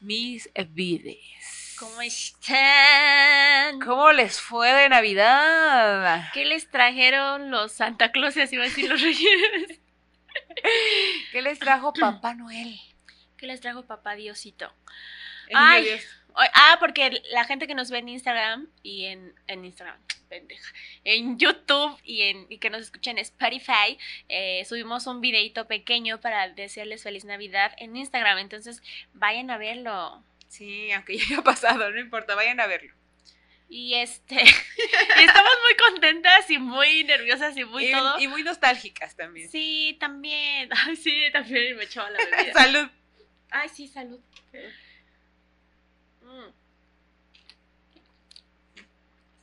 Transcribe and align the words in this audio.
mis 0.00 0.50
vides. 0.70 1.76
¿Cómo 1.78 2.00
están? 2.00 3.80
¿Cómo 3.80 4.12
les 4.12 4.40
fue 4.40 4.72
de 4.72 4.88
Navidad? 4.88 6.30
¿Qué 6.34 6.44
les 6.44 6.68
trajeron 6.68 7.50
los 7.50 7.72
Santa 7.72 8.10
Clauses? 8.10 8.52
Iba 8.52 8.64
a 8.64 8.68
decir 8.68 8.88
los 8.90 9.00
reyes. 9.00 9.80
¿Qué 11.32 11.42
les 11.42 11.58
trajo 11.58 11.92
Papá 11.92 12.34
Noel? 12.34 12.80
¿Qué 13.36 13.46
les 13.46 13.60
trajo 13.60 13.86
papá 13.86 14.16
Diosito? 14.16 14.72
El 15.46 15.56
Ay. 15.56 15.84
Dios. 15.84 16.02
Ah, 16.34 16.76
porque 16.80 17.22
la 17.30 17.44
gente 17.44 17.68
que 17.68 17.74
nos 17.74 17.90
ve 17.90 17.98
en 17.98 18.08
Instagram 18.08 18.68
y 18.82 19.04
en, 19.04 19.34
en 19.46 19.64
Instagram, 19.64 20.00
pendeja, 20.28 20.72
en 21.04 21.38
YouTube 21.38 21.98
y, 22.04 22.22
en, 22.22 22.46
y 22.48 22.58
que 22.58 22.70
nos 22.70 22.82
escucha 22.82 23.10
en 23.10 23.18
Spotify, 23.18 23.98
eh, 24.28 24.64
subimos 24.66 25.06
un 25.06 25.20
videito 25.20 25.66
pequeño 25.66 26.20
para 26.20 26.48
desearles 26.48 27.02
feliz 27.02 27.24
Navidad 27.24 27.72
en 27.78 27.96
Instagram. 27.96 28.38
Entonces, 28.38 28.82
vayan 29.14 29.50
a 29.50 29.58
verlo. 29.58 30.22
Sí, 30.48 30.92
aunque 30.92 31.16
ya 31.18 31.24
haya 31.24 31.42
pasado, 31.42 31.90
no 31.90 32.00
importa, 32.00 32.34
vayan 32.34 32.60
a 32.60 32.66
verlo. 32.66 32.92
Y 33.70 33.94
este, 33.94 34.34
y 34.34 35.22
estamos 35.22 35.52
muy 35.62 35.76
contentas 35.76 36.50
y 36.50 36.58
muy 36.58 37.04
nerviosas 37.04 37.54
y 37.56 37.64
muy 37.64 37.88
y, 37.88 37.92
todo. 37.92 38.18
y 38.18 38.26
muy 38.26 38.42
nostálgicas 38.42 39.14
también. 39.14 39.50
Sí, 39.50 39.96
también. 40.00 40.70
Ay, 40.86 40.96
sí, 40.96 41.14
también 41.32 41.76
me 41.76 41.84
echaba 41.84 42.08
la 42.10 42.18
bebida. 42.18 42.52
Salud. 42.54 42.88
Ay, 43.50 43.68
sí, 43.68 43.86
salud. 43.86 44.20
Mm. 46.22 46.57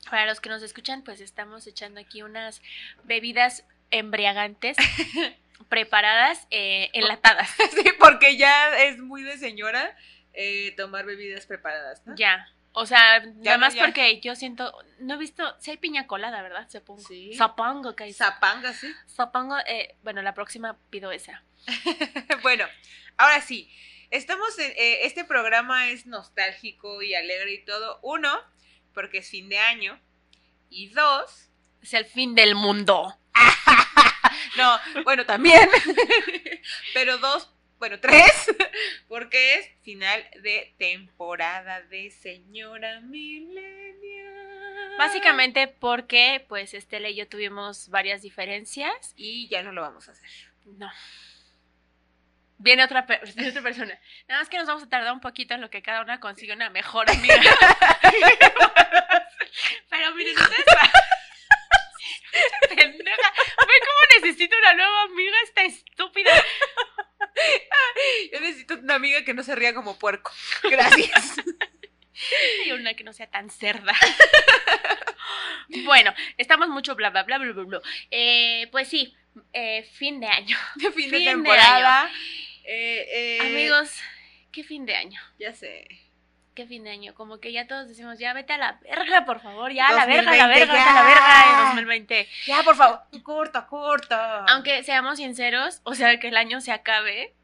Para 0.09 0.25
los 0.25 0.39
que 0.39 0.50
nos 0.50 0.61
escuchan, 0.61 1.03
pues 1.03 1.22
estamos 1.22 1.66
echando 1.67 2.00
aquí 2.00 2.22
unas 2.22 2.61
bebidas 3.03 3.66
embriagantes 3.92 4.78
preparadas, 5.70 6.47
eh, 6.52 6.89
enlatadas. 6.94 7.50
Sí, 7.72 7.92
porque 8.00 8.38
ya 8.38 8.78
es 8.84 9.00
muy 9.00 9.23
de 9.23 9.38
señora 9.38 9.95
eh, 10.34 10.73
tomar 10.78 11.06
bebidas 11.06 11.45
preparadas, 11.45 12.06
¿no? 12.06 12.16
Ya. 12.16 12.47
O 12.78 12.86
sea, 12.86 13.22
nada 13.22 13.58
no, 13.58 13.59
más 13.59 13.73
ya. 13.73 13.86
porque 13.86 14.20
yo 14.20 14.36
siento, 14.36 14.78
no 15.00 15.14
he 15.14 15.17
visto, 15.17 15.56
si 15.59 15.72
hay 15.72 15.78
piña 15.78 16.08
colada, 16.08 16.42
¿verdad? 16.42 16.67
Supongo. 16.69 17.02
Sí. 17.02 17.34
Zapango, 17.34 17.95
que 17.95 18.03
hay. 18.03 18.14
Zapanga, 18.14 18.73
sí. 18.73 18.94
Zapango, 19.08 19.58
eh, 19.66 19.95
bueno, 20.03 20.22
la 20.22 20.34
próxima 20.34 20.78
pido 20.90 21.12
esa. 21.14 21.42
bueno, 22.44 22.66
ahora 23.17 23.40
sí. 23.40 23.72
Estamos 24.12 24.59
en, 24.59 24.72
eh, 24.72 25.06
este 25.06 25.23
programa 25.23 25.88
es 25.90 26.06
nostálgico 26.06 27.02
y 27.02 27.16
alegre 27.16 27.53
y 27.53 27.66
todo. 27.66 28.00
Uno, 28.03 28.30
porque 28.95 29.19
es 29.19 29.29
fin 29.29 29.47
de 29.49 29.59
año. 29.59 29.99
Y 30.71 30.88
dos, 30.88 31.51
Es 31.83 31.93
el 31.93 32.05
fin 32.05 32.33
del 32.33 32.55
mundo. 32.55 33.15
no, 34.57 34.79
bueno, 35.03 35.23
también. 35.27 35.69
Pero 36.95 37.19
dos, 37.19 37.53
bueno, 37.77 37.99
tres, 37.99 38.51
porque 39.07 39.59
es 39.59 39.69
final 39.83 40.25
de 40.41 40.73
temporada 40.79 41.81
de 41.83 42.09
Señora 42.09 43.01
Millennial. 43.01 43.95
Básicamente 44.97 45.67
porque, 45.67 46.43
pues, 46.47 46.73
Estela 46.73 47.09
y 47.09 47.16
yo 47.16 47.27
tuvimos 47.27 47.89
varias 47.89 48.23
diferencias. 48.23 49.13
Y 49.16 49.47
ya 49.49 49.61
no 49.61 49.71
lo 49.71 49.81
vamos 49.81 50.07
a 50.07 50.13
hacer. 50.13 50.29
No. 50.66 50.89
Viene 52.58 52.84
otra, 52.84 53.06
per- 53.06 53.22
viene 53.36 53.50
otra 53.50 53.61
persona. 53.61 54.00
Nada 54.28 54.42
más 54.42 54.50
que 54.50 54.58
nos 54.58 54.67
vamos 54.67 54.84
a 54.84 54.89
tardar 54.89 55.14
un 55.14 55.22
poquito 55.22 55.53
en 55.53 55.61
lo 55.61 55.70
que 55.70 55.81
cada 55.81 56.02
una 56.02 56.20
consigue 56.20 56.53
una 56.53 56.70
mejor 56.70 57.09
amiga. 57.09 57.36
Pero 59.89 60.16
miren, 60.16 60.36
ustedes. 60.38 60.66
Pendeja. 62.70 63.34
Ve 63.59 63.74
cómo 63.79 64.22
necesito 64.22 64.57
una 64.57 64.74
nueva 64.74 65.03
amiga 65.03 65.35
esta 65.44 65.63
estúpida. 65.63 66.31
Yo 68.34 68.40
necesito 68.41 68.75
una 68.75 68.96
amiga 68.96 69.24
que 69.24 69.34
no 69.34 69.44
se 69.44 69.56
ría 69.56 69.74
como 69.74 69.97
puerco. 69.97 70.31
Gracias. 70.63 71.35
Y 72.66 72.72
una 72.72 72.94
que 72.94 73.03
no 73.03 73.13
sea 73.13 73.28
tan 73.28 73.50
cerda. 73.50 73.94
Bueno, 75.85 76.13
estamos 76.38 76.69
mucho 76.69 76.96
bla 76.96 77.09
bla 77.09 77.24
bla 77.24 77.38
bla 77.38 77.52
bla. 77.53 77.63
bla. 77.63 77.81
Eh, 78.12 78.68
pues 78.72 78.88
sí, 78.90 79.16
eh, 79.53 79.84
fin 79.94 80.19
de 80.19 80.28
año. 80.28 80.58
Fin 80.78 80.84
de 80.84 80.91
Fin 80.91 81.12
de 81.12 81.25
temporada. 81.25 82.09
Eh, 82.68 83.38
eh, 83.38 83.40
Amigos, 83.42 83.92
¿qué 84.52 84.64
fin 84.64 84.86
de 84.86 84.96
año? 84.96 85.20
Ya 85.40 85.53
sé. 85.53 85.88
¿Qué 86.56 86.66
fin 86.66 86.84
de 86.86 86.90
año? 86.90 87.14
Como 87.14 87.40
que 87.40 87.52
ya 87.52 87.68
todos 87.68 87.88
decimos, 87.88 88.18
ya 88.18 88.34
vete 88.34 88.53
a 88.53 88.58
la 88.58 88.80
verga, 88.81 89.26
por 89.26 89.42
favor, 89.42 89.74
ya 89.74 89.88
a 89.88 89.94
la 89.94 90.06
verga, 90.06 90.31
a 90.31 90.38
la 90.38 90.48
2020, 90.48 90.59
verga, 90.59 90.74
vete 90.74 90.90
a 90.90 90.94
la 90.94 91.02
ya. 91.02 91.08
verga 91.08 91.52
en 91.52 91.76
2020. 91.76 92.30
Ya, 92.48 92.64
por 92.64 92.76
favor. 92.76 93.02
Corta, 93.24 93.68
corta. 93.68 94.46
Aunque 94.46 94.84
seamos 94.84 95.18
sinceros, 95.18 95.81
o 95.84 95.96
sea, 95.96 96.18
que 96.18 96.30
el 96.30 96.38
año 96.38 96.62
se 96.62 96.72
acabe, 96.72 97.36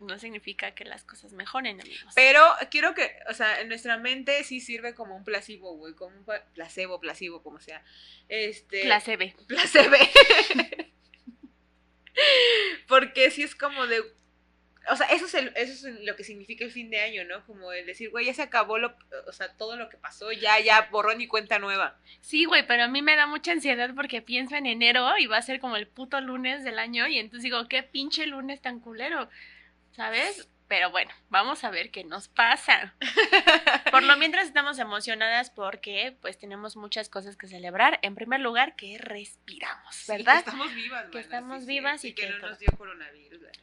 no 0.00 0.18
significa 0.18 0.72
que 0.72 0.84
las 0.84 1.04
cosas 1.04 1.32
mejoren, 1.32 1.80
amigos. 1.80 2.12
Pero 2.14 2.44
quiero 2.70 2.94
que, 2.94 3.10
o 3.30 3.34
sea, 3.34 3.60
en 3.60 3.68
nuestra 3.68 3.96
mente 3.96 4.44
sí 4.44 4.60
sirve 4.60 4.94
como 4.94 5.16
un 5.16 5.24
placebo, 5.24 5.74
güey, 5.76 5.94
como 5.94 6.14
un 6.16 6.26
placebo, 6.52 7.00
placebo, 7.00 7.42
como 7.42 7.58
sea. 7.60 7.82
Este. 8.28 8.82
Placebe. 8.82 9.34
placebo. 9.48 9.96
Porque 12.88 13.30
sí 13.30 13.42
es 13.42 13.54
como 13.54 13.86
de. 13.86 14.02
O 14.90 14.96
sea, 14.96 15.06
eso 15.08 15.26
es, 15.26 15.34
el- 15.34 15.52
eso 15.56 15.88
es 15.88 16.00
lo 16.04 16.14
que 16.16 16.24
significa 16.24 16.64
el 16.64 16.70
fin 16.70 16.90
de 16.90 17.00
año, 17.00 17.24
¿no? 17.24 17.44
Como 17.46 17.72
el 17.72 17.86
decir, 17.86 18.10
güey, 18.10 18.26
ya 18.26 18.34
se 18.34 18.42
acabó 18.42 18.78
lo, 18.78 18.96
o 19.26 19.32
sea, 19.32 19.52
todo 19.56 19.76
lo 19.76 19.88
que 19.88 19.96
pasó, 19.96 20.30
ya, 20.32 20.60
ya, 20.60 20.88
borrón 20.90 21.20
y 21.20 21.26
cuenta 21.26 21.58
nueva. 21.58 21.98
Sí, 22.20 22.44
güey, 22.44 22.66
pero 22.66 22.84
a 22.84 22.88
mí 22.88 23.02
me 23.02 23.16
da 23.16 23.26
mucha 23.26 23.52
ansiedad 23.52 23.90
porque 23.94 24.22
pienso 24.22 24.54
en 24.56 24.66
enero 24.66 25.06
y 25.18 25.26
va 25.26 25.38
a 25.38 25.42
ser 25.42 25.60
como 25.60 25.76
el 25.76 25.86
puto 25.88 26.20
lunes 26.20 26.62
del 26.64 26.78
año 26.78 27.06
y 27.08 27.18
entonces 27.18 27.42
digo, 27.44 27.66
qué 27.68 27.82
pinche 27.82 28.26
lunes 28.26 28.60
tan 28.62 28.80
culero, 28.80 29.28
¿sabes? 29.92 30.48
Pero 30.68 30.90
bueno, 30.90 31.12
vamos 31.28 31.62
a 31.62 31.70
ver 31.70 31.92
qué 31.92 32.02
nos 32.02 32.26
pasa. 32.26 32.94
Por 33.92 34.02
lo 34.02 34.16
mientras 34.16 34.46
estamos 34.48 34.80
emocionadas 34.80 35.50
porque 35.50 36.16
pues 36.20 36.38
tenemos 36.38 36.76
muchas 36.76 37.08
cosas 37.08 37.36
que 37.36 37.46
celebrar. 37.46 38.00
En 38.02 38.16
primer 38.16 38.40
lugar, 38.40 38.74
que 38.74 38.98
respiramos, 38.98 39.94
Sí, 39.94 40.10
¿verdad? 40.10 40.34
que 40.34 40.50
estamos 40.50 40.74
vivas, 40.74 41.04
Que 41.12 41.18
estamos 41.20 41.60
sí, 41.62 41.66
vivas 41.68 42.00
sí, 42.00 42.08
y 42.08 42.12
que, 42.14 42.22
que 42.22 42.30
no 42.30 42.38
todo. 42.40 42.50
nos 42.50 42.58
dio 42.58 42.68
coronavirus, 42.76 43.40
neta. 43.42 43.60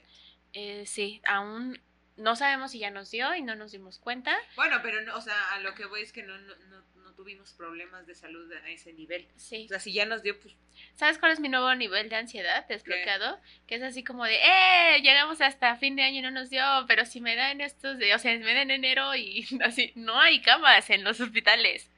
Eh, 0.54 0.86
sí, 0.86 1.22
aún 1.26 1.80
no 2.16 2.36
sabemos 2.36 2.72
si 2.72 2.80
ya 2.80 2.92
nos 2.92 3.10
dio 3.12 3.34
y 3.36 3.42
no 3.42 3.56
nos 3.56 3.72
dimos 3.72 4.00
cuenta. 4.00 4.38
Bueno, 4.56 4.80
pero, 4.84 5.02
no, 5.02 5.16
o 5.16 5.22
sea, 5.22 5.54
a 5.54 5.60
lo 5.60 5.74
que 5.74 5.86
voy 5.86 6.02
es 6.02 6.14
que 6.14 6.24
no, 6.24 6.38
no, 6.38 6.56
no, 6.56 6.84
no 6.96 7.14
tuvimos 7.14 7.54
problemas 7.54 8.06
de 8.06 8.16
salud 8.16 8.52
a 8.52 8.70
ese 8.70 8.94
nivel. 8.94 9.28
Sí. 9.36 9.66
O 9.66 9.70
sea, 9.70 9.80
si 9.80 9.94
ya 9.94 10.06
nos 10.06 10.22
dio, 10.22 10.40
pues, 10.40 10.56
¿Sabes 10.96 11.18
cuál 11.18 11.32
es 11.32 11.40
mi 11.40 11.50
nuevo 11.50 11.74
nivel 11.76 12.10
de 12.10 12.16
ansiedad 12.16 12.68
desbloqueado? 12.68 13.40
Que 13.68 13.76
es 13.76 13.84
así 13.84 14.04
como 14.04 14.26
de, 14.26 14.36
¡eh! 14.36 15.02
Llegamos 15.02 15.42
hasta 15.42 15.76
fin 15.76 15.96
de 15.96 16.04
año 16.04 16.20
y 16.20 16.22
no 16.22 16.32
nos 16.32 16.50
dio, 16.50 16.64
pero 16.88 17.06
si 17.06 17.20
me 17.20 17.36
da 17.36 17.52
en 17.52 17.62
estos, 17.62 17.98
de, 17.98 18.14
o 18.14 18.20
sea, 18.20 18.34
si 18.34 18.44
me 18.44 18.54
da 18.54 18.62
en 18.62 18.72
enero 18.72 19.16
y 19.16 19.48
así, 19.64 19.92
no 19.96 20.20
hay 20.20 20.42
camas 20.42 20.90
en 20.90 21.04
los 21.04 21.20
hospitales. 21.20 21.90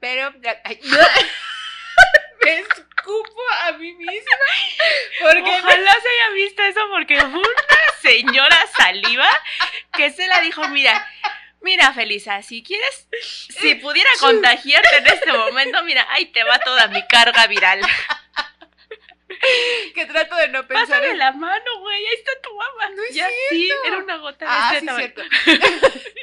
pero... 0.00 0.34
ay, 0.64 0.80
me 2.44 2.58
escupo 2.58 3.42
a 3.62 3.72
mí 3.72 3.94
misma. 3.94 4.36
Porque 5.20 5.40
Ojalá 5.40 5.92
se 5.92 6.08
haya 6.08 6.34
visto 6.34 6.62
eso 6.62 6.80
porque 6.90 7.18
señora 8.06 8.56
saliva 8.76 9.28
que 9.92 10.10
se 10.10 10.26
la 10.26 10.40
dijo, 10.40 10.66
mira, 10.68 11.06
mira 11.60 11.92
Felisa, 11.92 12.42
si 12.42 12.62
quieres, 12.62 13.08
si 13.20 13.74
pudiera 13.76 14.10
contagiarte 14.20 14.96
en 14.98 15.06
este 15.06 15.32
momento, 15.32 15.82
mira, 15.84 16.06
ahí 16.10 16.26
te 16.26 16.44
va 16.44 16.58
toda 16.60 16.88
mi 16.88 17.06
carga 17.06 17.46
viral. 17.46 17.80
que 19.94 20.06
trato 20.06 20.36
de 20.36 20.48
no 20.48 20.66
pensar 20.66 20.88
Pásame 20.88 21.10
en... 21.10 21.18
la 21.18 21.32
mano, 21.32 21.80
güey, 21.80 22.06
ahí 22.06 22.14
está 22.14 22.30
tu 22.42 22.54
mamá. 22.54 22.90
No 22.90 23.02
es 23.02 23.14
ya, 23.14 23.28
sí, 23.50 23.70
era 23.86 23.98
una 23.98 24.16
gota 24.18 24.44
de 24.44 24.50
Ah, 24.50 24.70
este 24.74 24.88
sí, 24.88 24.96
cierto. 24.96 25.22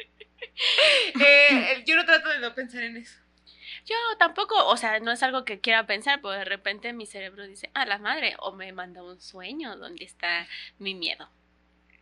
Eh, 1.20 1.82
yo 1.84 1.96
no 1.96 2.04
trato 2.04 2.28
de 2.28 2.38
no 2.38 2.54
pensar 2.54 2.84
en 2.84 2.96
eso. 2.96 3.18
Yo 3.86 3.96
tampoco, 4.18 4.66
o 4.66 4.76
sea, 4.76 5.00
no 5.00 5.10
es 5.10 5.22
algo 5.22 5.44
que 5.44 5.60
quiera 5.60 5.84
pensar, 5.84 6.20
pero 6.22 6.30
de 6.30 6.44
repente 6.44 6.92
mi 6.92 7.06
cerebro 7.06 7.44
dice, 7.46 7.70
ah, 7.74 7.84
la 7.84 7.98
madre, 7.98 8.36
o 8.38 8.52
me 8.52 8.72
manda 8.72 9.02
un 9.02 9.20
sueño 9.20 9.76
donde 9.76 10.04
está 10.04 10.46
mi 10.78 10.94
miedo. 10.94 11.28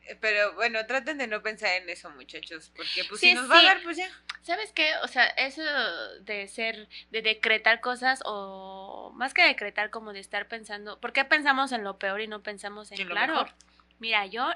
Eh, 0.06 0.16
Pero 0.20 0.54
bueno, 0.54 0.84
traten 0.86 1.18
de 1.18 1.26
no 1.26 1.42
pensar 1.42 1.70
en 1.80 1.88
eso, 1.88 2.10
muchachos. 2.10 2.70
Porque 2.76 3.04
pues 3.04 3.20
Sí, 3.20 3.28
si 3.28 3.34
nos 3.34 3.50
va 3.50 3.58
a 3.60 3.62
dar, 3.62 3.82
pues 3.82 3.96
ya. 3.96 4.08
¿Sabes 4.42 4.72
qué? 4.72 4.96
O 5.04 5.08
sea, 5.08 5.26
eso 5.26 5.62
de 6.22 6.48
ser, 6.48 6.88
de 7.10 7.22
decretar 7.22 7.80
cosas 7.80 8.20
o 8.24 9.12
más 9.14 9.34
que 9.34 9.42
decretar 9.44 9.90
como 9.90 10.12
de 10.12 10.18
estar 10.20 10.48
pensando, 10.48 10.98
¿por 11.00 11.12
qué 11.12 11.24
pensamos 11.24 11.70
en 11.72 11.84
lo 11.84 11.98
peor 11.98 12.20
y 12.20 12.26
no 12.26 12.42
pensamos 12.42 12.90
en, 12.90 13.00
En 13.00 13.08
lo 13.08 13.14
claro? 13.14 13.34
mejor. 13.34 13.52
Mira, 14.00 14.26
yo 14.26 14.50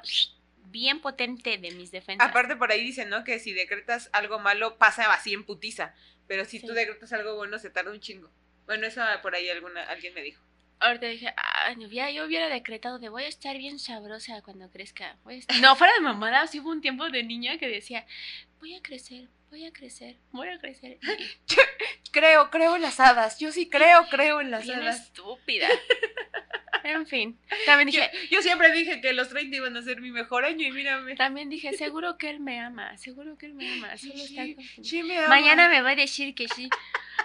bien 0.69 1.01
potente 1.01 1.57
de 1.59 1.71
mis 1.71 1.93
defensas. 1.93 2.29
Aparte 2.29 2.57
por 2.57 2.73
ahí 2.73 2.83
dicen, 2.83 3.09
¿no? 3.09 3.23
Que 3.23 3.39
si 3.39 3.53
decretas 3.53 4.11
algo 4.13 4.41
malo, 4.41 4.77
pasa 4.77 5.13
así 5.13 5.33
en 5.33 5.45
putiza. 5.45 5.95
Pero 6.27 6.45
si 6.45 6.59
Sí. 6.59 6.67
tú 6.67 6.73
decretas 6.73 7.13
algo 7.13 7.37
bueno, 7.37 7.59
se 7.61 7.71
tarda 7.71 7.93
un 7.93 8.01
chingo. 8.01 8.29
Bueno, 8.67 8.89
eso 8.89 9.01
por 9.23 9.37
ahí 9.37 9.49
alguna, 9.49 9.85
alguien 9.85 10.13
me 10.15 10.23
dijo. 10.23 10.43
Ahorita 10.81 11.07
dije, 11.07 11.29
ah, 11.37 11.75
ya 11.91 12.11
yo 12.11 12.27
hubiera 12.27 12.49
decretado 12.49 12.99
de 12.99 13.09
voy 13.09 13.25
a 13.25 13.29
estar 13.29 13.57
bien 13.57 13.79
sabrosa 13.79 14.43
cuando 14.43 14.71
crezca. 14.71 15.17
voy 15.25 15.37
a 15.37 15.39
estar-". 15.39 15.57
No, 15.61 15.77
fuera 15.77 15.95
de 15.95 16.01
mamada, 16.01 16.47
sí 16.47 16.61
hubo 16.61 16.71
un 16.71 16.81
tiempo 16.81 17.09
de 17.09 17.23
niña 17.23 17.59
que 17.59 17.69
decía, 17.69 18.07
voy 18.61 18.75
a 18.75 18.83
crecer, 18.83 19.29
voy 19.51 19.65
a 19.65 19.73
crecer, 19.73 20.17
voy 20.33 20.49
a 20.49 20.59
crecer. 20.59 20.99
Creo, 22.13 22.51
creo 22.51 22.77
en 22.77 22.83
las 22.83 22.99
hadas. 22.99 23.39
Yo 23.39 23.53
sí 23.53 23.69
creo, 23.69 24.07
creo 24.09 24.41
en 24.41 24.51
las 24.51 24.63
bien 24.65 24.79
hadas. 24.81 25.03
estúpida. 25.03 25.69
En 26.85 27.05
fin, 27.05 27.37
también 27.65 27.87
dije, 27.87 28.09
yo 28.31 28.41
siempre 28.43 28.71
dije 28.71 29.01
que 29.01 29.13
los 29.13 29.29
30 29.29 29.57
iban 29.57 29.77
a 29.77 29.83
ser 29.83 30.01
mi 30.01 30.13
mejor 30.13 30.45
año 30.45 30.65
y 30.69 30.71
mírame. 30.71 31.17
también 31.17 31.51
dije, 31.51 31.73
seguro 31.77 32.17
que 32.17 32.31
él 32.31 32.39
me 32.39 32.61
ama, 32.61 32.97
seguro 32.97 33.37
que 33.37 33.47
él 33.47 33.55
me 33.55 33.73
ama, 33.73 33.97
solo 33.97 34.15
está 34.15 34.45
sí 34.83 35.03
me 35.03 35.19
ama. 35.19 35.27
Mañana 35.29 35.69
me 35.69 35.83
va 35.83 35.91
a 35.91 35.97
decir 35.97 36.37
que 36.37 36.47
sí. 36.47 36.71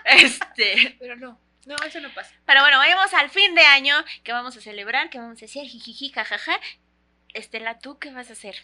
Este, 0.04 0.96
Pero 1.00 1.16
no, 1.16 1.40
no, 1.66 1.76
eso 1.86 2.00
no 2.00 2.14
pasa. 2.14 2.34
pero 2.46 2.62
bueno, 2.62 2.78
vayamos 2.78 3.14
al 3.14 3.30
fin 3.30 3.54
de 3.56 3.62
año, 3.62 3.96
que 4.24 4.32
vamos 4.32 4.58
a 4.58 4.62
celebrar, 4.62 5.10
que 5.10 5.20
vamos 5.20 5.42
a 5.42 5.46
hacer 5.46 5.66
jijiji, 5.66 6.10
jajaja. 6.10 6.60
Estela, 7.34 7.80
¿tú 7.80 7.98
qué 7.98 8.12
vas 8.12 8.30
a 8.30 8.34
hacer? 8.34 8.56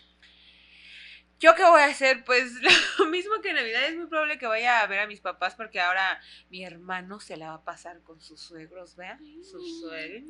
¿Yo 1.40 1.54
qué 1.54 1.64
voy 1.64 1.82
a 1.82 1.86
hacer? 1.86 2.24
Pues 2.24 2.52
lo 3.00 3.06
mismo 3.06 3.40
que 3.42 3.50
en 3.50 3.56
Navidad. 3.56 3.86
Es 3.86 3.96
muy 3.96 4.08
probable 4.08 4.40
que 4.40 4.48
vaya 4.48 4.82
a 4.82 4.88
ver 4.88 5.00
a 5.00 5.08
mis 5.08 5.22
papás 5.22 5.56
porque 5.56 5.80
ahora 5.80 6.20
mi 6.50 6.64
hermano 6.64 7.20
se 7.20 7.38
la 7.38 7.50
va 7.50 7.54
a 7.56 7.64
pasar 7.64 8.02
con 8.02 8.20
sus 8.22 8.42
suegros, 8.42 8.96
¿vean? 8.96 9.20
Sus 9.44 9.82
suegros. 9.82 10.24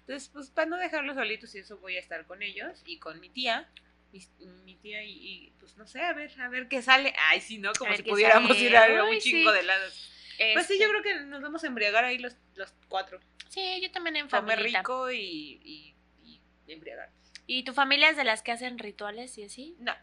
Entonces, 0.00 0.28
pues 0.28 0.50
para 0.50 0.68
no 0.68 0.76
dejarlos 0.76 1.16
solitos 1.16 1.54
y 1.54 1.58
eso 1.58 1.78
voy 1.78 1.96
a 1.96 2.00
estar 2.00 2.26
con 2.26 2.42
ellos 2.42 2.82
y 2.84 2.98
con 2.98 3.20
mi 3.20 3.30
tía. 3.30 3.70
Mi, 4.14 4.46
mi 4.64 4.76
tía 4.76 5.02
y, 5.02 5.10
y, 5.10 5.50
pues 5.58 5.76
no 5.76 5.88
sé, 5.88 6.00
a 6.00 6.12
ver, 6.12 6.30
a 6.40 6.48
ver 6.48 6.68
qué 6.68 6.82
sale. 6.82 7.12
Ay, 7.18 7.40
si 7.40 7.58
no, 7.58 7.72
como 7.72 7.90
ver 7.90 7.96
si 8.04 8.08
pudiéramos 8.08 8.56
sale. 8.56 8.60
ir 8.68 8.76
a 8.76 8.86
Uy, 9.04 9.16
un 9.16 9.20
chingo 9.20 9.50
sí. 9.50 9.56
de 9.56 9.62
lados. 9.64 10.10
Pues 10.52 10.66
sí, 10.66 10.74
Este, 10.74 10.78
yo 10.78 10.88
creo 10.90 11.02
que 11.02 11.14
nos 11.26 11.42
vamos 11.42 11.64
a 11.64 11.66
embriagar 11.66 12.04
ahí 12.04 12.18
los, 12.18 12.36
los 12.54 12.72
cuatro. 12.88 13.18
Sí, 13.48 13.80
yo 13.82 13.90
también 13.90 14.14
en 14.16 14.28
Comer 14.28 14.60
rico 14.60 15.10
y, 15.10 15.60
y, 15.64 15.96
y 16.22 16.40
embriagarnos. 16.72 17.16
¿Y 17.48 17.64
tu 17.64 17.74
familia 17.74 18.08
es 18.10 18.16
de 18.16 18.22
las 18.24 18.42
que 18.42 18.52
hacen 18.52 18.78
rituales 18.78 19.36
y 19.38 19.44
así? 19.44 19.74
No. 19.80 19.94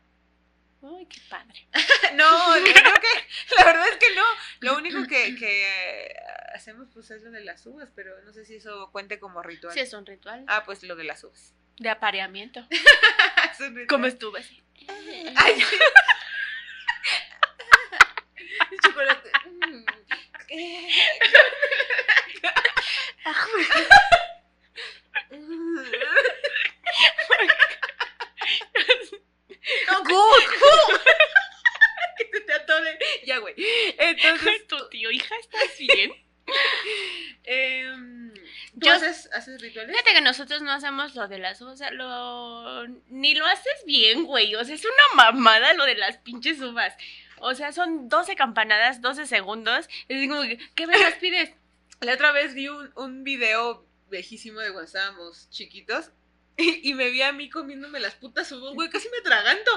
Uy, 0.82 1.06
qué 1.06 1.20
padre. 1.30 1.68
No, 2.16 2.58
yo 2.58 2.64
creo 2.74 2.94
que 2.96 3.56
la 3.56 3.64
verdad 3.64 3.88
es 3.88 3.96
que 3.98 4.14
no. 4.16 4.24
Lo 4.60 4.78
único 4.78 5.08
que, 5.08 5.36
que 5.38 6.14
hacemos 6.54 6.90
pues 6.94 7.10
es 7.12 7.22
lo 7.24 7.32
de 7.32 7.46
las 7.46 7.66
uvas, 7.66 7.90
pero 7.96 8.22
no 8.24 8.34
sé 8.34 8.44
si 8.44 8.56
eso 8.56 8.90
cuente 8.92 9.18
como 9.20 9.42
ritual. 9.42 9.74
Sí, 9.74 9.80
es 9.80 9.94
un 9.94 10.06
ritual. 10.06 10.44
Ah, 10.48 10.64
pues 10.66 10.84
lo 10.84 10.96
de 10.98 11.06
las 11.06 11.24
uvas. 11.24 11.54
De 11.78 11.90
apareamiento. 11.90 12.68
¿Cómo 13.88 14.06
estuve? 14.06 14.40
así. 14.40 14.62
Ay, 15.36 15.62
sí. 15.62 15.78
Chocolate. 18.84 19.32
No, 29.90 30.04
good, 30.04 30.44
good. 30.60 31.00
Que 32.18 32.26
se 32.32 32.42
te 32.42 32.54
atore. 32.54 32.98
Ya, 33.26 33.38
güey. 33.38 33.54
Entonces, 33.98 34.68
tu 34.68 34.90
tío, 34.90 35.12
hija, 35.12 35.36
¿estás 35.38 35.78
bien? 35.78 36.14
em, 37.44 38.34
¿tú 38.74 38.88
Yo- 38.88 38.94
haces, 38.94 39.30
haces 39.34 39.62
rituales? 39.62 39.92
Fíjate 39.92 40.14
que 40.14 40.22
nosotros 40.22 40.62
no 40.62 40.72
hacemos 40.72 41.16
lo 41.16 41.28
de 41.28 41.40
las 41.40 41.62
uvas, 41.62 41.74
o 41.74 41.78
sea, 41.78 41.92
lo... 41.92 42.88
Ni 43.08 43.36
lo 43.36 43.46
haces 43.46 43.84
bien, 43.86 44.26
güey, 44.26 44.56
o 44.56 44.64
sea, 44.64 44.76
es 44.76 44.84
una 44.86 45.16
mamada 45.26 45.74
lo 45.74 45.86
de 45.86 45.96
las 45.96 46.18
pinches 46.18 46.60
uvas. 46.62 46.94
O 47.40 47.56
sea, 47.56 47.72
son 47.72 48.08
12 48.10 48.36
campanadas, 48.36 49.02
12 49.02 49.26
segundos, 49.26 49.88
es 50.08 50.30
como 50.30 50.42
¿qué 50.76 50.88
me 50.88 50.98
las 51.00 51.16
pides? 51.16 51.52
La 52.02 52.14
otra 52.14 52.32
vez 52.32 52.54
vi 52.54 52.68
un, 52.68 52.92
un 52.96 53.24
video 53.24 53.86
viejísimo 54.10 54.60
de 54.60 54.68
cuando 54.72 54.86
estábamos 54.88 55.50
chiquitos 55.50 56.12
y, 56.58 56.90
y 56.90 56.94
me 56.94 57.10
vi 57.10 57.22
a 57.22 57.32
mí 57.32 57.50
comiéndome 57.50 58.00
las 58.00 58.16
putas 58.16 58.52
uvas, 58.52 58.74
güey, 58.74 58.90
casi 58.90 59.08
me 59.10 59.18
atraganto. 59.18 59.72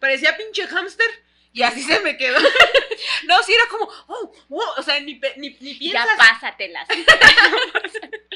Parecía 0.00 0.36
pinche 0.36 0.66
hámster 0.66 1.06
y 1.52 1.62
así 1.62 1.82
se 1.82 2.00
me 2.00 2.16
quedó. 2.16 2.38
no, 3.28 3.42
sí 3.44 3.52
era 3.54 3.64
como, 3.70 3.84
oh, 4.08 4.32
oh, 4.50 4.74
o 4.76 4.82
sea, 4.82 4.98
ni, 5.00 5.20
ni, 5.36 5.50
ni 5.60 5.90
Ya 5.92 6.04
piensas. 6.04 6.16
pásatelas. 6.18 6.88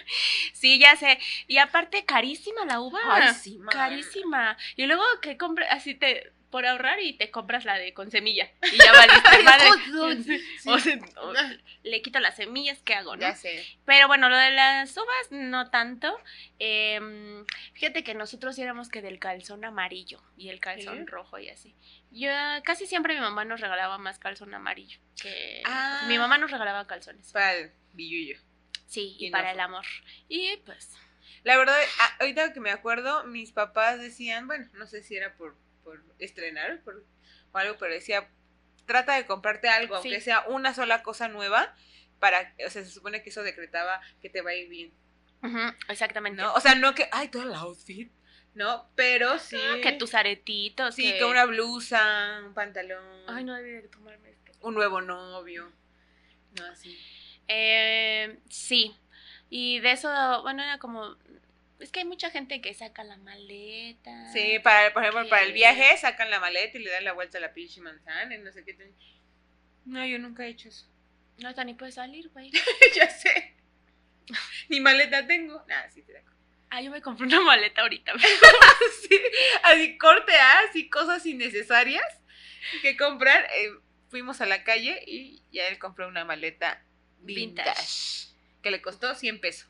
sí, 0.52 0.78
ya 0.78 0.96
sé. 0.96 1.18
Y 1.46 1.58
aparte, 1.58 2.04
carísima 2.04 2.64
la 2.64 2.80
uva. 2.80 3.00
Man. 3.04 3.34
Carísima. 3.70 4.56
Y 4.76 4.86
luego 4.86 5.02
que 5.22 5.36
compras, 5.36 5.68
así 5.70 5.94
te, 5.94 6.32
por 6.50 6.64
ahorrar 6.66 7.00
y 7.00 7.12
te 7.12 7.30
compras 7.30 7.64
la 7.66 7.74
de 7.78 7.92
con 7.92 8.10
semilla. 8.10 8.50
Y 8.72 8.76
ya 8.78 8.92
valiste 8.92 9.42
madre. 9.44 9.68
Sí. 10.24 10.68
O 10.68 10.78
sea, 10.78 10.98
o- 11.20 11.32
le 11.84 12.02
quito 12.02 12.20
las 12.20 12.36
semillas, 12.36 12.78
¿qué 12.84 12.94
hago, 12.94 13.16
no? 13.16 13.22
Ya 13.22 13.34
sé. 13.34 13.64
Pero 13.84 14.06
bueno, 14.08 14.28
lo 14.28 14.36
de 14.36 14.50
las 14.50 14.96
uvas, 14.96 15.26
no 15.30 15.70
tanto. 15.70 16.18
Em, 16.58 17.44
fíjate 17.74 18.02
que 18.04 18.14
nosotros 18.14 18.58
éramos 18.58 18.88
que 18.88 19.02
del 19.02 19.18
calzón 19.18 19.64
amarillo 19.64 20.22
y 20.36 20.48
el 20.48 20.60
calzón 20.60 20.98
¿Sí? 20.98 21.04
rojo 21.06 21.38
y 21.38 21.48
así. 21.50 21.74
Yo 22.10 22.30
casi 22.64 22.86
siempre 22.86 23.14
mi 23.14 23.20
mamá 23.20 23.44
nos 23.44 23.60
regalaba 23.60 23.98
más 23.98 24.18
calzón 24.18 24.54
amarillo 24.54 24.98
que 25.20 25.62
Ah. 25.66 26.04
mi 26.08 26.18
mamá 26.18 26.38
nos 26.38 26.50
regalaba 26.50 26.86
calzones. 26.86 27.30
Para 27.32 27.54
el 27.54 27.70
billullo. 27.92 28.38
Sí, 28.88 29.14
y, 29.18 29.26
Y 29.26 29.30
para 29.30 29.44
no 29.48 29.52
el 29.52 29.60
amor. 29.60 29.84
Y 30.28 30.56
pues 30.66 30.90
La 31.44 31.56
verdad, 31.56 31.76
ahorita 32.18 32.52
que 32.52 32.58
me 32.60 32.70
acuerdo, 32.72 33.22
mis 33.24 33.52
papás 33.52 34.00
decían, 34.00 34.46
bueno, 34.48 34.68
no 34.72 34.86
sé 34.86 35.02
si 35.04 35.16
era 35.16 35.34
por, 35.36 35.56
por 35.84 36.02
estrenar 36.18 36.82
por, 36.82 37.04
o 37.52 37.58
algo, 37.58 37.76
pero 37.78 37.94
decía, 37.94 38.28
trata 38.86 39.14
de 39.14 39.24
comprarte 39.26 39.68
algo, 39.68 39.94
aunque 39.96 40.16
Sí. 40.18 40.24
sea 40.24 40.44
una 40.48 40.74
sola 40.74 41.02
cosa 41.04 41.28
nueva, 41.28 41.74
para, 42.18 42.54
o 42.66 42.70
sea, 42.70 42.82
se 42.84 42.90
supone 42.90 43.22
que 43.22 43.30
eso 43.30 43.42
decretaba 43.44 44.00
que 44.20 44.28
te 44.28 44.40
va 44.42 44.50
a 44.50 44.54
ir 44.56 44.68
bien, 44.68 44.92
exactamente. 45.88 46.42
¿no? 46.42 46.52
O 46.54 46.60
sea, 46.60 46.74
no 46.74 46.94
que, 46.94 47.08
ay, 47.12 47.28
todo 47.28 47.42
el 47.44 47.54
outfit, 47.54 48.10
¿no? 48.54 48.90
Pero 48.96 49.38
sí, 49.38 49.56
Ah, 49.60 49.76
que 49.82 49.92
tus 49.92 50.14
aretitos, 50.14 50.94
sí, 50.96 51.02
que 51.12 51.18
que 51.18 51.24
una 51.24 51.44
blusa, 51.44 52.40
un 52.44 52.54
pantalón, 52.54 53.04
Ay, 53.28 53.44
no 53.44 53.54
debí 53.54 53.70
de 53.70 53.88
tomarme 53.88 54.30
esto. 54.30 54.52
un 54.62 54.74
nuevo 54.74 55.00
novio, 55.00 55.72
no, 56.58 56.64
así. 56.66 56.98
Eh, 57.48 58.38
sí. 58.48 58.94
Y 59.50 59.80
de 59.80 59.92
eso, 59.92 60.08
bueno, 60.42 60.62
era 60.62 60.78
como 60.78 61.16
es 61.80 61.92
que 61.92 62.00
hay 62.00 62.04
mucha 62.06 62.30
gente 62.30 62.60
que 62.60 62.74
saca 62.74 63.04
la 63.04 63.16
maleta. 63.18 64.32
Sí, 64.32 64.58
para, 64.58 64.92
por 64.92 65.02
ejemplo, 65.04 65.28
para 65.28 65.42
el 65.42 65.52
viaje 65.52 65.96
sacan 65.96 66.28
la 66.30 66.40
maleta 66.40 66.76
y 66.76 66.82
le 66.82 66.90
dan 66.90 67.04
la 67.04 67.12
vuelta 67.12 67.38
a 67.38 67.40
la 67.40 67.52
pinche 67.52 67.80
manzana 67.80 68.34
y 68.34 68.38
no 68.38 68.50
sé 68.52 68.64
qué. 68.64 68.74
te- 68.74 68.92
No, 69.84 70.04
yo 70.04 70.18
nunca 70.18 70.44
he 70.44 70.48
hecho 70.50 70.68
eso. 70.68 70.86
No, 71.38 71.48
hasta 71.48 71.62
ni 71.62 71.74
puedes 71.74 71.94
salir, 71.94 72.28
güey. 72.30 72.50
ya 72.96 73.08
sé. 73.08 73.54
Ni 74.68 74.80
maleta 74.80 75.24
tengo. 75.24 75.64
Nada, 75.68 75.88
sí 75.88 76.02
te. 76.02 76.20
Ah, 76.70 76.82
yo 76.82 76.90
me 76.90 77.00
compré 77.00 77.26
una 77.28 77.40
maleta 77.40 77.82
ahorita. 77.82 78.12
Sí, 79.08 79.20
así 79.62 79.96
corte 79.98 80.32
A, 80.34 80.58
así 80.68 80.90
cosas 80.90 81.24
innecesarias 81.26 82.04
que 82.82 82.96
comprar. 82.96 83.44
Eh, 83.56 83.70
fuimos 84.10 84.40
a 84.40 84.46
la 84.46 84.64
calle 84.64 85.00
y 85.06 85.40
ya 85.52 85.68
él 85.68 85.78
compró 85.78 86.08
una 86.08 86.24
maleta 86.24 86.82
vintage, 87.20 87.68
Vintage. 87.68 88.28
que 88.62 88.70
le 88.70 88.80
costó 88.82 89.14
100 89.14 89.40
pesos. 89.40 89.68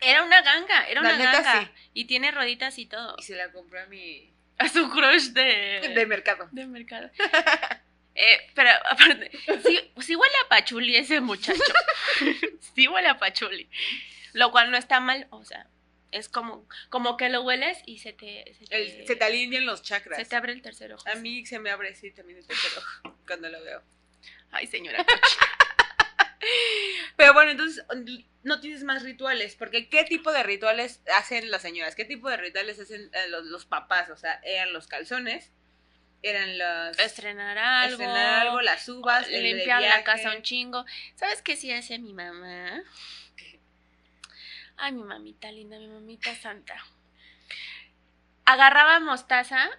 Era 0.00 0.22
una 0.24 0.42
ganga, 0.42 0.86
era 0.88 1.00
La 1.02 1.08
una 1.14 1.18
neta, 1.18 1.40
ganga. 1.42 1.64
sí. 1.66 1.70
Y 1.94 2.04
tiene 2.06 2.30
rueditas 2.30 2.78
y 2.78 2.86
todo. 2.86 3.14
Y 3.18 3.22
se 3.22 3.36
la 3.36 3.50
compró 3.52 3.80
a 3.80 3.86
mi 3.86 4.32
A 4.58 4.68
su 4.68 4.90
crush 4.90 5.28
de... 5.32 5.92
de 5.94 6.06
mercado. 6.06 6.48
de 6.52 6.66
mercado. 6.66 7.10
Eh, 8.16 8.38
pero 8.54 8.70
aparte, 8.88 9.28
sí, 9.66 9.90
sí 10.00 10.14
huele 10.14 10.34
a 10.44 10.48
pachuli 10.48 10.94
ese 10.94 11.20
muchacho. 11.20 11.60
sí 12.76 12.86
huele 12.86 13.08
a 13.08 13.18
pachuli. 13.18 13.68
Lo 14.34 14.52
cual 14.52 14.70
no 14.70 14.76
está 14.76 15.00
mal, 15.00 15.26
o 15.30 15.44
sea, 15.44 15.66
es 16.12 16.28
como, 16.28 16.64
como 16.90 17.16
que 17.16 17.28
lo 17.28 17.42
hueles 17.42 17.78
y 17.86 17.98
se 17.98 18.12
te, 18.12 18.54
se 18.56 18.66
te, 18.66 18.76
El- 19.00 19.06
se 19.08 19.16
te 19.16 19.24
alinean 19.24 19.66
los 19.66 19.82
chakras. 19.82 20.16
se 20.16 20.24
te 20.26 20.36
abre 20.36 20.52
el 20.52 20.62
tercer 20.62 20.92
ojo. 20.92 21.02
A 21.08 21.16
mí 21.16 21.44
se 21.44 21.58
me 21.58 21.70
abre 21.70 21.88
así 21.90 22.12
también 22.12 22.38
el 22.38 22.46
tercer 22.46 22.70
ojo 22.78 23.18
cuando 23.26 23.48
lo 23.48 23.60
veo. 23.64 23.82
Ay, 24.52 24.68
señora. 24.68 25.04
Pero 27.16 27.34
bueno, 27.34 27.50
entonces 27.52 27.84
no 28.42 28.60
tienes 28.60 28.84
más 28.84 29.02
rituales, 29.02 29.56
porque 29.56 29.88
¿qué 29.88 30.04
tipo 30.04 30.32
de 30.32 30.42
rituales 30.42 31.00
hacen 31.14 31.50
las 31.50 31.62
señoras? 31.62 31.94
¿Qué 31.94 32.04
tipo 32.04 32.28
de 32.28 32.36
rituales 32.36 32.78
hacen 32.78 33.10
eh, 33.12 33.28
los, 33.28 33.44
los 33.46 33.64
papás? 33.64 34.10
O 34.10 34.16
sea, 34.16 34.40
eran 34.44 34.72
los 34.72 34.86
calzones, 34.86 35.52
eran 36.22 36.58
los 36.58 36.98
Estrenar 36.98 37.58
algo. 37.58 37.92
estrenar 37.92 38.46
algo, 38.46 38.60
las 38.60 38.88
uvas, 38.88 39.28
limpiar 39.28 39.82
la 39.82 40.04
casa 40.04 40.34
un 40.34 40.42
chingo. 40.42 40.84
¿Sabes 41.14 41.42
qué 41.42 41.56
sí 41.56 41.72
hace 41.72 41.98
mi 41.98 42.12
mamá? 42.12 42.82
Ay, 44.76 44.92
mi 44.92 45.04
mamita 45.04 45.52
linda, 45.52 45.78
mi 45.78 45.86
mamita 45.86 46.34
santa. 46.34 46.76
Agarraba 48.44 49.00
mostaza, 49.00 49.70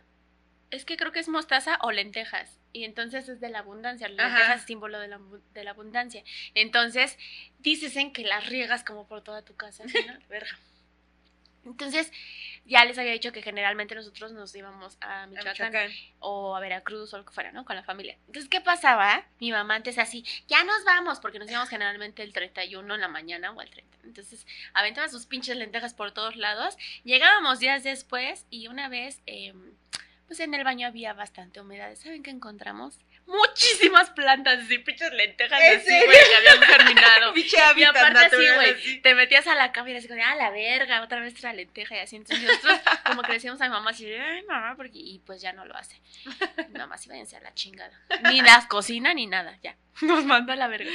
es 0.72 0.86
que 0.86 0.98
creo 0.98 1.12
que 1.12 1.20
es 1.20 1.28
mostaza 1.28 1.78
o 1.82 1.92
lentejas. 1.92 2.60
Y 2.76 2.84
entonces 2.84 3.30
es 3.30 3.40
de 3.40 3.48
la 3.48 3.60
abundancia. 3.60 4.10
La 4.10 4.26
Ajá. 4.26 4.36
lenteja 4.38 4.54
es 4.56 4.64
símbolo 4.64 5.00
de 5.00 5.08
la, 5.08 5.18
de 5.54 5.64
la 5.64 5.72
abundancia. 5.72 6.26
Entonces, 6.56 7.18
dices 7.60 7.96
en 7.96 8.12
que 8.12 8.24
las 8.26 8.48
riegas 8.48 8.84
como 8.84 9.08
por 9.08 9.24
toda 9.24 9.44
tu 9.44 9.56
casa. 9.56 9.88
¿sí, 9.88 9.98
no? 10.06 10.14
Verga. 10.30 10.60
Entonces, 11.64 12.12
ya 12.66 12.84
les 12.84 12.98
había 12.98 13.14
dicho 13.14 13.32
que 13.32 13.42
generalmente 13.42 13.96
nosotros 13.96 14.34
nos 14.34 14.54
íbamos 14.54 14.98
a 15.00 15.24
A 15.24 15.28
Michoacán 15.28 15.54
Michoacán. 15.72 15.92
o 16.20 16.56
a 16.56 16.60
Veracruz 16.60 17.14
o 17.14 17.18
lo 17.18 17.26
que 17.26 17.32
fuera, 17.34 17.54
¿no? 17.54 17.64
Con 17.64 17.78
la 17.78 17.84
familia. 17.84 18.18
Entonces, 18.28 18.50
¿qué 18.50 18.60
pasaba? 18.60 19.26
Mi 19.40 19.52
mamá 19.52 19.76
antes 19.76 19.98
así, 19.98 20.26
ya 20.48 20.64
nos 20.66 20.84
vamos, 20.84 21.22
porque 21.22 21.40
nos 21.40 21.50
íbamos 21.50 21.70
generalmente 21.70 22.24
el 22.24 22.34
31 22.34 22.94
en 22.96 23.02
la 23.02 23.08
mañana 23.08 23.52
o 23.52 23.62
el 23.62 23.70
30. 23.70 23.98
Entonces, 24.04 24.46
aventaba 24.74 25.08
sus 25.08 25.26
pinches 25.26 25.56
lentejas 25.56 25.94
por 25.94 26.12
todos 26.12 26.36
lados. 26.36 26.78
Llegábamos 27.06 27.60
días 27.60 27.84
después 27.84 28.46
y 28.50 28.68
una 28.68 28.90
vez, 28.90 29.22
eh, 29.26 29.54
pues 30.28 30.40
en 30.40 30.54
el 30.54 30.64
baño 30.64 30.88
había 30.88 31.14
bastante 31.14 31.62
humedad. 31.62 31.94
¿Saben 31.96 32.24
qué 32.24 32.32
encontramos? 32.32 33.00
Muchísimas 33.28 34.12
plantas, 34.12 34.60
así, 34.60 34.78
pinches 34.78 35.12
lentejas 35.12 35.60
¿En 35.60 35.80
así, 35.80 36.06
güey, 36.06 36.18
que 36.30 36.36
habían 36.36 36.62
germinado. 36.62 37.34
Pinche 37.34 37.58
Y 37.76 37.84
aparte 37.84 38.20
así, 38.20 38.50
güey, 38.56 39.02
te 39.02 39.16
metías 39.16 39.48
a 39.48 39.56
la 39.56 39.72
cama 39.72 39.90
y 39.90 39.94
eras 39.94 40.08
como, 40.08 40.22
ah, 40.24 40.36
la 40.36 40.52
verga, 40.52 41.02
otra 41.02 41.20
vez 41.20 41.42
la 41.42 41.54
lenteja 41.54 41.96
y 41.96 42.00
así. 42.00 42.18
Entonces 42.18 42.46
nosotros 42.46 42.80
como 43.04 43.24
que 43.24 43.34
decíamos 43.34 43.60
a 43.62 43.66
mi 43.66 43.72
mamá 43.72 43.92
así, 43.92 44.12
ay, 44.14 44.44
mamá, 44.44 44.76
porque... 44.76 45.00
Y 45.00 45.20
pues 45.26 45.42
ya 45.42 45.54
no 45.54 45.66
lo 45.66 45.76
hace. 45.76 46.00
Mamá 46.78 46.98
sí 46.98 47.10
váyanse 47.10 47.38
a 47.38 47.42
la 47.42 47.54
chingada. 47.54 48.00
Ni 48.30 48.42
las 48.42 48.68
cocina 48.68 49.14
ni 49.14 49.26
nada, 49.26 49.58
ya. 49.64 49.76
Nos 50.02 50.26
manda 50.26 50.54
a 50.54 50.56
la 50.58 50.68
verga. 50.68 50.92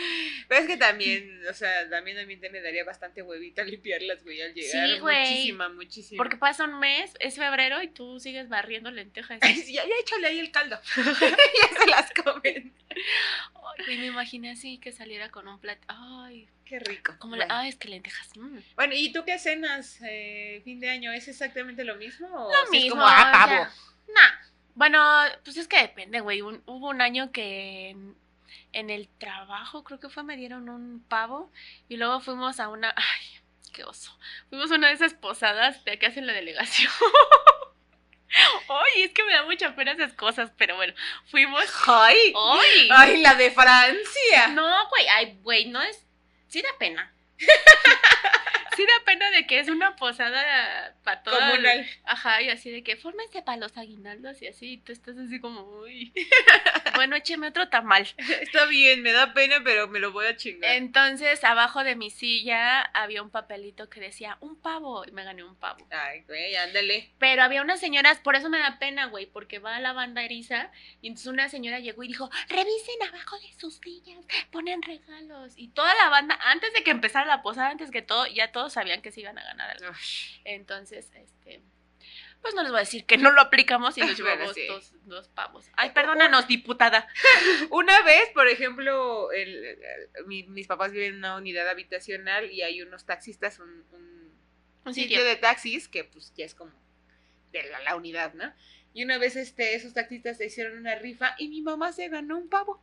Pero 0.46 0.60
es 0.60 0.66
que 0.66 0.76
también, 0.76 1.42
o 1.48 1.54
sea, 1.54 1.88
también 1.88 2.18
a 2.18 2.26
mí 2.26 2.36
te 2.36 2.50
me 2.50 2.60
daría 2.60 2.84
bastante 2.84 3.22
huevita 3.22 3.62
limpiarlas, 3.64 4.22
güey, 4.22 4.42
al 4.42 4.52
llegar. 4.52 4.88
Sí, 4.88 4.98
güey. 4.98 5.20
Muchísima, 5.20 5.68
muchísima. 5.70 6.18
Porque 6.18 6.36
pasa 6.36 6.64
un 6.64 6.78
mes, 6.78 7.14
es 7.20 7.36
febrero 7.36 7.82
y 7.82 7.88
tú 7.88 8.20
sigues 8.20 8.48
barriendo 8.48 8.90
lentejas. 8.90 9.40
Ya, 9.70 9.84
ya 9.84 9.94
échale 10.00 10.26
ahí 10.26 10.40
el 10.40 10.50
caldo. 10.50 10.80
ya 10.96 11.78
se 11.78 11.86
las 11.86 12.10
comen. 12.24 12.74
Ay, 13.88 13.98
me 13.98 14.06
imaginé 14.06 14.50
así 14.50 14.78
que 14.78 14.92
saliera 14.92 15.30
con 15.30 15.48
un 15.48 15.58
plato. 15.58 15.80
Ay, 15.88 16.48
Qué 16.64 16.78
rico. 16.78 17.14
como 17.18 17.36
la... 17.36 17.46
Ay, 17.48 17.68
es 17.70 17.76
que 17.76 17.88
lentejas. 17.88 18.28
mm. 18.36 18.58
Bueno, 18.76 18.94
¿y 18.94 19.12
tú 19.12 19.24
qué 19.24 19.38
cenas 19.38 19.98
eh, 20.02 20.60
fin 20.64 20.78
de 20.80 20.90
año? 20.90 21.12
¿Es 21.12 21.28
exactamente 21.28 21.84
lo 21.84 21.96
mismo? 21.96 22.28
¿O 22.28 22.50
Lo 22.52 22.58
sí 22.70 22.76
es 22.76 22.82
mismo. 22.84 22.96
como, 22.96 23.06
ah, 23.06 23.30
pavo? 23.32 23.66
Nah. 24.14 24.30
Bueno, 24.74 25.02
pues 25.44 25.56
es 25.56 25.66
que 25.68 25.80
depende, 25.82 26.20
güey. 26.20 26.42
Un- 26.42 26.62
hubo 26.66 26.88
un 26.90 27.00
año 27.00 27.32
que 27.32 27.90
en, 27.90 28.14
en 28.72 28.90
el 28.90 29.08
trabajo, 29.18 29.82
creo 29.84 29.98
que 29.98 30.08
fue, 30.08 30.22
me 30.22 30.36
dieron 30.36 30.68
un 30.68 31.04
pavo. 31.08 31.50
Y 31.88 31.96
luego 31.96 32.20
fuimos 32.20 32.60
a 32.60 32.68
una. 32.68 32.92
Ay, 32.96 33.40
qué 33.72 33.84
oso. 33.84 34.16
Fuimos 34.48 34.70
a 34.70 34.76
una 34.76 34.88
de 34.88 34.94
esas 34.94 35.14
posadas 35.14 35.84
de 35.84 35.98
que 35.98 36.06
hacen 36.06 36.26
la 36.26 36.32
delegación. 36.32 36.90
Ay, 38.68 39.02
es 39.02 39.12
que 39.12 39.24
me 39.24 39.32
da 39.32 39.44
mucha 39.44 39.74
pena 39.74 39.92
esas 39.92 40.12
cosas, 40.12 40.50
pero 40.56 40.76
bueno, 40.76 40.94
fuimos. 41.30 41.64
¡Ay! 41.86 42.32
¡Ay! 42.36 42.88
¡Ay, 42.92 43.22
la 43.22 43.34
de 43.34 43.50
Francia! 43.50 44.48
No, 44.48 44.88
güey, 44.88 45.08
ay, 45.08 45.38
güey, 45.42 45.66
no 45.66 45.82
es. 45.82 45.98
Sí 46.48 46.62
da 46.62 46.70
pena. 46.78 47.12
Da 48.86 49.04
pena 49.04 49.30
de 49.30 49.46
que 49.46 49.58
es 49.58 49.68
una 49.68 49.96
posada 49.96 50.94
para 51.04 51.22
toda. 51.22 51.38
el- 51.50 51.56
Comunal. 51.56 51.86
Ajá, 52.04 52.42
y 52.42 52.50
así 52.50 52.70
de 52.70 52.82
que 52.82 52.96
fórmense 52.96 53.42
para 53.42 53.58
los 53.58 53.76
aguinaldos 53.76 54.40
y 54.42 54.46
así, 54.46 54.72
y 54.72 54.76
tú 54.78 54.92
estás 54.92 55.16
así 55.18 55.40
como, 55.40 55.62
uy. 55.80 56.12
bueno, 56.94 57.16
écheme 57.16 57.48
otro 57.48 57.68
tamal. 57.68 58.06
Está 58.40 58.66
bien, 58.66 59.02
me 59.02 59.12
da 59.12 59.32
pena, 59.32 59.56
pero 59.64 59.88
me 59.88 59.98
lo 59.98 60.12
voy 60.12 60.26
a 60.26 60.36
chingar. 60.36 60.72
Entonces, 60.76 61.42
abajo 61.44 61.84
de 61.84 61.96
mi 61.96 62.10
silla 62.10 62.80
había 62.82 63.22
un 63.22 63.30
papelito 63.30 63.88
que 63.88 64.00
decía 64.00 64.36
un 64.40 64.60
pavo, 64.60 65.04
y 65.06 65.10
me 65.12 65.24
gané 65.24 65.44
un 65.44 65.56
pavo. 65.56 65.86
Ay, 65.90 66.22
güey, 66.22 66.54
ándale. 66.56 67.10
Pero 67.18 67.42
había 67.42 67.62
unas 67.62 67.80
señoras, 67.80 68.18
por 68.20 68.36
eso 68.36 68.48
me 68.50 68.58
da 68.58 68.78
pena, 68.78 69.06
güey, 69.06 69.26
porque 69.26 69.58
va 69.58 69.76
a 69.76 69.80
la 69.80 69.92
banda 69.92 70.22
eriza 70.22 70.70
y 71.00 71.08
entonces 71.08 71.28
una 71.28 71.48
señora 71.48 71.78
llegó 71.80 72.02
y 72.04 72.08
dijo, 72.08 72.30
revisen 72.48 73.02
abajo 73.08 73.38
de 73.38 73.52
sus 73.58 73.76
sillas, 73.76 74.24
ponen 74.50 74.82
regalos. 74.82 75.54
Y 75.56 75.68
toda 75.68 75.94
la 75.94 76.08
banda, 76.08 76.38
antes 76.42 76.72
de 76.72 76.82
que 76.82 76.90
empezara 76.90 77.26
la 77.26 77.42
posada, 77.42 77.70
antes 77.70 77.90
que 77.90 78.02
todo, 78.02 78.26
ya 78.26 78.52
todos 78.52 78.69
sabían 78.70 79.02
que 79.02 79.12
se 79.12 79.20
iban 79.20 79.36
a 79.38 79.44
ganar 79.44 79.70
algo. 79.70 79.92
Entonces, 80.44 81.10
este, 81.14 81.60
pues 82.40 82.54
no 82.54 82.62
les 82.62 82.70
voy 82.70 82.78
a 82.78 82.84
decir 82.84 83.04
que 83.04 83.18
no 83.18 83.30
lo 83.32 83.40
aplicamos 83.42 83.96
y 83.98 84.00
nos 84.00 84.16
llevamos 84.16 84.54
sí. 84.54 84.66
dos, 84.66 84.92
dos 85.04 85.28
pavos. 85.28 85.66
Ay, 85.76 85.90
perdónanos, 85.90 86.46
diputada. 86.48 87.06
Una 87.70 88.00
vez, 88.02 88.30
por 88.34 88.48
ejemplo, 88.48 89.30
el- 89.32 89.64
el- 89.64 90.26
mi- 90.26 90.44
mis 90.44 90.66
papás 90.66 90.92
viven 90.92 91.10
en 91.10 91.16
una 91.18 91.36
unidad 91.36 91.68
habitacional 91.68 92.50
y 92.50 92.62
hay 92.62 92.80
unos 92.82 93.04
taxistas, 93.04 93.58
un, 93.58 93.84
un 93.92 94.32
Un 94.86 94.94
sitio 94.94 95.18
sitio. 95.18 95.24
de 95.24 95.36
taxis 95.36 95.88
que 95.88 96.04
pues 96.04 96.32
ya 96.34 96.44
es 96.46 96.54
como 96.54 96.72
de 97.52 97.62
la, 97.64 97.80
la 97.80 97.96
unidad, 97.96 98.32
¿no? 98.34 98.52
Y 98.94 99.04
una 99.04 99.18
vez 99.18 99.36
este, 99.36 99.74
esos 99.74 99.92
taxistas 99.94 100.38
se 100.38 100.46
hicieron 100.46 100.76
una 100.78 100.94
rifa 100.96 101.34
y 101.38 101.48
mi 101.48 101.60
mamá 101.62 101.92
se 101.92 102.08
ganó 102.08 102.38
un 102.38 102.48
pavo. 102.48 102.82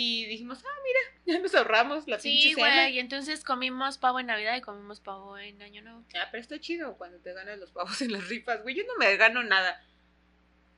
Y 0.00 0.26
dijimos, 0.26 0.62
ah, 0.64 0.78
mira, 0.84 1.00
ya 1.26 1.42
nos 1.42 1.52
ahorramos 1.56 2.06
la 2.06 2.20
Sí, 2.20 2.28
pinche 2.30 2.54
cena. 2.54 2.82
güey, 2.82 2.94
y 2.94 2.98
entonces 3.00 3.42
comimos 3.42 3.98
pavo 3.98 4.20
en 4.20 4.26
Navidad 4.26 4.54
y 4.56 4.60
comimos 4.60 5.00
pavo 5.00 5.36
en 5.38 5.60
Año 5.60 5.82
Nuevo. 5.82 6.04
Ah, 6.14 6.28
pero 6.30 6.40
está 6.40 6.60
chido 6.60 6.96
cuando 6.96 7.18
te 7.18 7.32
ganas 7.32 7.58
los 7.58 7.72
pavos 7.72 8.00
en 8.02 8.12
las 8.12 8.28
rifas, 8.28 8.62
güey. 8.62 8.76
Yo 8.76 8.84
no 8.86 8.94
me 8.96 9.16
gano 9.16 9.42
nada. 9.42 9.82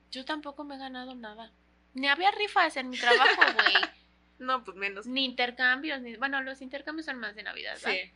Yo 0.09 0.25
tampoco 0.25 0.63
me 0.63 0.73
he 0.75 0.79
ganado 0.79 1.13
nada. 1.13 1.51
Ni 1.93 2.07
había 2.07 2.31
rifas 2.31 2.75
en 2.77 2.89
mi 2.89 2.97
trabajo, 2.97 3.41
güey. 3.53 3.75
No, 4.39 4.63
pues 4.63 4.75
menos. 4.75 5.05
ni 5.05 5.23
intercambios, 5.25 6.01
ni... 6.01 6.15
Bueno, 6.15 6.41
los 6.41 6.61
intercambios 6.63 7.05
son 7.05 7.19
más 7.19 7.35
de 7.35 7.43
Navidad, 7.43 7.75
¿verdad? 7.75 7.91
Sí. 7.91 8.11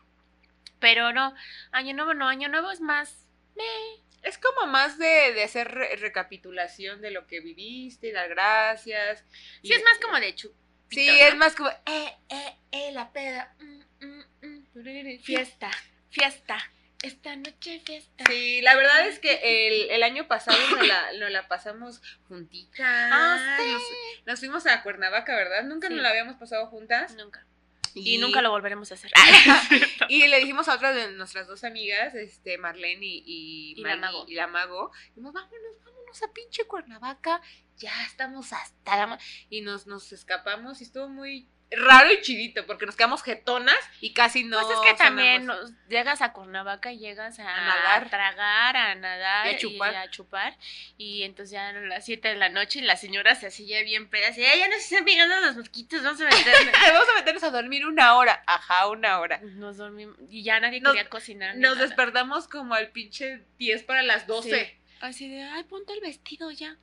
Pero 0.79 1.13
no, 1.13 1.35
Año 1.71 1.93
Nuevo 1.93 2.15
no, 2.15 2.27
Año 2.27 2.49
Nuevo 2.49 2.71
es 2.71 2.81
más... 2.81 3.27
meh. 3.55 4.01
Es 4.23 4.39
como 4.39 4.65
más 4.71 4.97
de, 4.97 5.33
de 5.33 5.43
hacer 5.43 5.67
re- 5.69 5.97
recapitulación 5.97 6.99
de 6.99 7.11
lo 7.11 7.27
que 7.27 7.41
viviste, 7.41 8.11
dar 8.11 8.27
gracias. 8.29 9.23
Sí, 9.61 9.71
es 9.71 9.83
más 9.83 9.99
como 9.99 10.19
de 10.19 10.33
chup. 10.33 10.51
Sí, 10.89 11.07
¿no? 11.07 11.13
es 11.13 11.35
más 11.35 11.55
como, 11.55 11.69
eh, 11.69 12.15
eh, 12.29 12.55
eh, 12.71 12.91
la 12.91 13.11
peda. 13.11 13.53
mm, 13.59 14.05
mm, 14.05 14.23
mm, 14.41 15.19
Fiesta, 15.23 15.71
fiesta. 16.09 16.57
Esta 17.03 17.35
noche 17.35 17.81
fiesta. 17.85 18.23
Sí, 18.27 18.61
la 18.61 18.75
verdad 18.75 19.07
es 19.07 19.19
que 19.19 19.39
el, 19.67 19.91
el 19.91 20.01
año 20.03 20.27
pasado 20.27 20.57
nos 20.71 20.87
la, 20.87 21.13
nos 21.19 21.29
la 21.29 21.47
pasamos 21.47 22.01
juntitas. 22.27 22.79
Ah, 22.81 23.57
sí. 23.59 23.71
nos, 23.71 23.81
nos 24.25 24.39
fuimos 24.39 24.65
a 24.65 24.81
Cuernavaca, 24.81 25.35
¿verdad? 25.35 25.63
Nunca 25.65 25.87
Sí. 25.87 25.93
nos 25.93 26.01
la 26.03 26.09
habíamos 26.09 26.37
pasado 26.37 26.67
juntas. 26.67 27.13
Nunca. 27.15 27.45
Y, 27.93 28.17
nunca 28.17 28.41
lo 28.41 28.49
volveremos 28.49 28.91
a 28.91 28.95
hacer. 28.95 29.11
Y 30.09 30.27
le 30.27 30.39
dijimos 30.39 30.67
a 30.67 30.75
otra 30.75 30.93
de 30.93 31.11
nuestras 31.11 31.47
dos 31.47 31.63
amigas, 31.63 32.13
este, 32.15 32.57
Marlene 32.57 33.05
y, 33.05 33.23
y, 33.25 33.73
Y 33.77 33.81
la 33.83 33.89
Mari- 33.95 33.99
Mago. 34.01 34.25
y 34.27 34.33
la 34.35 34.47
Mago, 34.47 34.91
dijimos, 35.09 35.33
vámonos, 35.33 35.83
vámonos 35.85 36.23
a 36.23 36.33
pinche 36.33 36.65
Cuernavaca, 36.65 37.41
ya 37.77 38.05
estamos 38.05 38.53
hasta 38.53 38.97
la... 38.97 39.07
ma-". 39.07 39.19
Y 39.49 39.61
nos, 39.61 39.87
nos 39.87 40.11
escapamos 40.11 40.81
y 40.81 40.83
estuvo 40.85 41.07
muy 41.09 41.47
raro 41.71 42.13
y 42.13 42.21
chidito, 42.21 42.65
porque 42.67 42.85
nos 42.85 42.95
quedamos 42.95 43.23
jetonas 43.23 43.75
y 43.99 44.13
casi 44.13 44.43
no 44.43 44.61
pues 44.61 44.77
es 44.77 44.79
que 44.85 44.93
también 44.93 45.47
nos- 45.47 45.71
llegas 45.89 46.21
a 46.21 46.31
Cuernavaca 46.31 46.91
y 46.91 46.99
llegas 46.99 47.39
a, 47.39 47.49
A 47.49 47.65
nadar. 47.65 48.09
tragar, 48.09 48.77
a 48.77 48.93
nadar 48.95 49.47
Y 49.47 49.55
a 49.55 49.57
chupar. 49.57 49.95
a 49.95 50.09
chupar. 50.11 50.57
Y 50.97 51.23
entonces 51.23 51.51
ya 51.51 51.69
a 51.69 51.73
las 51.73 52.05
7 52.05 52.27
de 52.29 52.35
la 52.35 52.49
noche 52.49 52.79
y 52.79 52.81
la 52.83 52.95
señora 52.95 53.33
se 53.33 53.47
hacía 53.47 53.81
bien 53.81 54.09
pedas 54.11 54.37
y 54.37 54.45
"Ay, 54.45 54.59
ya 54.59 54.67
nos 54.69 54.77
están 54.77 55.05
pegando 55.05 55.39
los 55.41 55.57
mosquitos, 55.57 56.03
vamos 56.03 56.21
a 56.21 56.25
meternos. 56.25 56.73
Vamos 56.93 57.09
a 57.09 57.15
meternos 57.19 57.43
a 57.43 57.49
dormir 57.49 57.85
una 57.87 58.15
hora, 58.15 58.43
ajá, 58.45 58.87
una 58.87 59.19
hora. 59.19 59.39
Nos 59.41 59.77
dormimos 59.77 60.15
y 60.29 60.43
ya 60.43 60.59
nadie 60.59 60.79
Nos- 60.81 60.93
quería 60.93 61.09
cocinar. 61.09 61.55
Nos 61.57 61.75
nada. 61.75 61.87
despertamos 61.87 62.47
como 62.47 62.75
al 62.75 62.91
pinche 62.91 63.43
10 63.57 63.83
para 63.83 64.03
las 64.03 64.27
12. 64.27 64.65
Sí. 64.65 64.81
Así 65.01 65.29
de, 65.29 65.41
ay, 65.43 65.63
ponte 65.65 65.93
el 65.93 65.99
vestido 65.99 66.51
ya. 66.51 66.77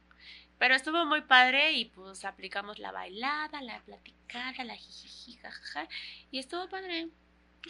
Pero 0.63 0.77
estuvo 0.77 1.05
muy 1.07 1.23
padre 1.23 1.73
y 1.73 1.87
pues 1.87 2.25
aplicamos 2.25 2.79
la 2.79 2.93
bailada, 2.93 3.61
la 3.63 3.81
platicada, 3.81 4.63
la 4.63 4.77
jijiji, 4.77 5.37
jajaja. 5.43 5.89
Y 6.31 6.39
estuvo 6.39 6.69
padre. 6.69 7.09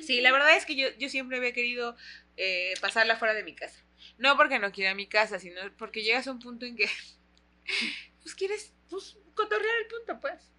Sí, 0.03 0.21
la 0.21 0.31
verdad 0.31 0.55
es 0.59 0.67
que 0.67 0.77
yo, 0.77 0.89
yo 0.99 1.09
siempre 1.09 1.39
había 1.39 1.55
querido 1.55 1.97
eh, 2.37 2.75
pasarla 2.83 3.17
fuera 3.17 3.33
de 3.33 3.45
mi 3.45 3.55
casa. 3.55 3.83
No 4.19 4.37
porque 4.37 4.59
no 4.59 4.73
quiera 4.73 4.95
mi 4.95 5.07
casa, 5.07 5.39
sino 5.39 5.59
porque 5.79 6.03
llegas 6.03 6.27
a 6.27 6.33
un 6.33 6.39
punto 6.41 6.67
en 6.67 6.77
que 6.77 6.87
pues 8.23 8.35
quieres 8.35 8.75
pues, 8.91 9.17
el 9.17 9.87
punto, 9.87 10.21
pues. 10.21 10.53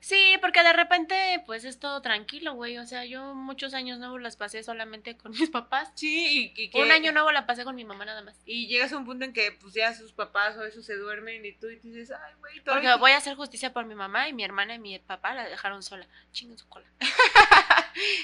Sí, 0.00 0.34
porque 0.40 0.62
de 0.62 0.72
repente 0.72 1.42
pues 1.46 1.64
es 1.64 1.78
todo 1.78 2.00
tranquilo, 2.02 2.54
güey. 2.54 2.78
O 2.78 2.86
sea, 2.86 3.04
yo 3.04 3.34
muchos 3.34 3.74
años 3.74 3.98
nuevos 3.98 4.20
las 4.20 4.36
pasé 4.36 4.62
solamente 4.62 5.16
con 5.16 5.32
mis 5.38 5.50
papás. 5.50 5.92
Sí, 5.94 6.52
y, 6.56 6.62
y 6.62 6.70
que... 6.70 6.82
Un 6.82 6.90
año 6.90 7.12
nuevo 7.12 7.30
la 7.30 7.46
pasé 7.46 7.64
con 7.64 7.76
mi 7.76 7.84
mamá 7.84 8.04
nada 8.04 8.22
más. 8.22 8.36
Y 8.46 8.66
llegas 8.66 8.92
a 8.92 8.96
un 8.96 9.04
punto 9.04 9.24
en 9.24 9.32
que 9.32 9.52
pues 9.52 9.74
ya 9.74 9.94
sus 9.94 10.12
papás 10.12 10.56
o 10.56 10.64
eso 10.64 10.82
se 10.82 10.96
duermen 10.96 11.44
y 11.44 11.52
tú 11.52 11.68
y 11.68 11.76
dices, 11.76 12.10
ay, 12.10 12.34
güey, 12.38 12.54
Porque 12.54 12.64
todavía 12.64 12.96
voy 12.96 13.12
a 13.12 13.18
hacer 13.18 13.36
justicia 13.36 13.72
por 13.72 13.86
mi 13.86 13.94
mamá 13.94 14.28
y 14.28 14.32
mi 14.32 14.42
hermana 14.44 14.74
y 14.74 14.78
mi 14.78 14.98
papá 14.98 15.34
la 15.34 15.48
dejaron 15.48 15.82
sola. 15.82 16.06
Chingue 16.32 16.56
su 16.56 16.68
cola. 16.68 16.86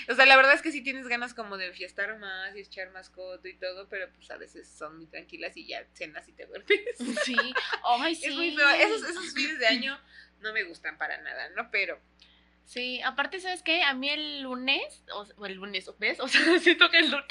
O 0.08 0.14
sea, 0.14 0.26
la 0.26 0.36
verdad 0.36 0.54
es 0.54 0.62
que 0.62 0.72
sí 0.72 0.80
tienes 0.82 1.08
ganas 1.08 1.34
como 1.34 1.56
de 1.56 1.72
fiestar 1.72 2.16
más 2.18 2.54
y 2.54 2.60
echar 2.60 2.90
más 2.90 3.10
coto 3.10 3.48
y 3.48 3.54
todo, 3.56 3.88
pero 3.88 4.08
pues 4.12 4.30
a 4.30 4.36
veces 4.36 4.68
son 4.68 4.96
muy 4.98 5.06
tranquilas 5.06 5.56
y 5.56 5.66
ya 5.66 5.84
cenas 5.92 6.28
y 6.28 6.32
te 6.32 6.46
duermes. 6.46 6.80
Sí. 7.24 7.36
Ay, 7.84 8.14
sí. 8.14 8.26
Es 8.26 8.34
muy 8.34 8.54
feo. 8.54 8.68
Esos, 8.70 9.08
esos 9.08 9.34
fines 9.34 9.58
de 9.58 9.66
año 9.66 9.98
no 10.40 10.52
me 10.52 10.64
gustan 10.64 10.98
para 10.98 11.18
nada, 11.18 11.48
¿no? 11.50 11.70
Pero 11.70 12.00
Sí, 12.66 13.00
aparte, 13.02 13.40
¿sabes 13.40 13.62
qué? 13.62 13.84
A 13.84 13.94
mí 13.94 14.10
el 14.10 14.42
lunes, 14.42 15.04
o, 15.14 15.46
el 15.46 15.54
lunes, 15.54 15.88
¿ves? 15.98 16.18
O 16.20 16.28
sea, 16.28 16.58
siento 16.58 16.90
que 16.90 16.98
el 16.98 17.10
todo 17.10 17.22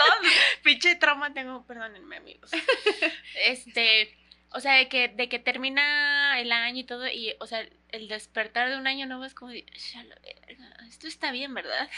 pinche 0.64 0.96
trauma 0.96 1.34
tengo, 1.34 1.66
perdónenme, 1.68 2.18
amigos. 2.18 2.52
Este, 3.46 4.18
o 4.52 4.62
sea, 4.62 4.76
de 4.76 4.88
que, 4.88 5.10
de 5.10 5.28
que 5.28 5.40
termina 5.40 6.40
el 6.40 6.52
año 6.54 6.80
y 6.80 6.84
todo, 6.86 7.06
y, 7.08 7.36
o 7.40 7.48
sea, 7.48 7.68
el 7.90 8.08
despertar 8.08 8.70
de 8.70 8.78
un 8.78 8.88
año 8.88 9.06
nuevo 9.08 9.26
es 9.26 9.34
como, 9.34 9.52
de, 9.52 9.66
"Ya 9.94 10.04
la 10.04 10.16
verga, 10.16 10.74
esto 10.88 11.08
está 11.08 11.32
bien, 11.32 11.54
¿verdad? 11.54 11.90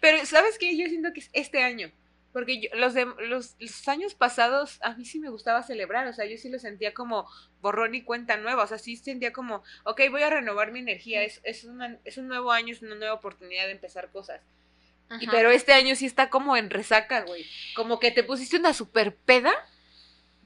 Pero, 0.00 0.24
¿sabes 0.24 0.58
qué? 0.58 0.76
Yo 0.76 0.88
siento 0.88 1.12
que 1.12 1.20
es 1.20 1.30
este 1.34 1.62
año. 1.62 1.92
Porque 2.34 2.60
yo- 2.60 2.68
los, 2.74 2.92
de, 2.92 3.06
los, 3.20 3.56
los 3.58 3.88
años 3.88 4.14
pasados 4.14 4.78
a 4.82 4.94
mí 4.96 5.06
sí 5.06 5.18
me 5.20 5.30
gustaba 5.30 5.62
celebrar. 5.62 6.06
O 6.08 6.12
sea, 6.12 6.26
yo 6.26 6.36
sí 6.36 6.50
lo 6.50 6.58
sentía 6.58 6.92
como 6.92 7.26
borrón 7.62 7.94
y 7.94 8.02
cuenta 8.02 8.36
nueva. 8.36 8.64
O 8.64 8.66
sea, 8.66 8.76
sí 8.76 8.96
sentía 8.98 9.32
como, 9.32 9.62
ok, 9.84 10.02
voy 10.10 10.22
a 10.22 10.28
renovar 10.28 10.70
mi 10.72 10.80
energía. 10.80 11.22
Es, 11.22 11.40
es, 11.44 11.64
una- 11.64 11.98
es 12.04 12.18
un 12.18 12.28
nuevo 12.28 12.52
año, 12.52 12.74
es 12.74 12.82
una 12.82 12.96
nueva 12.96 13.14
oportunidad 13.14 13.64
de 13.64 13.72
empezar 13.72 14.10
cosas. 14.10 14.42
Y, 15.20 15.26
pero 15.28 15.50
este 15.50 15.72
año 15.72 15.94
sí 15.96 16.04
está 16.04 16.28
como 16.28 16.56
en 16.58 16.68
resaca, 16.68 17.22
güey. 17.22 17.46
Como 17.76 17.98
que 18.00 18.10
te 18.10 18.24
pusiste 18.24 18.56
una 18.58 18.74
super 18.74 19.14
peda 19.16 19.52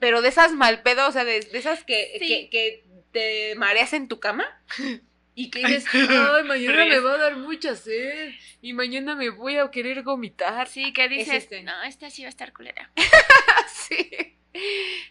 pero 0.00 0.22
de 0.22 0.28
esas 0.28 0.52
mal 0.52 0.82
pedo, 0.82 1.08
o 1.08 1.10
sea, 1.10 1.24
de, 1.24 1.40
de 1.40 1.58
esas 1.58 1.82
que, 1.82 2.16
Sí. 2.20 2.28
que, 2.28 2.50
que 2.50 2.84
te 3.10 3.54
mareas 3.56 3.92
en 3.94 4.06
tu 4.06 4.20
cama 4.20 4.46
y 5.40 5.50
que 5.50 5.60
dices, 5.60 5.86
ay, 5.94 6.42
mañana 6.44 6.84
me 6.84 6.98
va 6.98 7.14
a 7.14 7.18
dar 7.18 7.36
mucha 7.36 7.76
sed 7.76 8.32
y 8.60 8.72
mañana 8.72 9.14
me 9.14 9.30
voy 9.30 9.56
a 9.56 9.70
querer 9.70 10.02
vomitar. 10.02 10.66
Sí, 10.66 10.92
que 10.92 11.08
dices, 11.08 11.44
este. 11.44 11.62
no, 11.62 11.80
esta 11.84 12.10
sí 12.10 12.22
va 12.22 12.26
a 12.26 12.30
estar 12.30 12.52
culera. 12.52 12.90
Sí. 13.88 14.36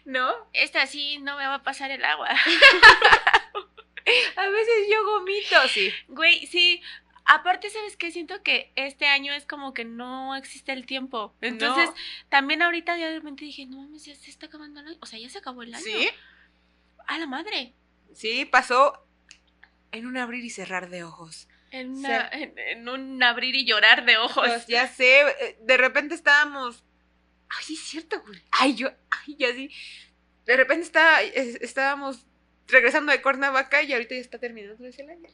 ¿No? 0.04 0.30
Esta 0.52 0.86
sí 0.86 1.18
no 1.18 1.36
me 1.38 1.46
va 1.46 1.54
a 1.54 1.62
pasar 1.62 1.90
el 1.90 2.04
agua. 2.04 2.28
A 4.36 4.48
veces 4.48 4.74
yo 4.90 5.04
vomito, 5.04 5.68
sí. 5.68 5.90
Güey, 6.08 6.46
sí. 6.46 6.80
Aparte, 7.24 7.70
¿sabes 7.70 7.96
qué? 7.96 8.10
Siento 8.10 8.42
que 8.42 8.72
este 8.76 9.06
año 9.06 9.32
es 9.32 9.46
como 9.46 9.72
que 9.74 9.84
no 9.84 10.34
existe 10.36 10.72
el 10.72 10.86
tiempo. 10.86 11.34
Entonces, 11.40 11.88
No. 11.88 11.94
también 12.28 12.62
ahorita 12.62 12.96
de 12.96 13.14
repente 13.14 13.44
dije, 13.46 13.66
no 13.66 13.78
mames, 13.78 14.04
ya 14.04 14.14
se 14.14 14.30
está 14.30 14.46
acabando 14.46 14.80
el 14.80 14.88
año. 14.88 14.98
O 15.00 15.06
sea, 15.06 15.18
ya 15.18 15.28
se 15.28 15.38
acabó 15.38 15.62
el 15.62 15.74
año. 15.74 15.82
Sí, 15.84 16.08
A 17.06 17.18
la 17.18 17.26
madre. 17.26 17.72
sí, 18.12 18.44
pasó 18.44 19.07
en 19.92 20.06
un 20.06 20.16
abrir 20.16 20.44
y 20.44 20.50
cerrar 20.50 20.88
de 20.90 21.04
ojos. 21.04 21.48
En, 21.70 21.90
una- 21.98 22.28
en, 22.30 22.58
en 22.58 22.88
un 22.88 23.22
abrir 23.22 23.54
y 23.54 23.64
llorar 23.66 24.04
de 24.04 24.16
ojos. 24.18 24.46
Pues 24.48 24.66
ya 24.66 24.88
sé, 24.88 25.20
eh, 25.20 25.58
de 25.62 25.76
repente 25.76 26.14
estábamos. 26.14 26.84
Ay, 27.50 27.64
sí 27.64 27.74
es 27.74 27.80
cierto, 27.80 28.20
güey. 28.22 28.42
Ay, 28.50 28.74
yo, 28.74 28.90
ay, 29.10 29.36
ya 29.38 29.52
sí. 29.52 29.70
De 30.46 30.56
repente 30.56 30.84
está, 30.84 31.22
es- 31.22 31.56
estábamos 31.60 32.26
regresando 32.66 33.12
de 33.12 33.20
Cuernavaca 33.22 33.82
y 33.82 33.92
ahorita 33.92 34.14
ya 34.14 34.20
está 34.20 34.38
terminando 34.38 34.84
el 34.84 35.10
año. 35.10 35.28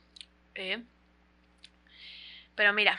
Eh, 0.55 0.85
Pero 2.57 2.73
mira, 2.73 2.99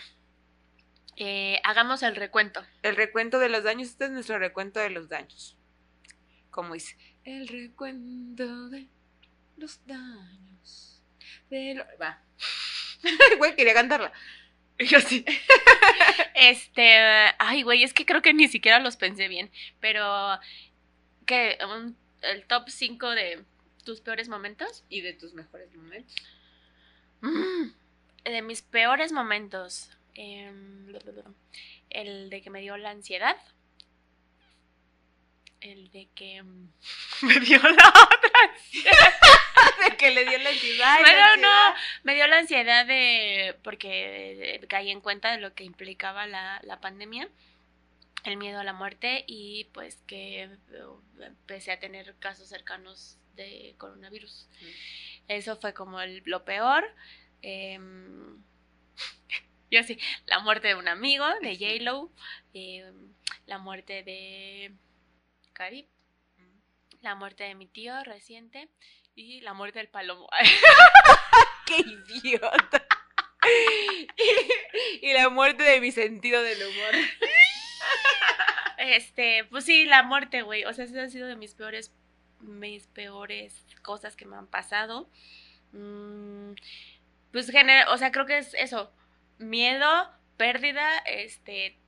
eh, 1.18 1.60
hagamos 1.64 2.04
el 2.04 2.16
recuento. 2.16 2.66
El 2.84 2.96
recuento 2.96 3.40
de 3.40 3.50
los 3.50 3.64
daños, 3.64 3.90
este 3.90 4.06
es 4.06 4.12
nuestro 4.12 4.38
recuento 4.40 4.80
de 4.82 4.90
los 4.90 5.08
daños. 5.10 5.58
Como 6.52 6.74
dice, 6.74 6.98
el 7.24 7.48
recuento 7.48 8.70
de 8.70 8.88
los 9.58 9.86
daños. 9.86 10.95
De 11.50 11.75
lo- 11.75 11.86
Va. 12.01 12.22
Güey, 13.38 13.56
quería 13.56 13.74
cantarla. 13.74 14.12
Yo 14.80 15.00
sí. 15.00 15.24
Este, 16.34 16.98
ay, 17.39 17.63
güey, 17.63 17.84
es 17.84 17.94
que 17.94 18.06
creo 18.06 18.22
que 18.22 18.34
ni 18.34 18.48
siquiera 18.48 18.80
los 18.80 18.98
pensé 18.98 19.27
bien, 19.27 19.50
pero 19.80 20.39
que 21.25 21.58
un- 21.63 21.98
el 22.22 22.46
top 22.46 22.70
5 22.70 23.10
de 23.12 23.44
tus 23.84 24.01
peores 24.01 24.27
momentos. 24.27 24.84
Y 24.89 25.01
de 25.01 25.13
tus 25.13 25.34
mejores 25.34 25.74
momentos. 25.75 26.15
Mm, 27.22 27.70
de 28.25 28.42
mis 28.42 28.62
peores 28.62 29.12
momentos. 29.12 29.89
em, 30.18 30.88
el 31.89 32.30
de 32.30 32.42
que 32.42 32.50
me 32.50 32.62
dio 32.62 32.75
la 32.77 32.89
ansiedad. 32.92 33.38
El 35.66 35.90
de 35.90 36.08
que 36.14 36.44
mm, 36.44 36.70
me 37.24 37.40
dio 37.40 37.58
la 37.60 37.90
otra 37.90 38.54
de 39.90 39.98
que 39.98 40.12
le 40.12 40.26
dio 40.26 40.38
la 40.40 40.50
ansiedad. 40.50 40.96
la 40.96 41.02
Bueno, 41.02 41.24
ansiedad. 41.24 41.70
no, 41.72 41.76
me 42.04 42.14
dio 42.16 42.28
la 42.28 42.38
ansiedad 42.38 42.86
de 42.86 43.58
porque 43.64 44.56
eh, 44.56 44.68
caí 44.68 44.92
en 44.92 45.02
cuenta 45.02 45.32
de 45.32 45.40
lo 45.40 45.54
que 45.56 45.64
implicaba 45.64 46.28
la, 46.28 46.60
la 46.64 46.80
pandemia, 46.82 47.28
el 48.26 48.38
miedo 48.38 48.60
a 48.60 48.64
la 48.64 48.74
muerte 48.74 49.24
y 49.28 49.66
pues 49.74 50.04
que 50.08 50.44
eh, 50.44 50.50
empecé 51.22 51.72
a 51.72 51.80
tener 51.80 52.16
casos 52.20 52.48
cercanos 52.50 53.18
de 53.36 53.74
coronavirus. 53.78 54.48
Mm. 54.62 54.66
Eso 55.30 55.58
fue 55.58 55.74
como 55.74 56.00
el- 56.02 56.22
lo 56.26 56.46
peor. 56.46 56.84
Em, 57.42 58.38
yo 59.72 59.84
sí, 59.84 59.98
la 60.28 60.40
muerte 60.40 60.68
de 60.70 60.76
un 60.76 60.88
amigo, 60.88 61.26
de 61.42 61.56
J-Lo, 61.58 62.12
em, 62.54 63.14
la 63.48 63.58
muerte 63.58 64.04
de 64.04 64.74
Cari, 65.56 65.88
la 67.02 67.16
muerte 67.16 67.46
de 67.46 67.56
mi 67.56 67.66
tío 67.66 68.04
reciente 68.04 68.70
y 69.16 69.40
la 69.40 69.54
muerte 69.54 69.80
del 69.80 69.88
palomo. 69.88 70.28
¡Qué 71.66 71.78
idiota! 71.78 72.86
y 75.01 75.14
la 75.14 75.29
muerte 75.29 75.64
de 75.64 75.79
mi 75.79 75.92
sentido 75.92 76.44
del 76.44 76.62
humor. 76.62 76.94
Este, 78.77 79.46
pues 79.46 79.64
sí, 79.64 79.86
la 79.86 80.03
muerte, 80.03 80.42
güey. 80.42 80.66
O 80.66 80.74
sea, 80.74 80.84
esa 80.84 81.03
ha 81.03 81.10
sido 81.10 81.27
de 81.27 81.38
mis 81.38 81.53
peores, 81.53 81.94
mis 82.42 82.88
peores 82.88 83.66
cosas 83.82 84.18
que 84.18 84.25
me 84.25 84.36
han 84.36 84.48
pasado. 84.48 85.10
Mm, 85.72 86.51
pues 87.32 87.50
genera, 87.50 87.92
o 87.94 87.98
sea, 87.98 88.12
creo 88.12 88.25
que 88.25 88.40
es 88.40 88.53
eso. 88.56 88.92
Miedo, 89.38 90.12
pérdida, 90.36 90.98
este, 91.06 91.79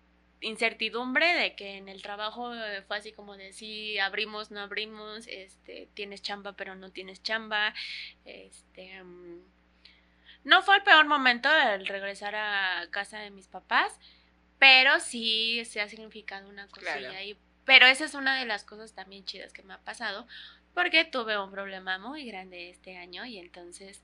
incertidumbre 0.41 1.26
de 1.34 1.56
que 1.56 1.78
en 1.78 1.89
el 1.89 2.02
trabajo 2.02 2.54
eh, 2.54 2.84
fue 2.88 2.97
así 2.97 3.12
como 3.12 3.38
de 3.38 3.54
sí, 3.54 3.97
abrimos, 4.00 4.52
no 4.52 4.60
abrimos, 4.62 5.28
este, 5.28 5.89
tienes 5.93 6.21
chamba, 6.21 6.54
pero 6.54 6.76
no 6.76 6.91
tienes 6.91 7.23
chamba. 7.23 7.73
Este, 8.26 9.04
mm, 9.04 9.41
no 10.43 10.62
fue 10.62 10.78
el 10.78 10.84
peor 10.84 11.06
momento 11.06 11.50
el 11.56 11.88
regresar 11.88 12.36
a 12.36 12.88
casa 12.91 13.19
de 13.19 13.32
mis 13.32 13.47
papás, 13.47 14.00
pero 14.60 15.00
sí 15.00 15.63
se 15.65 15.82
ha 15.82 15.89
significado 15.89 16.47
una 16.50 16.67
cosilla 16.67 16.97
Claro. 16.97 17.17
ahí. 17.17 17.38
Pero 17.65 17.86
esa 17.86 18.06
es 18.06 18.13
una 18.13 18.39
de 18.39 18.45
las 18.45 18.63
cosas 18.63 18.93
también 18.93 19.26
chidas 19.26 19.52
que 19.52 19.63
me 19.63 19.73
ha 19.73 19.80
pasado, 19.80 20.26
porque 20.73 21.04
tuve 21.04 21.38
un 21.38 21.52
problema 21.52 21.97
muy 21.97 22.26
grande 22.26 22.69
este 22.69 22.97
año 22.97 23.26
y 23.26 23.39
entonces 23.39 24.04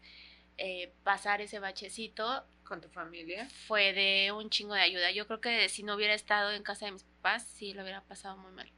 eh, 0.58 0.92
pasar 1.04 1.42
ese 1.42 1.60
bachecito 1.60 2.44
Con 2.64 2.82
tu 2.82 2.88
familia. 2.90 3.48
fue 3.68 3.94
de 3.94 4.32
un 4.32 4.50
chingo 4.50 4.74
de 4.74 4.82
ayuda. 4.82 5.12
Yo 5.12 5.28
creo 5.28 5.42
que 5.42 5.68
si 5.70 5.84
no 5.84 5.96
hubiera 5.96 6.14
estado 6.14 6.52
en 6.52 6.64
casa 6.64 6.86
de 6.86 6.94
mis 6.94 7.04
papás, 7.04 7.44
sí 7.46 7.74
lo 7.74 7.84
hubiera 7.84 8.02
pasado 8.02 8.38
muy 8.38 8.52
mal. 8.52 8.70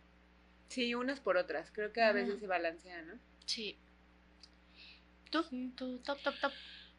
Sí, 0.69 0.95
unas 0.95 1.19
por 1.19 1.37
otras. 1.37 1.71
Creo 1.71 1.93
que 1.93 2.01
a 2.01 2.11
veces 2.11 2.39
se 2.39 2.47
balancea, 2.47 3.01
¿no? 3.03 3.13
Sí. 3.45 3.77
¿Tú? 5.29 5.43
¿Tú? 5.75 5.99
Top, 5.99 6.19
top, 6.21 6.35
top. 6.41 6.51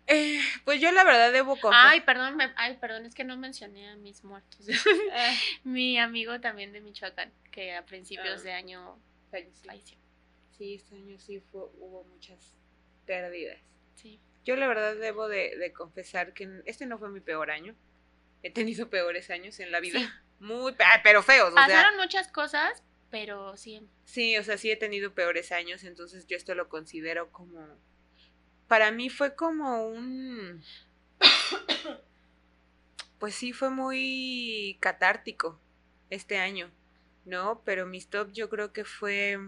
Eh, 0.09 0.41
pues 0.65 0.81
yo 0.81 0.93
la 0.93 1.03
verdad 1.05 1.33
debo 1.33 1.59
confesar. 1.59 1.89
Ay, 1.89 2.01
perdón, 2.03 2.37
me- 2.37 2.53
ay, 2.57 2.77
perdón, 2.77 3.07
es 3.07 3.15
que 3.15 3.25
no 3.25 3.37
mencioné 3.37 3.89
a 3.89 3.97
mis 3.97 4.23
muertos. 4.23 4.61
Ah, 5.13 5.35
Mi 5.65 5.99
amigo 5.99 6.41
también 6.41 6.73
de 6.73 6.81
Michoacán, 6.81 7.33
que 7.51 7.75
a 7.75 7.85
principios 7.85 8.41
Ah. 8.41 8.45
de 8.45 8.53
año 8.53 8.99
falleció. 9.31 9.67
falleció. 9.69 9.99
Sí, 10.57 10.75
este 10.75 10.95
año 10.97 11.19
sí 11.19 11.41
fue, 11.51 11.63
hubo 11.79 12.05
muchas 12.05 12.39
pérdidas. 13.05 13.59
Sí. 13.97 14.21
Yo 14.47 14.55
la 14.57 14.69
verdad 14.69 14.97
debo 14.97 15.29
de, 15.29 15.59
de 15.59 15.73
confesar 15.73 16.33
que 16.33 16.63
este 16.65 16.87
no 16.87 16.99
fue 16.99 17.11
mi 17.11 17.21
peor 17.21 17.51
año. 17.51 17.75
He 18.43 18.51
tenido 18.51 18.89
peores 18.91 19.29
años 19.29 19.61
en 19.61 19.73
la 19.73 19.81
vida. 19.81 19.99
Sí. 19.99 20.09
Muy, 20.39 20.75
ah, 20.79 21.01
pero 21.03 21.23
feos, 21.23 21.49
o 21.49 21.57
sea. 21.57 21.67
Pasaron 21.67 21.97
muchas 21.97 22.29
cosas, 22.29 22.83
pero 23.11 23.57
sí. 23.57 23.83
Sí, 24.05 24.37
o 24.37 24.45
sea, 24.45 24.57
sí 24.57 24.71
he 24.71 24.77
tenido 24.77 25.15
peores 25.15 25.51
años, 25.51 25.83
entonces 25.83 26.27
yo 26.27 26.37
esto 26.37 26.55
lo 26.55 26.69
considero 26.69 27.33
como... 27.33 27.67
Para 28.69 28.91
mí 28.91 29.11
fue 29.11 29.35
como 29.35 29.87
un... 29.89 30.63
Pues 33.19 33.35
sí, 33.35 33.55
fue 33.55 33.71
muy 33.71 34.77
catártico 34.79 35.59
este 36.11 36.37
año, 36.37 36.71
¿no? 37.25 37.63
Pero 37.65 37.87
mis 37.87 38.09
top 38.09 38.31
yo 38.33 38.51
creo 38.51 38.75
que 38.75 38.85
fue... 38.85 39.39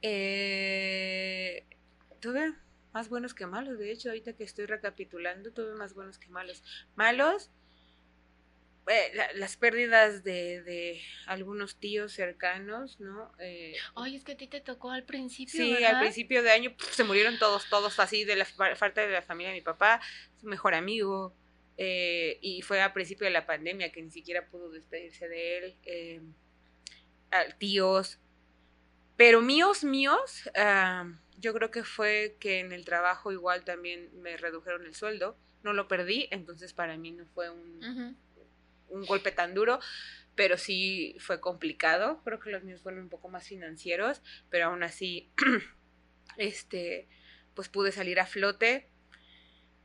Eh, 0.00 1.66
tuve 2.20 2.54
más 2.92 3.08
buenos 3.08 3.34
que 3.34 3.46
malos, 3.46 3.78
de 3.78 3.90
hecho, 3.92 4.08
ahorita 4.10 4.34
que 4.34 4.44
estoy 4.44 4.66
recapitulando, 4.66 5.52
tuve 5.52 5.74
más 5.74 5.94
buenos 5.94 6.18
que 6.18 6.28
malos. 6.28 6.62
Malos, 6.94 7.50
eh, 8.88 9.12
la- 9.14 9.32
las 9.34 9.56
pérdidas 9.56 10.24
de, 10.24 10.62
de 10.62 11.00
algunos 11.26 11.76
tíos 11.76 12.12
cercanos, 12.12 12.98
¿no? 13.00 13.32
Eh, 13.38 13.74
Ay, 13.94 14.16
es 14.16 14.24
que 14.24 14.32
a 14.32 14.36
ti 14.36 14.48
te 14.48 14.60
tocó 14.60 14.90
al 14.90 15.04
principio. 15.04 15.52
sí, 15.52 15.72
¿verdad? 15.74 15.92
al 15.94 15.98
principio 16.00 16.42
de 16.42 16.50
año 16.50 16.74
se 16.90 17.04
murieron 17.04 17.38
todos, 17.38 17.68
todos 17.70 17.98
así, 18.00 18.24
de 18.24 18.36
la 18.36 18.44
fa- 18.44 18.74
falta 18.76 19.00
de 19.02 19.12
la 19.12 19.22
familia 19.22 19.50
de 19.50 19.58
mi 19.58 19.62
papá, 19.62 20.00
su 20.40 20.46
mejor 20.46 20.74
amigo, 20.74 21.34
eh, 21.76 22.38
y 22.42 22.62
fue 22.62 22.82
a 22.82 22.92
principio 22.92 23.24
de 23.24 23.30
la 23.32 23.46
pandemia 23.46 23.92
que 23.92 24.02
ni 24.02 24.10
siquiera 24.10 24.46
pudo 24.48 24.70
despedirse 24.70 25.28
de 25.28 25.58
él, 25.58 25.76
eh, 25.84 26.20
tíos, 27.58 28.18
pero 29.16 29.40
míos, 29.40 29.84
míos, 29.84 30.50
ah, 30.56 31.06
yo 31.38 31.52
creo 31.54 31.70
que 31.70 31.84
fue 31.84 32.36
que 32.40 32.60
en 32.60 32.72
el 32.72 32.84
trabajo 32.84 33.32
igual 33.32 33.64
también 33.64 34.10
me 34.20 34.36
redujeron 34.36 34.84
el 34.86 34.94
sueldo, 34.94 35.36
no 35.62 35.72
lo 35.72 35.88
perdí, 35.88 36.28
entonces 36.30 36.72
para 36.72 36.96
mí 36.96 37.12
no 37.12 37.24
fue 37.26 37.50
un, 37.50 38.16
un 38.88 39.06
golpe 39.06 39.32
tan 39.32 39.54
duro, 39.54 39.80
pero 40.34 40.56
sí 40.56 41.16
fue 41.18 41.40
complicado. 41.40 42.20
Creo 42.24 42.40
que 42.40 42.50
los 42.50 42.62
míos 42.62 42.82
fueron 42.82 43.02
un 43.02 43.08
poco 43.08 43.28
más 43.28 43.46
financieros, 43.46 44.22
pero 44.50 44.66
aún 44.66 44.82
así, 44.82 45.30
este, 46.36 47.08
pues 47.54 47.68
pude 47.68 47.92
salir 47.92 48.20
a 48.20 48.26
flote. 48.26 48.88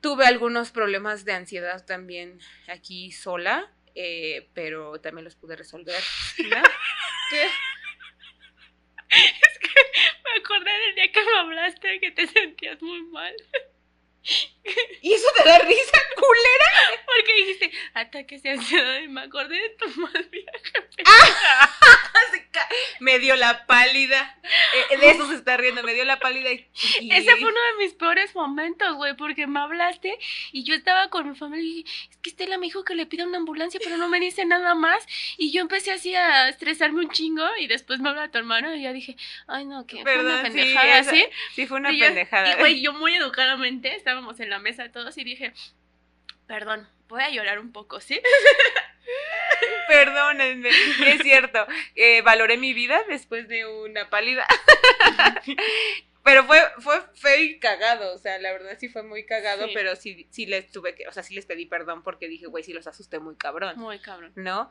Tuve 0.02 0.26
algunos 0.26 0.72
problemas 0.72 1.26
de 1.26 1.34
ansiedad 1.34 1.86
también 1.86 2.40
aquí 2.68 3.12
sola, 3.12 3.74
eh, 3.96 4.50
pero 4.54 5.02
también 5.02 5.26
los 5.26 5.36
pude 5.36 5.56
resolver. 5.56 6.02
¿no? 6.50 6.56
¿Qué? 7.30 7.48
Acordé 10.38 10.71
del 10.71 10.95
día 10.95 11.12
que 11.12 11.23
me 11.23 11.39
hablaste 11.39 12.00
que 12.00 12.12
te 12.12 12.28
sentías 12.28 12.82
muy 12.82 13.02
mal. 13.04 13.36
¿Y 15.02 15.14
eso 15.14 15.28
te 15.38 15.48
da 15.48 15.60
risa, 15.60 15.98
culera? 16.16 17.00
Porque 17.06 17.34
dijiste, 17.36 17.72
ataques 17.94 18.44
de 18.44 18.52
ansiedad 18.52 19.00
y 19.00 19.08
me 19.08 19.22
acordé 19.22 19.56
de 19.60 19.70
tu 19.72 19.90
mal 20.02 20.30
viaje. 20.32 20.74
Ca- 22.52 22.68
me 23.00 23.20
dio 23.20 23.36
la 23.36 23.66
pálida. 23.66 24.38
Eh, 24.92 24.98
de 24.98 25.10
eso 25.12 25.28
se 25.28 25.36
está 25.36 25.58
riendo, 25.58 25.84
me 25.84 25.94
dio 25.94 26.06
la 26.06 26.20
pálida 26.20 26.52
y... 26.52 26.68
Ese 27.12 27.32
fue 27.36 27.50
uno 27.50 27.60
de 27.72 27.84
mis 27.84 27.94
peores 27.94 28.34
momentos, 28.36 28.96
güey, 28.96 29.16
porque 29.16 29.48
me 29.48 29.60
hablaste 29.60 30.18
y 30.52 30.64
yo 30.64 30.74
estaba 30.74 31.10
con 31.10 31.30
mi 31.30 31.36
familia 31.36 31.64
y 31.70 31.84
dije, 31.84 32.08
es 32.10 32.18
que 32.18 32.30
Estela 32.30 32.58
me 32.58 32.66
dijo 32.68 32.84
que 32.84 32.96
le 32.96 33.06
pida 33.06 33.26
una 33.26 33.38
ambulancia, 33.38 33.80
pero 33.84 33.98
no 33.98 34.08
me 34.10 34.20
dice 34.20 34.46
nada 34.46 34.74
más. 34.76 35.06
Y 35.38 35.52
yo 35.52 35.62
empecé 35.62 35.92
así 35.92 36.16
a 36.16 36.50
estresarme 36.50 37.00
un 37.02 37.10
chingo 37.12 37.46
y 37.60 37.68
después 37.68 38.00
me 38.00 38.10
habla 38.10 38.30
tu 38.32 38.38
hermano 38.38 38.74
y 38.76 38.84
yo 38.84 38.94
dije, 38.94 39.16
ay 39.48 39.66
no, 39.66 39.86
que 39.86 40.02
fue 40.02 40.20
una 40.20 40.38
sí, 40.38 40.44
pendejada 40.44 41.00
esa- 41.00 41.12
así. 41.12 41.26
Sí, 41.56 41.68
fue 41.68 41.78
una 41.78 41.92
y 41.92 42.00
yo, 42.00 42.06
pendejada. 42.06 42.52
Y 42.52 42.56
güey, 42.60 42.82
yo 42.82 42.94
muy 42.94 43.16
educadamente 43.16 43.96
estábamos 43.96 44.40
en 44.40 44.50
la 44.50 44.57
mesa 44.60 44.91
todos 44.91 45.17
y 45.17 45.24
dije, 45.24 45.54
perdón, 46.48 46.88
voy 47.08 47.22
a 47.24 47.30
llorar 47.30 47.60
un 47.60 47.72
poco, 47.72 48.00
¿sí? 48.00 48.20
Perdónenme, 49.88 50.70
es 50.70 51.22
cierto. 51.22 51.65
eh, 51.96 52.22
valoré 52.22 52.58
mi 52.58 52.74
vida 52.74 53.00
después 53.08 53.48
de 53.48 53.65
una 53.65 54.10
pálida. 54.10 54.46
Pero 56.24 56.43
fue, 56.43 56.60
fue 57.15 57.41
y 57.41 57.60
cagado, 57.60 58.13
o 58.13 58.17
sea, 58.17 58.38
la 58.39 58.52
verdad 58.52 58.76
sí 58.78 58.89
fue 58.89 59.02
muy 59.02 59.26
cagado, 59.26 59.65
Sí. 59.67 59.72
pero 59.74 59.96
sí, 59.96 60.28
sí 60.30 60.46
les 60.46 60.70
tuve 60.70 60.93
que, 60.93 61.08
o 61.08 61.12
sea, 61.13 61.24
sí 61.24 61.34
les 61.34 61.46
pedí 61.46 61.65
perdón 61.67 62.04
porque 62.04 62.28
dije, 62.28 62.48
güey, 62.48 62.65
sí 62.65 62.74
los 62.74 62.86
asusté 62.86 63.20
muy 63.20 63.38
cabrón, 63.38 63.78
Muy 63.78 64.00
cabrón. 64.00 64.34
¿no? 64.36 64.70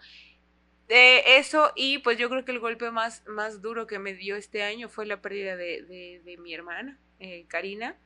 Eh, 0.91 1.39
eso, 1.39 1.73
y 1.75 1.97
pues 2.01 2.19
yo 2.19 2.29
creo 2.29 2.45
que 2.45 2.53
el 2.53 2.59
golpe 2.59 2.91
más, 2.91 3.25
más 3.27 3.63
duro 3.63 3.87
que 3.87 3.99
me 3.99 4.13
dio 4.13 4.37
este 4.37 4.65
año 4.65 4.91
fue 4.91 5.07
la 5.07 5.23
pérdida 5.23 5.57
de, 5.57 5.81
de, 5.81 6.21
de 6.27 6.37
mi 6.37 6.53
hermana, 6.53 6.99
eh, 7.21 7.47
Karina, 7.49 7.97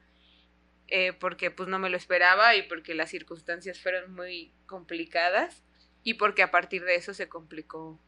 eh, 0.91 1.13
porque 1.13 1.51
pues 1.51 1.69
no 1.69 1.79
me 1.79 1.89
lo 1.89 1.97
esperaba 1.97 2.57
y 2.57 2.63
porque 2.63 2.95
las 2.95 3.11
circunstancias 3.11 3.81
fueron 3.81 4.13
muy 4.13 4.53
complicadas 4.67 5.63
y 6.03 6.15
porque 6.15 6.43
a 6.43 6.51
partir 6.51 6.85
de 6.85 6.97
eso 6.97 7.15
se 7.15 7.29
complicó 7.29 8.01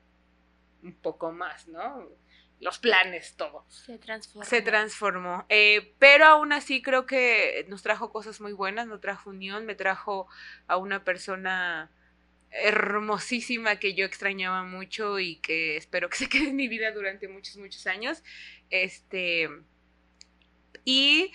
un 0.83 0.95
poco 0.95 1.31
más, 1.31 1.69
¿no? 1.69 2.09
Los 2.59 2.79
planes, 2.79 3.35
todo. 3.37 3.65
Se 3.69 3.99
transformó. 3.99 4.45
Se 4.45 4.63
transformó. 4.63 5.47
Eh, 5.49 5.95
pero 5.99 6.27
aún 6.27 6.53
así 6.53 6.83
creo 6.83 7.07
que 7.07 7.67
nos 7.69 7.83
trajo 7.83 8.11
cosas 8.11 8.41
muy 8.41 8.53
buenas, 8.53 8.87
nos 8.87 9.01
trajo 9.01 9.31
unión, 9.31 9.65
me 9.65 9.75
trajo 9.75 10.29
a 10.67 10.77
una 10.77 11.05
persona 11.05 11.91
hermosísima 12.51 13.77
que 13.77 13.95
yo 13.95 14.05
extrañaba 14.05 14.63
mucho 14.63 15.19
y 15.19 15.37
que 15.37 15.77
espero 15.77 16.09
que 16.11 16.17
se 16.19 16.29
quede 16.29 16.51
en 16.51 16.57
mi 16.57 16.69
vida 16.69 16.93
durante 16.93 17.29
muchos, 17.29 17.57
muchos 17.57 17.87
años. 17.87 18.23
Este. 18.71 19.49
Y 20.85 21.33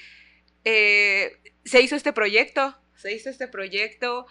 eh, 0.69 1.39
se 1.65 1.81
hizo 1.81 1.95
este 1.95 2.13
proyecto, 2.13 2.77
se 2.95 3.13
hizo 3.13 3.29
este 3.29 3.47
proyecto. 3.47 4.27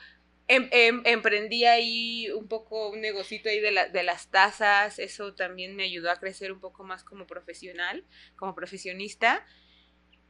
Em- 0.48 0.68
em- 0.72 1.02
emprendí 1.06 1.64
ahí 1.64 2.30
un 2.30 2.46
poco 2.48 2.90
un 2.90 3.00
negocito 3.00 3.48
ahí 3.48 3.60
de, 3.60 3.72
la- 3.72 3.88
de 3.88 4.02
las 4.04 4.30
tazas, 4.30 4.98
eso 5.00 5.34
también 5.34 5.74
me 5.76 5.84
ayudó 5.84 6.10
a 6.10 6.20
crecer 6.20 6.52
un 6.52 6.60
poco 6.60 6.84
más 6.84 7.02
como 7.04 7.26
profesional, 7.26 8.04
como 8.36 8.54
profesionista. 8.54 9.44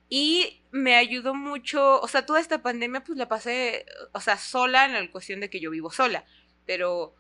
Y 0.09 0.63
me 0.71 0.95
ayudó 0.97 1.35
mucho, 1.35 2.01
o 2.01 2.09
sea, 2.09 2.25
toda 2.27 2.41
esta 2.41 2.63
pandemia 2.63 3.03
pues 3.05 3.19
la 3.19 3.29
pasé, 3.29 3.85
o 4.13 4.21
sea, 4.21 4.39
sola 4.39 4.85
en 4.87 4.93
la 4.95 5.11
cuestión 5.11 5.41
de 5.41 5.51
que 5.51 5.61
yo 5.61 5.71
vivo 5.71 5.91
sola, 5.91 6.25
pero 6.65 7.15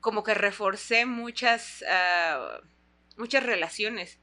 como 0.00 0.22
que 0.22 0.34
reforcé 0.34 1.06
muchas, 1.06 1.84
ah, 1.88 2.60
muchas 3.16 3.42
relaciones. 3.44 4.18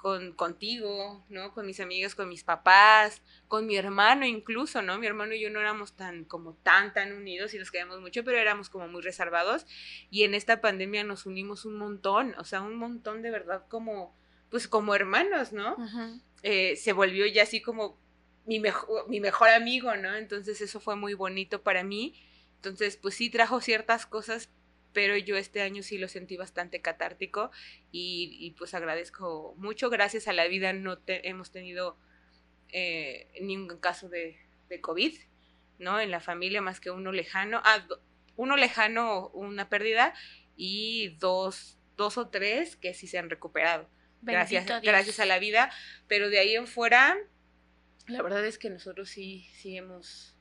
Con, 0.00 0.32
contigo, 0.32 1.24
¿no? 1.28 1.52
Con 1.52 1.66
mis 1.66 1.80
amigas, 1.80 2.14
con 2.14 2.28
mis 2.28 2.42
papás, 2.44 3.22
con 3.48 3.66
mi 3.66 3.76
hermano 3.76 4.24
incluso, 4.26 4.82
¿no? 4.82 4.98
Mi 4.98 5.06
hermano 5.06 5.34
y 5.34 5.40
yo 5.40 5.50
no 5.50 5.60
éramos 5.60 5.92
tan, 5.94 6.24
como 6.24 6.54
tan, 6.62 6.92
tan 6.94 7.12
unidos 7.12 7.52
y 7.54 7.58
nos 7.58 7.70
quedamos 7.70 8.00
mucho, 8.00 8.24
pero 8.24 8.38
éramos 8.38 8.70
como 8.70 8.88
muy 8.88 9.02
reservados. 9.02 9.66
Y 10.10 10.24
en 10.24 10.34
esta 10.34 10.60
pandemia 10.60 11.04
nos 11.04 11.26
unimos 11.26 11.64
un 11.64 11.76
montón, 11.76 12.34
o 12.38 12.44
sea, 12.44 12.62
un 12.62 12.76
montón 12.76 13.22
de 13.22 13.30
verdad 13.30 13.66
como, 13.68 14.16
pues 14.50 14.68
como 14.68 14.94
hermanos, 14.94 15.52
¿no? 15.52 15.76
Eh, 16.42 16.76
se 16.76 16.92
volvió 16.92 17.26
ya 17.26 17.42
así 17.42 17.60
como 17.60 17.98
mi, 18.46 18.58
mejo- 18.60 19.06
mi 19.08 19.20
mejor 19.20 19.50
amigo, 19.50 19.94
¿no? 19.96 20.14
Entonces 20.16 20.60
eso 20.60 20.80
fue 20.80 20.96
muy 20.96 21.14
bonito 21.14 21.62
para 21.62 21.84
mí. 21.84 22.14
Entonces, 22.56 22.96
pues 22.96 23.14
sí 23.14 23.30
trajo 23.30 23.60
ciertas 23.60 24.06
cosas, 24.06 24.50
pero 24.92 25.16
yo 25.16 25.36
este 25.36 25.62
año 25.62 25.82
sí 25.82 25.98
lo 25.98 26.08
sentí 26.08 26.36
bastante 26.36 26.80
catártico 26.80 27.50
y, 27.92 28.36
y, 28.40 28.52
pues 28.52 28.74
agradezco 28.74 29.54
mucho. 29.56 29.90
Gracias 29.90 30.28
a 30.28 30.32
la 30.32 30.46
vida 30.48 30.72
no 30.72 30.98
te- 30.98 31.28
hemos 31.28 31.50
tenido 31.50 31.96
eh, 32.72 33.28
ningún 33.40 33.78
caso 33.78 34.08
de, 34.08 34.38
de 34.68 34.80
COVID, 34.80 35.14
¿no? 35.78 36.00
En 36.00 36.10
la 36.10 36.20
familia 36.20 36.60
más 36.60 36.80
que 36.80 36.90
uno 36.90 37.12
lejano. 37.12 37.60
Ah, 37.64 37.86
uno 38.36 38.56
lejano, 38.56 39.28
una 39.28 39.68
pérdida 39.68 40.14
y 40.56 41.16
dos, 41.18 41.78
dos 41.96 42.18
o 42.18 42.28
tres 42.28 42.76
que 42.76 42.94
sí 42.94 43.06
se 43.06 43.18
han 43.18 43.30
recuperado 43.30 43.88
gracias, 44.22 44.66
Dios. 44.66 44.82
gracias 44.82 45.20
a 45.20 45.26
la 45.26 45.38
vida, 45.38 45.70
pero 46.06 46.28
de 46.30 46.38
ahí 46.38 46.54
en 46.54 46.66
fuera, 46.66 47.16
la 48.06 48.22
verdad 48.22 48.44
es 48.44 48.58
que 48.58 48.70
nosotros 48.70 49.08
sí, 49.08 49.48
sí 49.54 49.76
hemos 49.76 50.36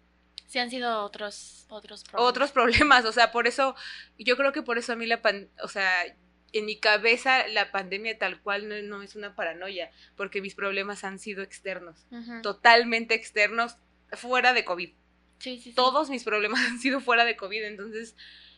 Sí 0.49 0.57
han 0.57 0.71
sido 0.71 1.03
otros, 1.03 1.67
otros 1.69 2.03
problemas. 2.03 2.29
otros 2.29 2.51
problemas, 2.51 3.05
o 3.05 3.12
sea, 3.12 3.31
por 3.31 3.45
eso, 3.45 3.75
yo 4.17 4.35
creo 4.35 4.51
que 4.51 4.63
por 4.63 4.79
eso 4.79 4.93
a 4.93 4.95
mí 4.95 5.05
la 5.05 5.21
pan, 5.21 5.47
o 5.62 5.67
sea, 5.67 5.93
en 6.51 6.65
mi 6.65 6.79
cabeza 6.79 7.47
la 7.49 7.71
pandemia 7.71 8.17
tal 8.17 8.41
cual 8.41 8.67
no, 8.67 8.81
no 8.81 9.03
es 9.03 9.15
una 9.15 9.35
paranoia, 9.35 9.91
porque 10.17 10.41
mis 10.41 10.55
problemas 10.55 11.03
han 11.03 11.19
sido 11.19 11.43
externos, 11.43 12.07
totalmente 12.41 13.13
externos, 13.13 13.77
fuera 14.13 14.53
de 14.53 14.65
COVID. 14.65 14.89
Sí, 15.38 15.57
sí, 15.57 15.62
sí. 15.62 15.73
Todos 15.73 16.09
mis 16.09 16.23
problemas 16.23 16.62
han 16.67 16.79
sido 16.79 16.99
fuera 16.99 17.25
de 17.25 17.38
COVID, 17.38 17.65
entonces 17.65 18.15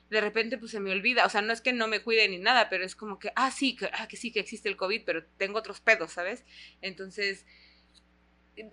de 0.10 0.22
repente 0.22 0.58
pues 0.58 0.72
se 0.72 0.80
me 0.80 0.94
olvida, 0.94 1.26
o 1.26 1.30
sea, 1.30 1.42
no 1.42 1.52
es 1.52 1.60
que 1.60 1.74
no 1.74 1.90
me 1.90 2.02
cuide 2.02 2.26
ni 2.30 2.38
nada, 2.38 2.70
pero 2.70 2.86
es 2.86 2.96
como 2.96 3.20
que, 3.20 3.34
ah, 3.36 3.52
sí, 3.52 3.76
que, 3.76 3.90
ah, 3.92 4.08
que 4.08 4.16
sí, 4.16 4.32
que 4.32 4.40
existe 4.40 4.70
el 4.70 4.78
COVID, 4.78 5.04
pero 5.06 5.26
tengo 5.38 5.60
otros 5.60 5.82
pedos, 5.82 6.14
¿sabes? 6.14 6.46
Entonces, 6.82 7.46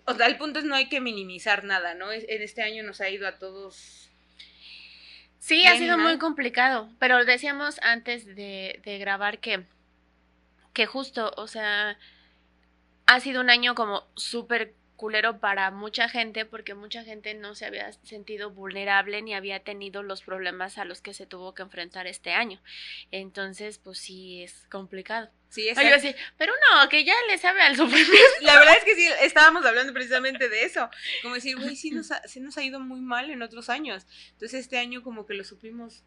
o 0.06 0.14
sea, 0.14 0.26
el 0.26 0.36
punto 0.36 0.58
es 0.58 0.64
no 0.64 0.74
hay 0.74 0.88
que 0.88 1.00
minimizar 1.00 1.64
nada, 1.64 1.94
¿no? 1.94 2.12
En 2.12 2.42
este 2.42 2.62
año 2.62 2.82
nos 2.82 3.00
ha 3.00 3.08
ido 3.08 3.26
a 3.26 3.38
todos... 3.38 4.10
Sí, 5.38 5.56
Bien 5.56 5.72
ha 5.72 5.78
sido 5.78 5.96
mal. 5.96 6.06
muy 6.06 6.18
complicado, 6.18 6.90
pero 6.98 7.24
decíamos 7.24 7.78
antes 7.82 8.26
de, 8.26 8.80
de 8.84 8.98
grabar 8.98 9.38
que, 9.38 9.64
que 10.72 10.86
justo, 10.86 11.32
o 11.36 11.46
sea, 11.46 11.96
ha 13.06 13.20
sido 13.20 13.40
un 13.40 13.48
año 13.48 13.74
como 13.74 14.06
súper 14.16 14.74
culero 14.98 15.38
para 15.38 15.70
mucha 15.70 16.08
gente 16.08 16.44
porque 16.44 16.74
mucha 16.74 17.04
gente 17.04 17.32
no 17.32 17.54
se 17.54 17.64
había 17.64 17.90
sentido 18.02 18.50
vulnerable 18.50 19.22
ni 19.22 19.32
había 19.32 19.60
tenido 19.60 20.02
los 20.02 20.22
problemas 20.22 20.76
a 20.76 20.84
los 20.84 21.00
que 21.00 21.14
se 21.14 21.24
tuvo 21.24 21.54
que 21.54 21.62
enfrentar 21.62 22.06
este 22.06 22.32
año. 22.32 22.60
Entonces, 23.12 23.78
pues 23.78 23.98
sí, 23.98 24.42
es 24.42 24.66
complicado. 24.70 25.30
Sí, 25.50 25.68
Ay, 25.76 25.88
yo 25.88 25.94
así, 25.94 26.14
pero 26.36 26.52
no, 26.52 26.88
que 26.90 27.04
ya 27.04 27.14
le 27.28 27.38
sabe 27.38 27.62
al 27.62 27.76
sufrimiento. 27.76 28.12
La 28.42 28.58
verdad 28.58 28.76
es 28.76 28.84
que 28.84 28.96
sí, 28.96 29.08
estábamos 29.22 29.64
hablando 29.64 29.94
precisamente 29.94 30.48
de 30.48 30.64
eso. 30.64 30.90
Como 31.22 31.36
decir, 31.36 31.56
güey, 31.56 31.76
sí 31.76 31.90
nos, 31.92 32.10
ha, 32.10 32.20
sí 32.28 32.40
nos 32.40 32.58
ha 32.58 32.64
ido 32.64 32.80
muy 32.80 33.00
mal 33.00 33.30
en 33.30 33.40
otros 33.40 33.70
años. 33.70 34.04
Entonces 34.32 34.60
este 34.60 34.78
año 34.78 35.02
como 35.02 35.24
que 35.24 35.34
lo 35.34 35.44
supimos 35.44 36.02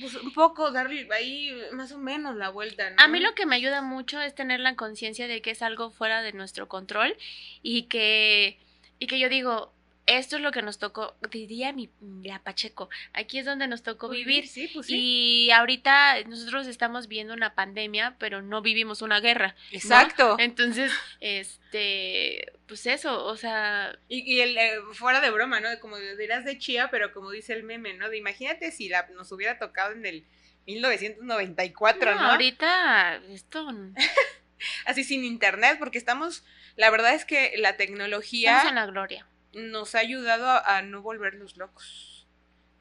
pues, 0.00 0.14
un 0.14 0.32
poco 0.32 0.70
darle 0.70 1.08
ahí 1.12 1.52
más 1.72 1.92
o 1.92 1.98
menos 1.98 2.36
la 2.36 2.48
vuelta, 2.48 2.90
¿no? 2.90 2.96
A 2.98 3.08
mí 3.08 3.20
lo 3.20 3.34
que 3.34 3.46
me 3.46 3.56
ayuda 3.56 3.82
mucho 3.82 4.20
es 4.20 4.34
tener 4.34 4.60
la 4.60 4.76
conciencia 4.76 5.28
de 5.28 5.42
que 5.42 5.50
es 5.50 5.62
algo 5.62 5.90
fuera 5.90 6.22
de 6.22 6.32
nuestro 6.32 6.68
control 6.68 7.16
y 7.62 7.84
que, 7.84 8.58
y 8.98 9.06
que 9.06 9.18
yo 9.18 9.28
digo, 9.28 9.72
esto 10.06 10.36
es 10.36 10.42
lo 10.42 10.52
que 10.52 10.62
nos 10.62 10.78
tocó, 10.78 11.14
diría 11.30 11.72
mi, 11.72 11.90
la 12.22 12.38
Pacheco, 12.38 12.88
aquí 13.12 13.38
es 13.38 13.44
donde 13.44 13.66
nos 13.66 13.82
tocó 13.82 14.06
Pues, 14.06 14.20
vivir. 14.20 14.46
Sí, 14.46 14.68
pues 14.72 14.86
sí. 14.86 15.46
Y 15.46 15.50
ahorita 15.50 16.22
nosotros 16.24 16.66
estamos 16.68 17.08
viendo 17.08 17.34
una 17.34 17.54
pandemia, 17.54 18.14
pero 18.18 18.40
no 18.40 18.62
vivimos 18.62 19.02
una 19.02 19.18
guerra. 19.20 19.56
¿no? 19.72 19.76
Exacto. 19.76 20.36
Entonces, 20.38 20.92
este, 21.20 22.52
pues 22.66 22.86
eso, 22.86 23.24
o 23.24 23.36
sea, 23.36 23.96
Y, 24.08 24.34
y 24.34 24.40
el, 24.40 24.56
eh, 24.58 24.78
fuera 24.92 25.20
de 25.20 25.30
broma, 25.30 25.60
¿no? 25.60 25.68
Como 25.80 25.96
dirás 25.98 26.44
de 26.44 26.58
chía, 26.58 26.88
pero 26.90 27.12
como 27.12 27.30
dice 27.30 27.52
el 27.52 27.62
meme, 27.62 27.94
¿no? 27.94 28.08
De 28.10 28.16
imagínate 28.18 28.70
si 28.72 28.88
la, 28.88 29.06
nos 29.14 29.30
hubiera 29.32 29.58
tocado 29.58 29.92
en 29.92 30.04
el 30.06 30.24
1994, 30.66 32.14
no, 32.14 32.20
¿no? 32.20 32.30
ahorita 32.32 33.16
esto 33.30 33.68
Así 34.86 35.04
sin 35.04 35.24
internet, 35.24 35.76
porque 35.78 35.98
estamos, 35.98 36.44
la 36.76 36.90
verdad 36.90 37.14
es 37.14 37.24
que 37.24 37.54
la 37.58 37.76
tecnología 37.76 38.52
estamos 38.52 38.70
en 38.70 38.74
la 38.76 38.86
gloria. 38.86 39.26
nos 39.52 39.94
ha 39.94 39.98
ayudado 39.98 40.48
a, 40.48 40.78
a 40.78 40.82
no 40.82 41.02
volvernos 41.02 41.56
locos, 41.56 42.26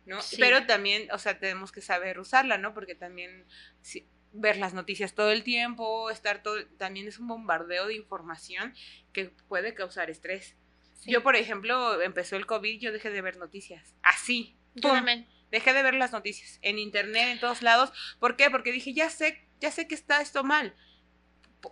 ¿no? 0.05 0.21
Sí. 0.21 0.37
Pero 0.39 0.65
también, 0.65 1.09
o 1.11 1.17
sea, 1.19 1.37
tenemos 1.37 1.71
que 1.73 1.81
saber 1.81 2.17
usarla, 2.19 2.57
¿no? 2.57 2.73
Porque 2.73 2.95
también 2.95 3.45
si- 3.81 4.07
ver 4.37 4.57
las 4.57 4.73
noticias 4.73 5.13
todo 5.15 5.31
el 5.31 5.43
tiempo, 5.43 6.09
estar 6.09 6.43
todo, 6.43 6.65
también 6.77 7.07
es 7.07 7.19
un 7.19 7.27
bombardeo 7.27 7.87
de 7.87 7.95
información 7.95 8.73
que 9.13 9.25
puede 9.47 9.73
causar 9.73 10.09
estrés. 10.09 10.55
Sí. 10.93 11.11
Yo, 11.11 11.23
por 11.23 11.35
ejemplo, 11.35 12.01
empezó 12.01 12.35
el 12.35 12.45
COVID, 12.45 12.79
yo 12.79 12.91
dejé 12.91 13.09
de 13.11 13.21
ver 13.21 13.37
noticias. 13.37 13.95
Así. 14.01 14.57
Yo 14.73 14.91
también. 14.91 15.27
Dejé 15.51 15.73
de 15.73 15.83
ver 15.83 15.93
las 15.93 16.11
noticias 16.11 16.59
en 16.63 16.79
internet, 16.79 17.29
en 17.29 17.39
todos 17.39 17.61
lados. 17.61 17.93
¿Por 18.19 18.35
qué? 18.35 18.49
Porque 18.49 18.71
dije, 18.71 18.93
ya 18.93 19.09
sé, 19.09 19.47
ya 19.59 19.71
sé 19.71 19.87
que 19.87 19.95
está 19.95 20.21
esto 20.21 20.43
mal. 20.43 20.75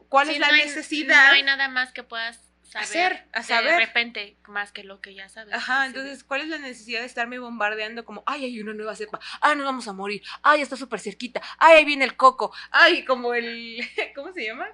¿Cuál 0.10 0.28
Sí, 0.28 0.34
es 0.36 0.40
la 0.40 0.48
no 0.48 0.54
hay- 0.54 0.62
necesidad? 0.66 1.28
No 1.28 1.34
hay 1.34 1.44
nada 1.44 1.68
más 1.70 1.92
que 1.92 2.04
puedas 2.04 2.53
saber 2.74 2.86
Hacer, 2.86 3.28
a 3.34 3.40
de 3.40 3.46
saber. 3.46 3.76
repente 3.78 4.38
más 4.48 4.72
que 4.72 4.84
lo 4.84 5.00
que 5.00 5.14
ya 5.14 5.30
sabes. 5.30 5.54
Ajá, 5.54 5.86
entonces, 5.86 6.24
¿cuál 6.24 6.42
es 6.42 6.48
la 6.48 6.58
necesidad 6.58 7.00
de 7.02 7.06
estarme 7.06 7.40
bombardeando 7.40 8.04
como, 8.04 8.24
ay, 8.26 8.46
hay 8.46 8.60
una 8.62 8.74
nueva 8.74 8.96
cepa, 8.96 9.20
ay, 9.42 9.56
nos 9.56 9.66
vamos 9.66 9.88
a 9.88 9.94
morir, 9.94 10.22
ay, 10.42 10.62
está 10.62 10.76
súper 10.76 11.00
cerquita, 11.00 11.42
ay, 11.60 11.78
ahí 11.78 11.86
viene 11.86 12.04
el 12.06 12.16
coco, 12.18 12.54
ay, 12.72 13.06
como 13.06 13.34
el, 13.34 13.80
¿cómo 14.16 14.34
se 14.34 14.44
llama? 14.46 14.68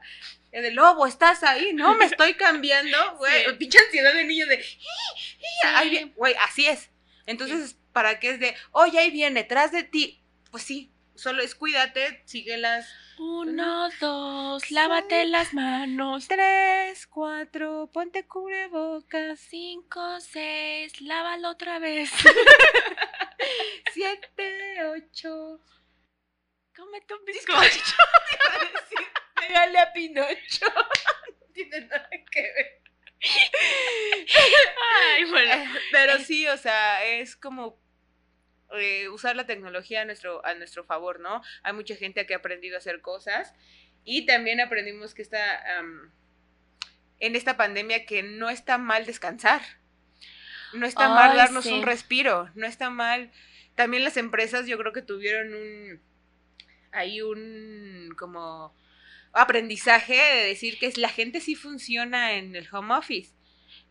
El 0.51 0.63
de 0.63 0.71
lobo, 0.71 1.05
estás 1.05 1.43
ahí, 1.43 1.73
no, 1.73 1.95
me 1.95 2.05
estoy 2.05 2.33
cambiando, 2.35 2.97
güey, 3.17 3.45
Sí. 3.45 3.51
pinche 3.59 3.77
ansiedad 3.79 4.13
de 4.13 4.23
niño 4.23 4.47
de, 4.47 4.63
Sí. 4.63 6.13
güey, 6.15 6.33
así 6.41 6.65
es. 6.67 6.89
Entonces, 7.25 7.77
¿para 7.93 8.19
qué 8.19 8.31
es 8.31 8.39
de, 8.39 8.55
oye, 8.71 8.97
ahí 8.97 9.11
viene, 9.11 9.43
tras 9.43 9.71
de 9.71 9.83
ti? 9.83 10.23
Pues 10.51 10.63
sí, 10.63 10.91
solo 11.19 11.43
es 11.43 11.53
cuídate, 11.53 12.21
síguelas. 12.25 12.87
Uno, 13.17 13.89
dos, 13.99 14.71
lávate 14.71 15.25
las 15.25 15.53
manos. 15.53 16.27
Tres, 16.27 17.05
cuatro, 17.07 17.89
ponte 17.91 18.25
cubrebocas. 18.25 19.39
Cinco, 19.39 20.19
seis, 20.21 21.01
lávalo 21.01 21.49
otra 21.49 21.79
vez. 21.79 22.09
Siete, 23.93 24.77
ocho. 24.85 25.59
Cómete 26.75 27.13
un 27.13 27.25
bizcocho. 27.25 27.95
Pégale 29.35 29.79
a 29.79 29.91
Pinocho. 29.91 30.65
No 30.65 31.47
tiene 31.53 31.81
nada 31.81 32.09
que 32.31 32.41
ver. 32.41 32.81
Ay, 34.95 35.25
bueno. 35.25 35.71
Pero 35.91 36.19
sí, 36.19 36.47
o 36.47 36.55
sea, 36.55 37.03
es 37.03 37.35
como 37.35 37.81
eh, 38.77 39.09
usar 39.09 39.35
la 39.35 39.45
tecnología 39.45 40.01
a 40.01 40.05
nuestro, 40.05 40.45
a 40.45 40.53
nuestro 40.53 40.83
favor, 40.83 41.19
¿no? 41.19 41.41
Hay 41.63 41.73
mucha 41.73 41.95
gente 41.95 42.25
que 42.25 42.33
ha 42.33 42.37
aprendido 42.37 42.75
a 42.75 42.79
hacer 42.79 43.01
cosas 43.01 43.53
y 44.03 44.25
también 44.25 44.61
aprendimos 44.61 45.13
que 45.13 45.21
está 45.21 45.63
en 47.19 47.35
esta 47.35 47.57
pandemia 47.57 48.05
que 48.05 48.23
no 48.23 48.49
está 48.49 48.77
mal 48.77 49.05
descansar. 49.05 49.61
No 50.73 50.85
está 50.85 51.09
mal 51.09 51.35
darnos 51.35 51.63
sí. 51.63 51.73
un 51.73 51.81
respiro, 51.83 52.49
no 52.53 52.67
está 52.67 52.89
mal. 52.89 53.31
También 53.75 54.03
las 54.03 54.17
empresas 54.17 54.67
yo 54.67 54.77
creo 54.77 54.93
que 54.93 55.01
tuvieron 55.01 55.53
un 55.53 56.01
ahí 56.91 57.21
un 57.21 58.13
como 58.17 58.73
aprendizaje 59.31 60.15
de 60.15 60.47
decir 60.47 60.79
que 60.79 60.91
la 60.97 61.09
gente 61.09 61.39
sí 61.39 61.55
funciona 61.55 62.33
en 62.33 62.55
el 62.55 62.67
home 62.71 62.95
office. 62.95 63.33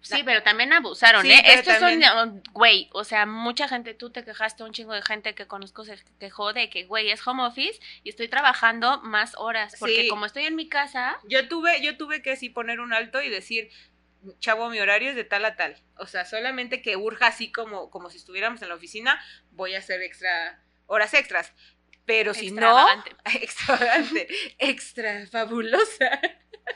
Sí, 0.01 0.23
pero 0.25 0.43
también 0.43 0.73
abusaron, 0.73 1.23
Sí, 1.23 1.33
¿eh? 1.33 1.43
Estos 1.45 1.79
también- 1.81 2.03
son, 2.11 2.43
güey, 2.53 2.89
o 2.93 3.03
sea, 3.05 3.27
mucha 3.27 3.69
gente, 3.69 3.95
tú 3.95 4.11
te 4.11 4.25
quejaste, 4.25 4.63
un 4.63 4.73
chingo 4.73 4.95
de 4.95 5.03
gente 5.03 5.35
que 5.35 5.47
conozco 5.47 5.85
se 5.85 5.99
quejó 6.21 6.53
de 6.53 6.71
que, 6.71 6.85
güey, 6.85 7.11
es 7.11 7.27
home 7.27 7.45
office 7.45 7.81
y 8.05 8.11
estoy 8.11 8.29
trabajando 8.29 9.01
más 9.03 9.35
horas, 9.37 9.75
porque 9.79 10.03
Sí. 10.03 10.09
como 10.09 10.25
estoy 10.27 10.45
en 10.47 10.55
mi 10.55 10.69
casa, 10.69 11.19
Yo 11.25 11.49
tuve, 11.49 11.83
yo 11.83 11.97
tuve 11.97 12.23
que 12.23 12.37
sí 12.37 12.49
poner 12.49 12.79
un 12.81 12.93
alto 12.95 13.21
y 13.23 13.29
decir, 13.29 13.71
chavo, 14.39 14.71
mi 14.71 14.79
horario 14.81 15.11
es 15.11 15.17
de 15.17 15.25
tal 15.25 15.45
a 15.45 15.57
tal. 15.57 15.77
O 15.97 16.07
sea, 16.07 16.25
solamente 16.25 16.81
que 16.81 16.97
urja 16.97 17.27
así 17.27 17.51
como, 17.53 17.91
como 17.91 18.09
si 18.11 18.19
estuviéramos 18.19 18.63
en 18.63 18.69
la 18.69 18.75
oficina, 18.77 19.21
voy 19.51 19.75
a 19.75 19.79
hacer 19.79 20.01
extra, 20.03 20.61
horas 20.87 21.13
extras. 21.15 21.53
Pero 22.07 22.33
si 22.35 22.51
no, 22.53 22.57
Extravagante. 22.79 23.17
extravagante, 23.45 24.29
extra 24.59 25.27
fabulosa, 25.27 26.21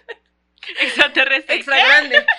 extraterrestre. 0.81 1.55
extra 1.57 1.77
grande. 1.79 2.27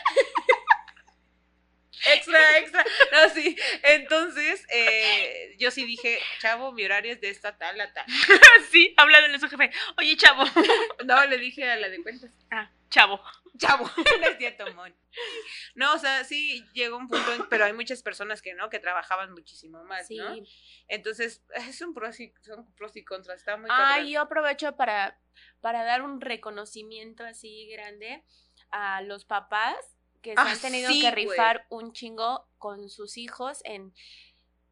Extra, 2.06 2.58
extra. 2.58 2.84
No, 3.12 3.30
sí. 3.30 3.56
Entonces, 3.84 4.66
eh, 4.70 5.56
yo 5.58 5.72
sí 5.72 5.86
dije, 5.86 6.20
chavo, 6.40 6.72
mi 6.72 6.84
horario 6.84 7.14
es 7.14 7.22
de 7.22 7.30
esta 7.30 7.58
tal 7.58 7.80
a 7.80 7.94
tal. 7.94 8.06
sí, 8.72 8.94
hablándole 8.98 9.36
a 9.36 9.40
su 9.40 9.48
jefe. 9.50 9.72
Oye, 9.98 10.18
chavo. 10.18 10.44
No, 11.06 11.26
le 11.26 11.38
dije 11.38 11.70
a 11.70 11.76
la 11.78 11.90
de 11.90 12.02
cuentas. 12.02 12.32
Ah, 12.52 12.72
chavo. 12.90 13.22
Chavo, 13.58 13.86
no 14.22 14.28
es 14.28 14.38
cierto, 14.38 14.66
mon. 14.74 14.96
No, 15.76 15.94
o 15.94 16.00
sea, 16.00 16.24
sí 16.24 16.66
llegó 16.74 16.98
un 16.98 17.08
punto, 17.08 17.34
en- 17.34 17.48
pero 17.50 17.66
hay 17.66 17.74
muchas 17.74 18.02
personas 18.02 18.42
que 18.42 18.54
no, 18.56 18.70
que 18.70 18.80
trabajaban 18.80 19.32
muchísimo 19.32 19.84
más, 19.84 20.08
Sí. 20.08 20.18
¿no? 20.18 20.36
Entonces, 20.88 21.44
es 21.56 21.82
un 21.82 21.94
pros 21.94 22.20
y, 22.20 22.34
son 22.42 22.74
pros 22.74 22.96
y 22.96 23.04
contras, 23.04 23.38
está 23.40 23.56
muy 23.58 23.70
cabrón. 23.70 24.08
yo 24.08 24.22
aprovecho 24.22 24.76
para, 24.76 25.20
para 25.62 25.84
dar 25.84 26.02
un 26.02 26.20
reconocimiento 26.20 27.24
así 27.24 27.68
grande 27.68 28.24
a 28.72 29.02
los 29.02 29.24
papás 29.26 29.76
que 30.24 30.32
se 30.34 30.36
Ah, 30.40 30.50
han 30.52 30.60
tenido 30.60 30.90
sí, 30.92 31.02
que 31.02 31.12
rifar 31.12 31.68
un 31.70 31.94
chingo 31.94 32.48
con 32.58 32.90
sus 32.90 33.18
hijos 33.18 33.60
en 33.66 33.94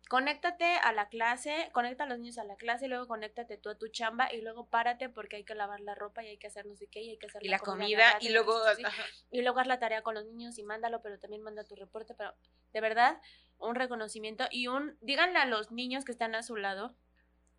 conéctate 0.09 0.65
a 0.65 0.91
la 0.91 1.07
clase, 1.07 1.69
conecta 1.71 2.03
a 2.03 2.07
los 2.07 2.19
niños 2.19 2.37
a 2.37 2.43
la 2.43 2.57
clase 2.57 2.85
y 2.85 2.89
luego 2.89 3.07
conéctate 3.07 3.57
tú 3.57 3.69
a 3.69 3.77
tu 3.77 3.87
chamba 3.87 4.33
y 4.33 4.41
luego 4.41 4.67
párate 4.67 5.07
porque 5.07 5.37
hay 5.37 5.45
que 5.45 5.55
lavar 5.55 5.79
la 5.79 5.95
ropa 5.95 6.21
y 6.21 6.27
hay 6.27 6.37
que 6.37 6.47
hacer 6.47 6.65
no 6.65 6.75
sé 6.75 6.87
qué 6.87 7.01
y 7.01 7.11
hay 7.11 7.17
que 7.17 7.27
hacer 7.27 7.45
Y 7.45 7.47
la 7.47 7.59
comida, 7.59 8.13
rato 8.13 8.25
y 8.25 8.29
luego... 8.29 8.57
así. 8.65 8.83
y 9.29 9.41
luego 9.41 9.59
haz 9.59 9.67
la 9.67 9.79
tarea 9.79 10.01
con 10.01 10.15
los 10.15 10.25
niños 10.25 10.57
y 10.57 10.63
mándalo, 10.63 11.01
pero 11.01 11.17
también 11.17 11.41
manda 11.43 11.63
tu 11.63 11.75
reporte, 11.77 12.13
pero 12.13 12.33
de 12.73 12.81
verdad, 12.81 13.21
un 13.57 13.75
reconocimiento 13.75 14.47
y 14.51 14.67
un, 14.67 14.97
díganle 14.99 15.39
a 15.39 15.45
los 15.45 15.71
niños 15.71 16.03
que 16.03 16.11
están 16.11 16.35
a 16.35 16.43
su 16.43 16.57
lado 16.57 16.93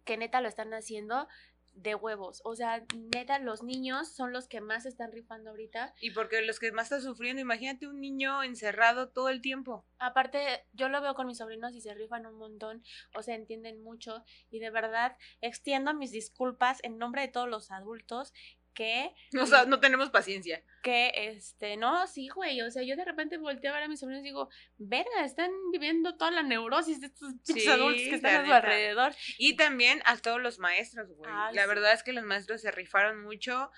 que 0.05 0.17
neta 0.17 0.41
lo 0.41 0.49
están 0.49 0.75
haciendo 0.75 1.29
de 1.75 1.95
huevos, 1.95 2.43
o 2.45 2.55
sea, 2.55 2.85
neta 3.15 3.39
los 3.39 3.63
niños 3.63 4.13
son 4.15 4.33
los 4.33 4.47
que 4.47 4.61
más 4.61 4.87
están 4.87 5.13
rifando 5.13 5.51
ahorita. 5.51 5.95
Y 6.01 6.11
porque 6.11 6.43
los 6.43 6.59
que 6.59 6.73
más 6.73 6.85
están 6.85 7.03
sufriendo, 7.03 7.41
imagínate 7.41 7.87
un 7.87 8.01
niño 8.01 8.43
encerrado 8.43 9.09
todo 9.09 9.29
el 9.29 9.41
tiempo. 9.41 9.85
Aparte, 9.99 10.67
yo 10.73 10.89
lo 10.89 11.01
veo 11.01 11.15
con 11.15 11.27
mis 11.27 11.39
sobrinos 11.39 11.75
y 11.75 11.81
se 11.81 11.95
rifan 11.95 12.27
un 12.27 12.37
montón, 12.37 12.83
o 13.15 13.23
sea, 13.23 13.35
entienden 13.35 13.83
mucho 13.83 14.25
y 14.51 14.59
de 14.59 14.71
verdad 14.71 15.17
extiendo 15.41 15.95
mis 15.95 16.13
disculpas 16.13 16.79
en 16.83 16.99
nombre 16.99 17.23
de 17.23 17.29
todos 17.29 17.49
los 17.49 17.71
adultos 17.71 18.33
que 18.75 19.15
O 19.41 19.47
sea, 19.47 19.65
no 19.67 19.81
tenemos 19.81 20.11
paciencia. 20.11 20.63
que 20.83 21.13
este, 21.15 21.77
no, 21.77 22.07
sí, 22.07 22.29
güey, 22.29 22.61
o 22.63 22.71
sea, 22.71 22.83
yo 22.83 22.97
de 22.97 23.05
repente 23.05 23.39
volteo 23.39 23.71
a 23.71 23.75
ver 23.75 23.85
a 23.85 23.89
mis 23.89 24.01
sobrinos 24.01 24.23
y 24.23 24.29
digo, 24.29 24.49
verga, 24.79 25.25
están 25.25 25.51
viviendo 25.73 26.17
toda 26.17 26.31
la 26.31 26.43
neurosis 26.43 27.01
de 27.01 27.07
estos 27.09 27.33
Sí, 27.45 27.69
adultos 27.69 28.03
que 28.03 28.15
están 28.17 28.43
a 28.43 28.47
su 28.47 28.53
alrededor. 28.53 29.13
Y 29.39 29.57
también 29.57 30.03
a 30.07 30.17
todos 30.19 30.41
los 30.41 30.59
maestros, 30.59 31.09
güey. 31.17 31.31
Ay, 31.33 31.55
la 31.55 31.63
sí. 31.63 31.69
verdad 31.69 31.93
es 31.93 32.03
que 32.03 32.13
los 32.13 32.25
maestros 32.25 32.61
se 32.61 32.71
rifaron 32.71 33.23
mucho. 33.23 33.71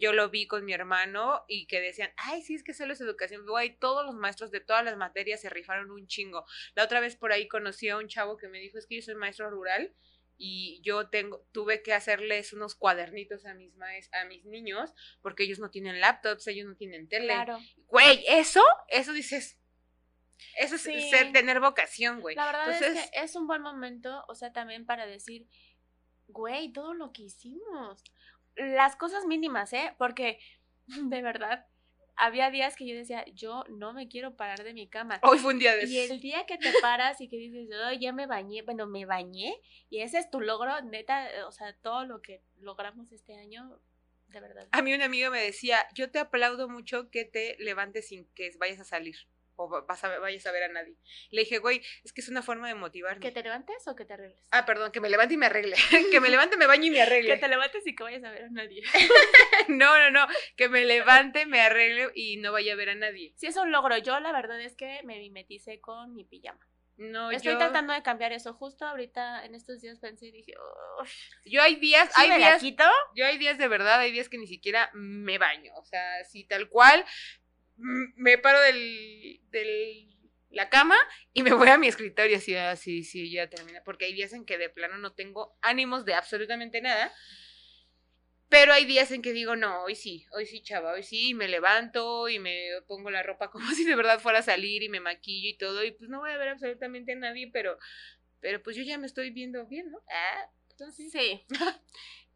Yo 0.00 0.12
lo 0.12 0.30
vi 0.30 0.48
con 0.48 0.64
mi 0.64 0.72
hermano 0.72 1.44
y 1.46 1.68
que 1.68 1.80
decían, 1.80 2.10
ay, 2.16 2.42
sí, 2.42 2.56
es 2.56 2.64
que 2.64 2.74
solo 2.74 2.92
es 2.92 3.00
educación. 3.00 3.46
Güey, 3.46 3.78
todos 3.78 4.04
los 4.04 4.16
maestros 4.16 4.50
de 4.50 4.58
todas 4.58 4.84
las 4.84 4.96
materias 4.96 5.40
se 5.40 5.48
rifaron 5.48 5.92
un 5.92 6.08
chingo. 6.08 6.44
La 6.74 6.82
otra 6.82 6.98
vez 6.98 7.14
por 7.14 7.30
ahí 7.30 7.46
conocí 7.46 7.88
a 7.88 7.96
un 7.96 8.08
chavo 8.08 8.36
que 8.36 8.48
me 8.48 8.58
dijo, 8.58 8.78
es 8.78 8.86
que 8.88 8.96
yo 8.96 9.02
soy 9.02 9.14
maestro 9.14 9.48
rural 9.48 9.94
y 10.38 10.80
yo 10.82 11.08
tengo, 11.08 11.46
tuve 11.52 11.82
que 11.82 11.92
hacerles 11.94 12.52
unos 12.52 12.74
cuadernitos 12.74 13.46
a 13.46 13.54
mis 13.54 13.74
maes- 13.76 14.10
a 14.12 14.24
mis 14.26 14.44
niños 14.44 14.92
porque 15.22 15.44
ellos 15.44 15.58
no 15.58 15.70
tienen 15.70 16.00
laptops, 16.00 16.46
ellos 16.48 16.66
no 16.66 16.76
tienen 16.76 17.08
tele. 17.08 17.28
Claro. 17.34 17.58
Güey, 17.88 18.24
eso, 18.28 18.62
eso 18.88 19.12
dices, 19.12 19.58
eso 20.58 20.74
es 20.74 20.82
ser- 20.82 21.32
tener 21.32 21.60
vocación, 21.60 22.20
güey. 22.20 22.36
La 22.36 22.46
verdad 22.46 22.70
Entonces, 22.72 23.04
es 23.04 23.10
que 23.10 23.20
es 23.20 23.36
un 23.36 23.46
buen 23.46 23.62
momento, 23.62 24.24
o 24.28 24.34
sea, 24.34 24.52
también 24.52 24.84
para 24.84 25.06
decir, 25.06 25.46
güey, 26.28 26.72
todo 26.72 26.92
lo 26.94 27.12
que 27.12 27.22
hicimos. 27.22 28.02
Las 28.56 28.96
cosas 28.96 29.24
mínimas, 29.26 29.72
¿eh? 29.72 29.94
Porque, 29.98 30.38
de 30.86 31.22
verdad, 31.22 31.66
había 32.16 32.50
días 32.50 32.76
que 32.76 32.86
yo 32.86 32.94
decía, 32.94 33.24
yo 33.34 33.64
no 33.68 33.92
me 33.92 34.08
quiero 34.08 34.36
parar 34.36 34.64
de 34.64 34.74
mi 34.74 34.88
cama. 34.88 35.20
hoy 35.22 35.38
fue 35.38 35.52
un 35.52 35.58
día 35.58 35.76
de 35.76 35.86
Y 35.86 35.98
esos. 35.98 36.12
el 36.16 36.20
día 36.20 36.46
que 36.46 36.58
te 36.58 36.72
paras 36.80 37.20
y 37.20 37.28
que 37.28 37.36
dices, 37.36 37.68
oh, 37.86 37.92
ya 37.92 38.12
me 38.12 38.26
bañé, 38.26 38.62
bueno, 38.62 38.86
me 38.86 39.04
bañé, 39.04 39.54
y 39.90 40.00
ese 40.00 40.18
es 40.18 40.30
tu 40.30 40.40
logro, 40.40 40.80
neta, 40.82 41.30
eh, 41.30 41.42
o 41.44 41.52
sea, 41.52 41.74
todo 41.74 42.04
lo 42.04 42.22
que 42.22 42.42
logramos 42.58 43.12
este 43.12 43.36
año, 43.36 43.80
de 44.28 44.40
verdad. 44.40 44.68
A 44.72 44.82
mí 44.82 44.92
una 44.94 45.04
amiga 45.04 45.30
me 45.30 45.40
decía, 45.40 45.86
yo 45.94 46.10
te 46.10 46.18
aplaudo 46.18 46.68
mucho 46.68 47.10
que 47.10 47.24
te 47.24 47.56
levantes 47.58 48.08
sin 48.08 48.26
que 48.34 48.50
vayas 48.58 48.80
a 48.80 48.84
salir 48.84 49.16
o 49.56 49.68
va- 49.68 49.80
vas 49.82 50.02
a, 50.04 50.18
vayas 50.18 50.46
a 50.46 50.52
ver 50.52 50.64
a 50.64 50.68
nadie. 50.68 50.94
Le 51.30 51.40
dije, 51.42 51.58
güey, 51.58 51.82
es 52.04 52.12
que 52.12 52.20
es 52.20 52.28
una 52.28 52.42
forma 52.42 52.68
de 52.68 52.74
motivarme. 52.74 53.20
¿Que 53.20 53.32
te 53.32 53.42
levantes 53.42 53.86
o 53.88 53.96
que 53.96 54.04
te 54.04 54.14
arregles? 54.14 54.46
Ah, 54.50 54.64
perdón, 54.66 54.92
que 54.92 55.00
me 55.00 55.10
levante 55.10 55.34
y 55.34 55.36
me 55.36 55.46
arregle. 55.46 55.76
que 56.12 56.20
me 56.20 56.28
levante, 56.28 56.56
me 56.56 56.66
bañe 56.66 56.86
y 56.86 56.90
me 56.90 56.96
que 56.96 57.02
arregle. 57.02 57.36
te 57.38 57.48
levantes 57.48 57.86
y 57.86 57.94
que 57.94 58.02
vayas 58.02 58.24
a 58.24 58.30
ver 58.30 58.44
a 58.44 58.50
nadie. 58.50 58.82
no, 59.68 59.98
no, 59.98 60.10
no, 60.10 60.26
que 60.56 60.68
me 60.68 60.84
levante, 60.84 61.46
me 61.46 61.60
arregle 61.60 62.10
y 62.14 62.36
no 62.38 62.52
vaya 62.52 62.72
a 62.72 62.76
ver 62.76 62.90
a 62.90 62.94
nadie. 62.94 63.32
Sí, 63.36 63.46
es 63.46 63.56
un 63.56 63.72
logro. 63.72 63.96
Yo 63.98 64.20
la 64.20 64.32
verdad 64.32 64.60
es 64.60 64.76
que 64.76 65.00
me 65.04 65.18
mimeticé 65.18 65.80
con 65.80 66.14
mi 66.14 66.24
pijama. 66.24 66.60
No, 66.98 67.30
Estoy 67.30 67.52
yo, 67.52 67.58
tratando 67.58 67.92
de 67.92 68.02
cambiar 68.02 68.32
eso. 68.32 68.54
Justo 68.54 68.86
ahorita 68.86 69.44
en 69.44 69.54
estos 69.54 69.82
días 69.82 69.98
pensé 69.98 70.28
y 70.28 70.32
dije, 70.32 70.54
"Uy, 71.02 71.08
yo 71.44 71.60
hay 71.62 71.74
días, 71.76 72.08
¿sí 72.14 72.22
hay 72.22 72.30
me 72.30 72.38
la 72.38 72.46
días, 72.46 72.62
quito? 72.62 72.84
yo 73.14 73.26
hay 73.26 73.36
días 73.36 73.58
de 73.58 73.68
verdad, 73.68 74.00
hay 74.00 74.12
días 74.12 74.30
que 74.30 74.38
ni 74.38 74.46
siquiera 74.46 74.88
me 74.94 75.36
baño. 75.36 75.72
O 75.76 75.84
sea, 75.84 76.24
si 76.24 76.44
tal 76.44 76.70
cual, 76.70 77.04
me 77.76 78.38
paro 78.38 78.60
del, 78.60 79.40
del 79.50 80.16
la 80.50 80.70
cama 80.70 80.96
y 81.32 81.42
me 81.42 81.52
voy 81.52 81.68
a 81.68 81.78
mi 81.78 81.86
escritorio 81.86 82.38
así, 82.38 82.54
ah, 82.56 82.76
sí, 82.76 83.04
sí, 83.04 83.30
ya 83.30 83.48
termina. 83.48 83.82
Porque 83.84 84.06
hay 84.06 84.14
días 84.14 84.32
en 84.32 84.44
que 84.44 84.58
de 84.58 84.70
plano 84.70 84.98
no 84.98 85.12
tengo 85.12 85.56
ánimos 85.62 86.04
de 86.04 86.14
absolutamente 86.14 86.80
nada. 86.80 87.12
Pero 88.48 88.72
hay 88.72 88.84
días 88.84 89.10
en 89.10 89.22
que 89.22 89.32
digo, 89.32 89.56
no, 89.56 89.82
hoy 89.82 89.96
sí, 89.96 90.24
hoy 90.32 90.46
sí, 90.46 90.62
chava, 90.62 90.92
hoy 90.92 91.02
sí, 91.02 91.30
y 91.30 91.34
me 91.34 91.48
levanto 91.48 92.28
y 92.28 92.38
me 92.38 92.68
pongo 92.86 93.10
la 93.10 93.22
ropa 93.22 93.50
como 93.50 93.66
si 93.72 93.84
de 93.84 93.96
verdad 93.96 94.20
fuera 94.20 94.38
a 94.38 94.42
salir 94.42 94.82
y 94.82 94.88
me 94.88 95.00
maquillo 95.00 95.48
y 95.50 95.58
todo, 95.58 95.84
y 95.84 95.90
pues 95.90 96.08
no 96.08 96.20
voy 96.20 96.30
a 96.30 96.38
ver 96.38 96.48
absolutamente 96.48 97.12
a 97.12 97.16
nadie, 97.16 97.50
pero, 97.52 97.76
pero 98.40 98.62
pues 98.62 98.76
yo 98.76 98.84
ya 98.84 98.98
me 98.98 99.06
estoy 99.06 99.30
viendo 99.30 99.66
bien, 99.66 99.90
¿no? 99.90 99.98
Ah, 100.10 100.50
entonces, 100.70 101.12
Sí. 101.12 101.44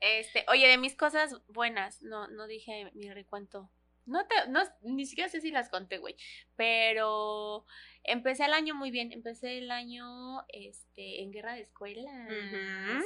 Este, 0.03 0.46
oye, 0.48 0.66
de 0.66 0.79
mis 0.79 0.96
cosas 0.96 1.42
buenas, 1.46 2.00
no, 2.00 2.26
no 2.29 2.46
dije 2.46 2.90
mi 2.94 3.11
recuento 3.12 3.70
No 4.06 4.26
te, 4.26 4.48
no, 4.48 4.60
ni 4.82 5.06
siquiera 5.06 5.28
sé 5.28 5.40
si 5.40 5.50
las 5.50 5.68
conté, 5.68 5.98
güey. 5.98 6.16
Pero 6.56 7.64
empecé 8.02 8.44
el 8.44 8.52
año 8.52 8.74
muy 8.74 8.90
bien. 8.90 9.12
Empecé 9.12 9.58
el 9.58 9.70
año 9.70 10.44
este, 10.48 11.22
en 11.22 11.30
guerra 11.30 11.54
de 11.54 11.60
escuelas. 11.60 12.28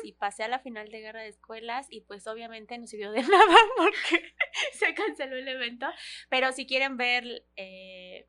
Y 0.02 0.12
pasé 0.12 0.44
a 0.44 0.48
la 0.48 0.60
final 0.60 0.90
de 0.90 1.00
guerra 1.00 1.22
de 1.22 1.28
escuelas. 1.28 1.86
Y 1.90 2.02
pues 2.02 2.26
obviamente 2.26 2.78
no 2.78 2.86
sirvió 2.86 3.12
de 3.12 3.22
nada 3.22 3.56
porque 3.76 4.32
se 4.72 4.94
canceló 4.94 5.36
el 5.36 5.48
evento. 5.48 5.86
Pero 6.28 6.52
si 6.52 6.66
quieren 6.66 6.96
ver, 6.96 7.44
eh, 7.56 8.28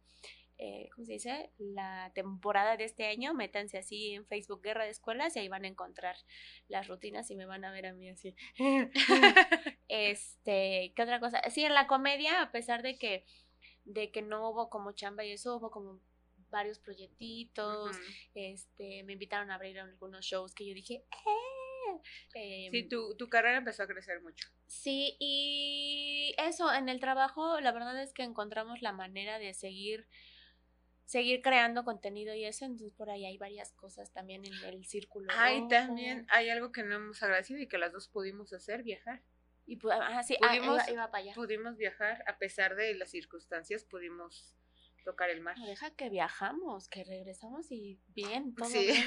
eh, 0.58 0.90
¿cómo 0.94 1.06
se 1.06 1.14
dice? 1.14 1.52
La 1.58 2.12
temporada 2.14 2.78
de 2.78 2.86
este 2.86 3.06
año, 3.08 3.34
métanse 3.34 3.78
así 3.78 4.14
en 4.14 4.26
Facebook 4.26 4.62
Guerra 4.62 4.86
de 4.86 4.92
Escuelas 4.92 5.36
y 5.36 5.40
ahí 5.40 5.48
van 5.50 5.66
a 5.66 5.68
encontrar 5.68 6.16
las 6.68 6.88
rutinas 6.88 7.30
y 7.32 7.36
me 7.36 7.46
van 7.46 7.66
a 7.66 7.72
ver 7.72 7.88
a 7.88 7.94
mí 7.94 8.10
así. 8.10 8.36
este, 9.88 10.94
¿qué 10.96 11.02
otra 11.02 11.20
cosa? 11.20 11.42
Sí, 11.50 11.66
en 11.66 11.74
la 11.74 11.88
comedia, 11.88 12.42
a 12.42 12.52
pesar 12.52 12.84
de 12.84 12.98
que, 12.98 13.26
de 13.84 14.12
que 14.12 14.22
no 14.22 14.50
hubo 14.50 14.70
como 14.70 14.94
chamba 14.94 15.26
y 15.26 15.32
eso, 15.32 15.58
hubo 15.58 15.72
como 15.72 16.00
varios 16.50 16.80
proyectitos, 16.80 17.98
este, 18.34 19.04
me 19.04 19.14
invitaron 19.14 19.52
a 19.52 19.56
abrir 19.56 19.80
algunos 19.80 20.26
shows 20.26 20.56
que 20.56 20.66
yo 20.66 20.74
dije, 20.74 21.04
¡eh! 21.12 21.56
Em, 22.34 22.72
Sí, 22.72 22.88
tu, 22.88 23.16
tu 23.18 23.28
carrera 23.30 23.58
empezó 23.58 23.84
a 23.84 23.88
crecer 23.88 24.22
mucho. 24.22 24.48
Sí, 24.68 25.16
y 25.20 26.34
eso, 26.38 26.72
en 26.74 26.90
el 26.90 27.00
trabajo, 27.00 27.60
la 27.60 27.72
verdad 27.72 28.02
es 28.02 28.14
que 28.14 28.24
encontramos 28.24 28.82
la 28.82 28.92
manera 28.92 29.40
de 29.40 29.54
seguir, 29.54 30.08
seguir 31.06 31.42
creando 31.42 31.84
contenido 31.84 32.34
y 32.34 32.46
eso, 32.46 32.66
entonces 32.66 32.94
por 32.98 33.10
ahí 33.10 33.26
hay 33.26 33.38
varias 33.38 33.72
cosas 33.74 34.12
también 34.12 34.44
en 34.46 34.54
el 34.66 34.86
círculo. 34.86 35.28
Ay, 35.36 35.58
rojo. 35.60 35.68
también 35.70 36.26
hay 36.30 36.50
algo 36.50 36.72
que 36.72 36.84
no 36.84 36.96
hemos 36.96 37.22
agradecido 37.24 37.60
y 37.60 37.68
que 37.68 37.78
las 37.78 37.92
dos 37.94 38.08
pudimos 38.08 38.52
hacer, 38.54 38.84
viajar. 38.84 39.22
Y 39.68 39.78
pu- 39.80 39.92
ah, 39.92 40.22
sí, 40.24 40.36
ah, 40.42 40.48
Pudimos- 40.50 40.84
iba, 40.88 40.92
iba 40.92 41.12
para 41.12 41.24
allá. 41.24 41.34
Pudimos 41.34 41.78
viajar, 41.78 42.24
a 42.28 42.38
pesar 42.38 42.76
de 42.76 42.94
las 42.96 43.10
circunstancias, 43.12 43.84
pudimos 43.84 44.56
tocar 45.04 45.30
el 45.30 45.42
mar. 45.42 45.58
No, 45.58 45.66
deja 45.68 45.92
que 45.92 46.10
viajamos, 46.10 46.88
que 46.90 47.04
regresamos 47.04 47.72
y 47.72 48.00
bien, 48.08 48.56
todo 48.56 48.68
Sí. 48.70 48.80
bien. 48.88 49.04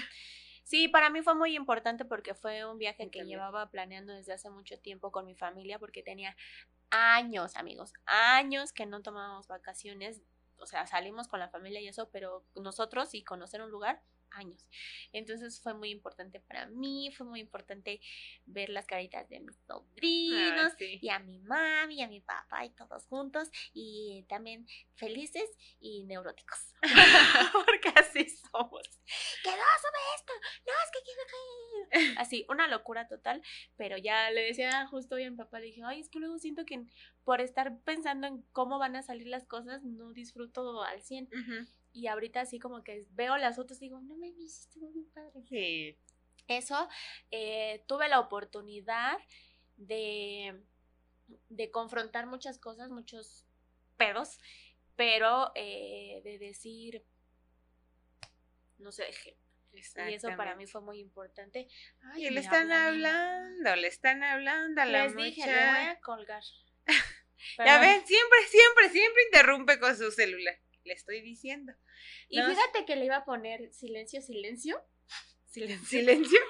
Sí, 0.65 0.87
para 0.89 1.11
mí 1.11 1.23
fue 1.23 1.35
muy 1.35 1.57
importante 1.57 2.05
porque 2.05 2.35
fue 2.35 2.65
un 2.65 2.77
viaje 2.79 3.09
que 3.11 3.25
llevaba 3.25 3.71
planeando 3.71 4.13
desde 4.13 4.35
hace 4.35 4.51
mucho 4.51 4.79
tiempo 4.79 5.11
con 5.11 5.25
mi 5.27 5.35
familia 5.35 5.79
porque 5.79 6.03
tenía 6.03 6.37
años, 6.91 7.57
amigos, 7.57 7.93
años 8.05 8.73
que 8.73 8.85
no 8.87 9.01
tomábamos 9.03 9.47
vacaciones. 9.49 10.21
O 10.61 10.67
sea, 10.67 10.87
salimos 10.87 11.29
con 11.29 11.41
la 11.41 11.49
familia 11.49 11.81
y 11.81 11.89
eso, 11.89 12.09
pero 12.11 12.45
nosotros 12.55 13.15
y 13.15 13.25
conocer 13.25 13.63
un 13.63 13.71
lugar, 13.71 14.03
años. 14.31 14.69
Entonces 15.13 15.61
fue 15.61 15.75
muy 15.75 15.91
importante 15.91 16.41
para 16.41 16.67
mí, 16.67 17.11
fue 17.17 17.27
muy 17.27 17.41
importante 17.41 18.01
ver 18.47 18.71
las 18.71 18.87
caritas 18.87 19.29
de 19.29 19.41
mis 19.41 19.57
sobrinos, 19.67 20.73
sí. 20.79 20.99
y 21.01 21.09
a 21.09 21.19
mi 21.19 21.39
mami 21.41 21.97
y 21.97 22.03
a 22.03 22.09
mi 22.09 22.21
papá 22.21 22.65
y 22.65 22.71
todos 22.71 23.07
juntos 23.07 23.49
y 23.73 24.25
también 24.29 24.67
felices 24.95 25.49
y 25.81 26.05
neuróticos. 26.05 26.75
Porque 27.67 27.89
así 27.97 28.29
somos. 28.29 28.83
Que 29.43 29.51
no, 29.51 29.57
sube 29.57 30.01
esto. 30.17 30.33
No, 30.67 30.73
es 30.85 30.91
que 30.93 30.99
quiero 31.05 31.23
que... 31.31 32.19
Así, 32.21 32.47
una 32.49 32.69
locura 32.69 33.09
total. 33.09 33.43
Pero 33.77 33.97
ya 33.97 34.31
le 34.31 34.43
decía 34.43 34.87
justo 34.87 35.17
hoy 35.17 35.25
a 35.25 35.31
mi 35.31 35.37
papá, 35.37 35.61
le 35.61 35.67
dije, 35.67 35.83
ay, 35.85 36.01
es 36.01 36.09
que 36.09 36.19
luego 36.19 36.39
siento 36.39 36.65
que 36.65 36.85
por 37.25 37.41
estar 37.41 37.79
pensando 37.81 38.27
en 38.27 38.43
cómo 38.53 38.79
van 38.79 38.97
a 38.97 39.03
salir 39.03 39.27
las 39.27 39.47
cosas, 39.47 39.83
no 39.83 40.13
disfruto 40.13 40.83
al 40.83 41.03
100. 41.03 41.25
Ujú. 41.27 41.69
Y 41.99 42.07
ahorita 42.07 42.43
así 42.43 42.61
como 42.61 42.85
que 42.85 43.07
veo 43.11 43.37
las 43.39 43.57
fotos 43.57 43.79
y 43.79 43.87
digo, 43.87 44.01
no 44.01 44.15
me 44.15 44.29
estuvo 44.29 44.89
bien 44.93 45.11
padre 45.11 45.43
Sí. 45.49 45.99
eso, 46.47 46.89
eh, 47.33 47.83
tuve 47.89 48.09
la 48.09 48.21
oportunidad 48.21 49.19
de, 49.77 50.63
de 51.49 51.71
confrontar 51.73 52.27
muchas 52.27 52.59
cosas, 52.59 52.89
muchos 52.91 53.45
pedos, 53.97 54.39
pero 54.95 55.51
eh, 55.57 56.21
de 56.23 56.39
decir, 56.39 57.05
no 58.79 58.93
se 58.93 59.03
deje. 59.05 59.37
Y 59.73 60.15
eso 60.15 60.29
para 60.37 60.55
mí 60.55 60.67
fue 60.67 60.81
muy 60.81 61.01
importante. 61.01 61.69
Ay, 62.01 62.27
Y 62.27 62.31
le 62.31 62.41
están 62.41 62.71
hablando, 62.71 63.77
le 63.77 63.89
están 63.89 64.23
hablando 64.23 64.81
a 64.83 64.87
la 64.87 65.05
Les 65.05 65.17
dije, 65.17 65.47
le 65.47 65.53
voy 65.53 65.87
a 65.89 66.01
colgar. 66.01 66.43
Ya 67.57 67.65
Perdón. 67.65 67.81
ven, 67.83 68.07
siempre, 68.07 68.39
siempre, 68.49 68.89
siempre 68.91 69.23
interrumpe 69.27 69.79
con 69.79 69.97
su 69.97 70.11
celular. 70.11 70.59
Le 70.89 70.95
estoy 70.95 71.21
diciendo. 71.21 71.73
Y 72.29 72.41
fíjate 72.43 72.85
que 72.87 72.97
le 72.97 73.05
iba 73.05 73.17
a 73.19 73.25
poner 73.25 73.73
silencio, 73.73 74.21
silencio. 74.21 74.83
Silencio. 75.47 75.87
Silencio. 76.01 76.41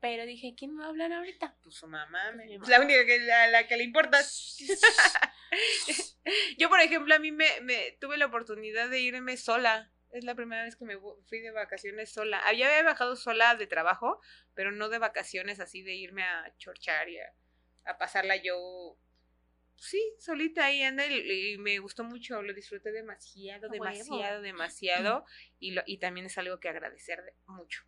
Pero 0.00 0.24
dije, 0.26 0.54
¿quién 0.56 0.74
me 0.74 0.80
va 0.80 0.86
a 0.86 0.90
hablar 0.90 1.12
ahorita? 1.12 1.56
Pues 1.62 1.74
su 1.74 1.86
mamá, 1.88 2.30
me- 2.32 2.46
Mi 2.46 2.54
es 2.54 2.60
mamá. 2.60 2.70
la 2.70 2.80
única 2.84 3.04
que 3.04 3.32
a 3.32 3.48
la 3.48 3.66
que 3.66 3.76
le 3.76 3.84
importa. 3.84 4.20
Yo, 6.58 6.68
por 6.68 6.80
ejemplo, 6.80 7.14
a 7.14 7.18
mí 7.18 7.32
me, 7.32 7.60
me 7.62 7.92
tuve 8.00 8.16
la 8.16 8.26
oportunidad 8.26 8.88
de 8.90 9.00
irme 9.00 9.36
sola. 9.36 9.90
Es 10.10 10.24
la 10.24 10.34
primera 10.34 10.62
vez 10.64 10.76
que 10.76 10.84
me 10.84 10.96
fu- 10.98 11.22
fui 11.28 11.40
de 11.40 11.50
vacaciones 11.50 12.12
sola. 12.12 12.38
Había 12.40 12.66
había 12.68 12.82
bajado 12.82 13.16
sola 13.16 13.54
de 13.56 13.66
trabajo, 13.66 14.20
pero 14.54 14.70
no 14.72 14.88
de 14.88 14.98
vacaciones 14.98 15.60
así 15.60 15.82
de 15.82 15.94
irme 15.94 16.22
a 16.22 16.54
chorchar 16.58 17.08
y 17.08 17.18
a, 17.18 17.34
a 17.84 17.98
pasarla 17.98 18.36
yo. 18.36 18.96
Sí, 19.80 20.02
solita 20.18 20.64
ahí 20.66 20.82
anda 20.82 21.06
y, 21.06 21.52
y 21.52 21.58
me 21.58 21.78
gustó 21.78 22.02
mucho, 22.04 22.42
lo 22.42 22.52
disfruté 22.52 22.90
demasiado, 22.92 23.68
huevo. 23.68 23.84
demasiado, 23.84 24.42
demasiado 24.42 25.24
y, 25.60 25.70
lo, 25.70 25.82
y 25.86 25.98
también 25.98 26.26
es 26.26 26.36
algo 26.36 26.58
que 26.60 26.68
agradecer 26.68 27.22
de- 27.22 27.34
mucho. 27.46 27.84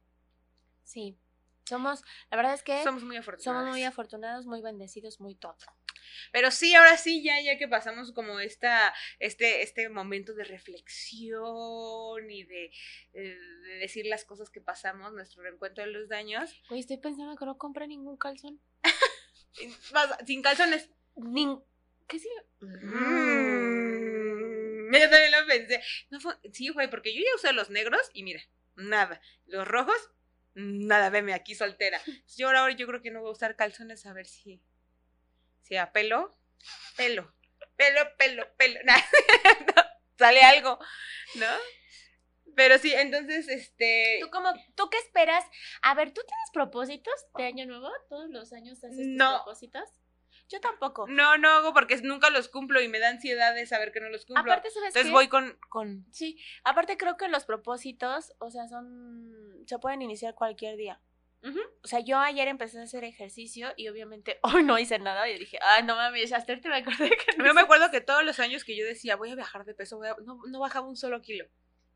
Sí. 0.85 1.18
Somos, 1.64 2.03
la 2.31 2.37
verdad 2.37 2.55
es 2.55 2.62
que 2.64 2.83
Somos 2.83 3.05
muy 3.05 3.16
afortunados. 3.16 3.44
somos 3.62 3.70
muy 3.76 3.85
afortunados, 3.85 4.46
muy 4.46 4.61
bendecidos, 4.61 5.20
muy 5.20 5.35
todo. 5.37 5.57
Pero 6.33 6.50
sí, 6.50 6.74
ahora 6.74 6.96
sí, 6.96 7.22
ya, 7.22 7.40
ya 7.40 7.59
que 7.59 7.68
pasamos 7.68 8.12
como 8.12 8.40
esta, 8.40 8.92
este, 9.20 9.62
este 9.62 9.88
momento 9.88 10.35
de 10.35 10.42
reflexión 10.44 12.29
y 12.31 12.44
de, 12.44 12.64
eh, 13.12 13.38
de 13.38 13.74
decir 13.79 14.07
las 14.07 14.24
cosas 14.24 14.50
que 14.50 14.61
pasamos, 14.61 15.12
nuestro 15.12 15.42
reencuentro 15.42 15.85
de 15.85 15.90
los 15.92 16.09
daños, 16.09 16.50
Güey, 16.68 16.81
estoy 16.81 16.96
pensando 16.98 17.37
que 17.37 17.44
no 17.44 17.57
compré 17.59 17.87
ningún 17.87 18.16
calzón. 18.16 18.61
sin 20.26 20.42
calzones. 20.42 20.90
Nin... 21.16 21.61
¿Qué 22.11 22.18
sí? 22.18 22.29
Mm, 22.61 22.70
Yo 24.92 25.11
también 25.11 25.31
lo 25.33 25.46
pensé. 25.46 25.83
No 26.11 26.20
fue- 26.20 26.35
sí, 26.53 26.68
güey, 26.70 26.90
porque 26.90 27.14
yo 27.14 27.20
ya 27.20 27.35
usé 27.37 27.53
los 27.53 27.70
negros 27.70 28.01
y 28.12 28.23
mira, 28.25 28.42
nada. 28.75 29.20
Los 29.46 29.66
rojos, 29.66 29.96
nada, 30.55 31.11
veme 31.11 31.33
aquí 31.35 31.55
soltera. 31.55 32.01
Yo 32.37 32.49
ahora 32.49 32.70
yo 32.73 32.87
creo 32.87 33.03
que 33.03 33.11
no 33.11 33.20
voy 33.20 33.31
a 33.31 33.33
usar 33.33 33.57
calzones 33.57 34.05
a 34.07 34.12
ver 34.12 34.27
si, 34.27 34.61
si 35.62 35.77
a 35.77 35.92
pelo, 35.92 36.37
pelo, 36.96 37.33
pelo, 37.77 38.01
pelo, 38.18 38.46
pelo. 38.57 38.81
Nah, 38.85 38.96
no, 39.77 39.83
sale 40.18 40.42
algo, 40.42 40.79
¿no? 41.37 41.46
Pero 42.57 42.79
sí, 42.79 42.92
entonces, 42.92 43.49
este... 43.49 44.18
¿Tú, 44.20 44.29
cómo, 44.31 44.53
¿Tú 44.75 44.90
qué 44.90 44.99
esperas? 44.99 45.44
A 45.83 45.94
ver, 45.94 46.09
¿tú 46.12 46.20
tienes 46.27 46.51
propósitos 46.53 47.14
de 47.37 47.44
año 47.44 47.64
nuevo? 47.64 47.88
¿Todos 48.09 48.29
los 48.29 48.53
años 48.53 48.83
haces 48.85 48.96
tus 48.99 49.07
No. 49.07 49.37
propósitos? 49.44 49.88
Yo 50.51 50.61
tampoco. 50.61 51.07
No, 51.07 51.39
no 51.39 51.49
hago 51.49 51.73
porque 51.73 51.97
nunca 52.03 52.29
los 52.29 52.49
cumplo 52.49 52.81
y 52.81 52.89
me 52.89 52.99
da 52.99 53.09
ansiedad 53.09 53.55
de 53.55 53.67
saber 53.67 53.93
que 53.93 54.01
no 54.01 54.09
los 54.09 54.27
cumplo. 54.27 54.43
Aparte, 54.43 54.69
¿sabes 54.71 54.89
Entonces 54.89 55.07
qué? 55.11 55.13
voy 55.13 55.29
con, 55.29 55.57
con... 55.69 56.07
Sí, 56.13 56.41
aparte 56.65 56.97
creo 56.97 57.17
que 57.17 57.29
los 57.29 57.45
propósitos, 57.45 58.33
o 58.39 58.51
sea, 58.51 58.67
son... 58.67 59.63
Se 59.67 59.79
pueden 59.79 60.03
iniciar 60.03 60.35
cualquier 60.35 60.77
día. 60.77 61.01
O 61.83 61.89
sea, 61.89 62.01
yo 62.01 62.19
ayer 62.19 62.49
empecé 62.49 62.79
a 62.81 62.83
hacer 62.83 63.03
ejercicio 63.05 63.73
y 63.77 63.89
obviamente 63.89 64.39
hoy 64.43 64.63
no 64.65 64.79
hice 64.79 64.99
nada 64.99 65.29
y 65.29 65.39
dije, 65.39 65.59
ay, 65.63 65.85
no 65.85 65.97
mames, 65.97 66.33
hasta 66.33 66.53
ahorita 66.53 66.69
me 66.69 66.77
acordé 66.77 67.11
que 67.11 67.37
no 67.39 67.47
Yo 67.47 67.55
me 67.55 67.63
acuerdo 67.63 67.91
que 67.91 68.01
todos 68.01 68.25
los 68.25 68.41
años 68.41 68.65
que 68.65 68.77
yo 68.77 68.85
decía, 68.85 69.17
voy 69.17 69.31
a 69.31 69.37
bajar 69.37 69.65
de 69.65 69.75
peso, 69.75 69.97
voy 69.99 70.09
a- 70.09 70.17
no, 70.25 70.41
no 70.49 70.61
bajaba 70.61 70.87
un 70.89 70.97
solo 70.97 71.23
kilo. 71.23 71.47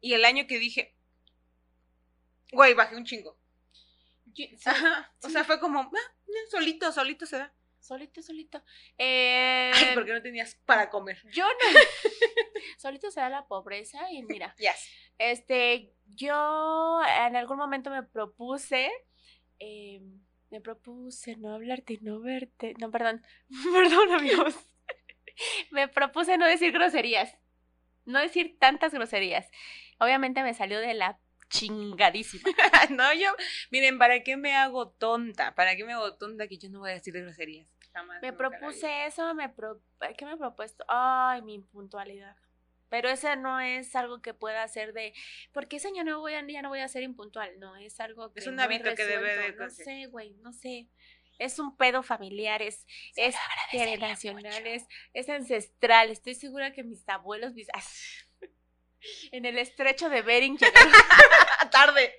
Y 0.00 0.14
el 0.14 0.24
año 0.24 0.46
que 0.46 0.58
dije, 0.58 0.96
güey, 2.52 2.72
bajé 2.74 2.96
un 2.96 3.04
chingo. 3.04 3.36
Yo- 4.26 4.46
sí, 4.46 4.58
Ajá. 4.64 5.12
O 5.22 5.28
sea, 5.28 5.44
fue 5.44 5.58
como, 5.60 5.80
ah, 5.80 6.12
solito, 6.50 6.90
solito 6.92 7.26
se 7.26 7.38
da. 7.38 7.52
Solito, 7.84 8.22
solito. 8.22 8.62
Eh, 8.98 9.70
Ay, 9.74 9.94
porque 9.94 10.12
no 10.12 10.22
tenías 10.22 10.54
para 10.64 10.88
comer. 10.90 11.18
Yo 11.30 11.44
no. 11.44 11.52
solito 12.78 13.10
se 13.10 13.20
da 13.20 13.28
la 13.28 13.46
pobreza 13.46 14.10
y 14.10 14.22
mira, 14.22 14.54
Ya. 14.58 14.74
este, 15.18 15.92
yo 16.06 17.00
en 17.26 17.36
algún 17.36 17.58
momento 17.58 17.90
me 17.90 18.02
propuse, 18.02 18.90
eh, 19.58 20.00
me 20.50 20.60
propuse 20.60 21.36
no 21.36 21.54
hablarte, 21.54 21.98
no 22.00 22.20
verte, 22.20 22.74
no, 22.78 22.90
perdón, 22.90 23.22
perdón 23.72 24.12
amigos, 24.12 24.54
me 25.70 25.88
propuse 25.88 26.38
no 26.38 26.46
decir 26.46 26.72
groserías, 26.72 27.36
no 28.04 28.20
decir 28.20 28.56
tantas 28.58 28.92
groserías. 28.92 29.48
Obviamente 29.98 30.42
me 30.42 30.54
salió 30.54 30.80
de 30.80 30.94
la 30.94 31.18
chingadísima. 31.48 32.48
no, 32.90 33.12
yo, 33.14 33.28
miren, 33.70 33.98
¿para 33.98 34.22
qué 34.22 34.36
me 34.36 34.54
hago 34.56 34.90
tonta? 34.90 35.54
¿Para 35.54 35.76
qué 35.76 35.84
me 35.84 35.92
hago 35.92 36.16
tonta 36.16 36.48
que 36.48 36.58
yo 36.58 36.68
no 36.68 36.80
voy 36.80 36.90
a 36.90 36.94
decir 36.94 37.14
groserías? 37.14 37.68
Me 38.20 38.32
propuse 38.32 39.06
eso, 39.06 39.34
me 39.34 39.48
pro... 39.48 39.80
¿qué 40.16 40.24
me 40.24 40.32
he 40.32 40.36
propuesto? 40.36 40.84
Ay, 40.88 41.42
mi 41.42 41.54
impuntualidad. 41.54 42.36
Pero 42.88 43.08
ese 43.08 43.36
no 43.36 43.60
es 43.60 43.96
algo 43.96 44.20
que 44.20 44.34
pueda 44.34 44.62
hacer 44.62 44.92
de, 44.92 45.14
porque 45.52 45.76
ese 45.76 45.88
año 45.88 46.04
no 46.04 46.20
voy 46.20 46.34
a, 46.34 46.46
ya 46.46 46.62
no 46.62 46.68
voy 46.68 46.80
a 46.80 46.88
ser 46.88 47.02
impuntual, 47.02 47.58
no, 47.58 47.74
es 47.76 47.98
algo 47.98 48.32
que 48.32 48.40
Es 48.40 48.46
un 48.46 48.56
no 48.56 48.62
hábito 48.62 48.94
que 48.94 49.04
debe 49.04 49.36
de 49.36 49.52
No 49.52 49.70
sé, 49.70 50.06
güey, 50.06 50.34
no 50.42 50.52
sé. 50.52 50.88
Es 51.38 51.58
un 51.58 51.76
pedo 51.76 52.04
familiar, 52.04 52.62
es, 52.62 52.86
es 53.16 53.34
generacional, 53.70 54.66
es, 54.66 54.86
es 55.12 55.28
ancestral. 55.28 56.10
Estoy 56.10 56.34
segura 56.34 56.72
que 56.72 56.84
mis 56.84 57.08
abuelos, 57.08 57.54
mis... 57.54 57.68
En 59.32 59.44
el 59.44 59.58
estrecho 59.58 60.08
de 60.08 60.22
Bering 60.22 60.56
llegaron 60.56 60.92
Tarde. 61.70 62.14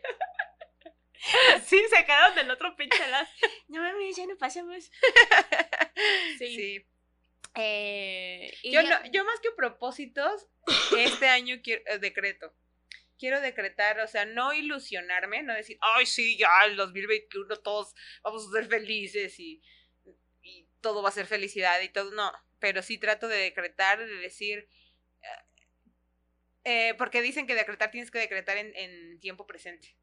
Sí, 1.65 1.81
se 1.89 2.05
quedaron 2.05 2.35
del 2.35 2.49
otro 2.51 2.75
pinche 2.75 3.07
lado. 3.07 3.27
No 3.67 3.81
mames, 3.81 4.15
ya 4.15 4.25
no 4.25 4.37
pasamos. 4.37 4.91
Sí. 6.37 6.55
Sí. 6.55 6.85
Eh, 7.55 8.53
Yo, 8.63 8.81
ya- 8.81 8.99
no, 8.99 9.11
yo 9.11 9.23
más 9.23 9.39
que 9.39 9.49
propósitos, 9.51 10.47
este 10.97 11.27
año 11.27 11.61
quiero, 11.63 11.81
eh, 11.87 11.99
decreto. 11.99 12.53
Quiero 13.17 13.39
decretar, 13.39 13.99
o 14.01 14.07
sea, 14.07 14.25
no 14.25 14.51
ilusionarme, 14.53 15.41
no 15.41 15.53
decir, 15.53 15.77
ay, 15.79 16.05
sí, 16.05 16.37
ya, 16.37 16.49
el 16.65 16.75
2021 16.75 17.55
todos 17.61 17.95
vamos 18.23 18.45
a 18.45 18.51
ser 18.51 18.67
felices 18.67 19.39
y, 19.39 19.61
y 20.41 20.67
todo 20.81 21.01
va 21.01 21.09
a 21.09 21.13
ser 21.13 21.25
felicidad 21.27 21.79
y 21.81 21.87
todo, 21.89 22.11
no. 22.11 22.29
Pero 22.59 22.81
sí 22.83 22.97
trato 22.97 23.29
de 23.29 23.37
decretar, 23.37 23.99
de 23.99 24.15
decir, 24.17 24.67
eh, 26.65 26.93
porque 26.97 27.21
dicen 27.21 27.47
que 27.47 27.55
decretar 27.55 27.91
tienes 27.91 28.11
que 28.11 28.19
decretar 28.19 28.57
en, 28.57 28.75
en 28.75 29.19
tiempo 29.19 29.45
presente. 29.47 29.95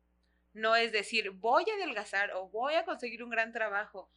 No 0.52 0.76
es 0.76 0.92
decir, 0.92 1.30
voy 1.30 1.64
a 1.70 1.74
adelgazar 1.74 2.32
o 2.32 2.48
voy 2.48 2.74
a 2.74 2.84
conseguir 2.84 3.22
un 3.22 3.30
gran 3.30 3.52
trabajo. 3.52 4.10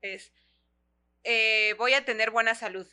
Es, 0.00 0.32
eh, 1.22 1.74
voy 1.78 1.94
a 1.94 2.04
tener 2.04 2.30
buena 2.30 2.54
salud. 2.54 2.86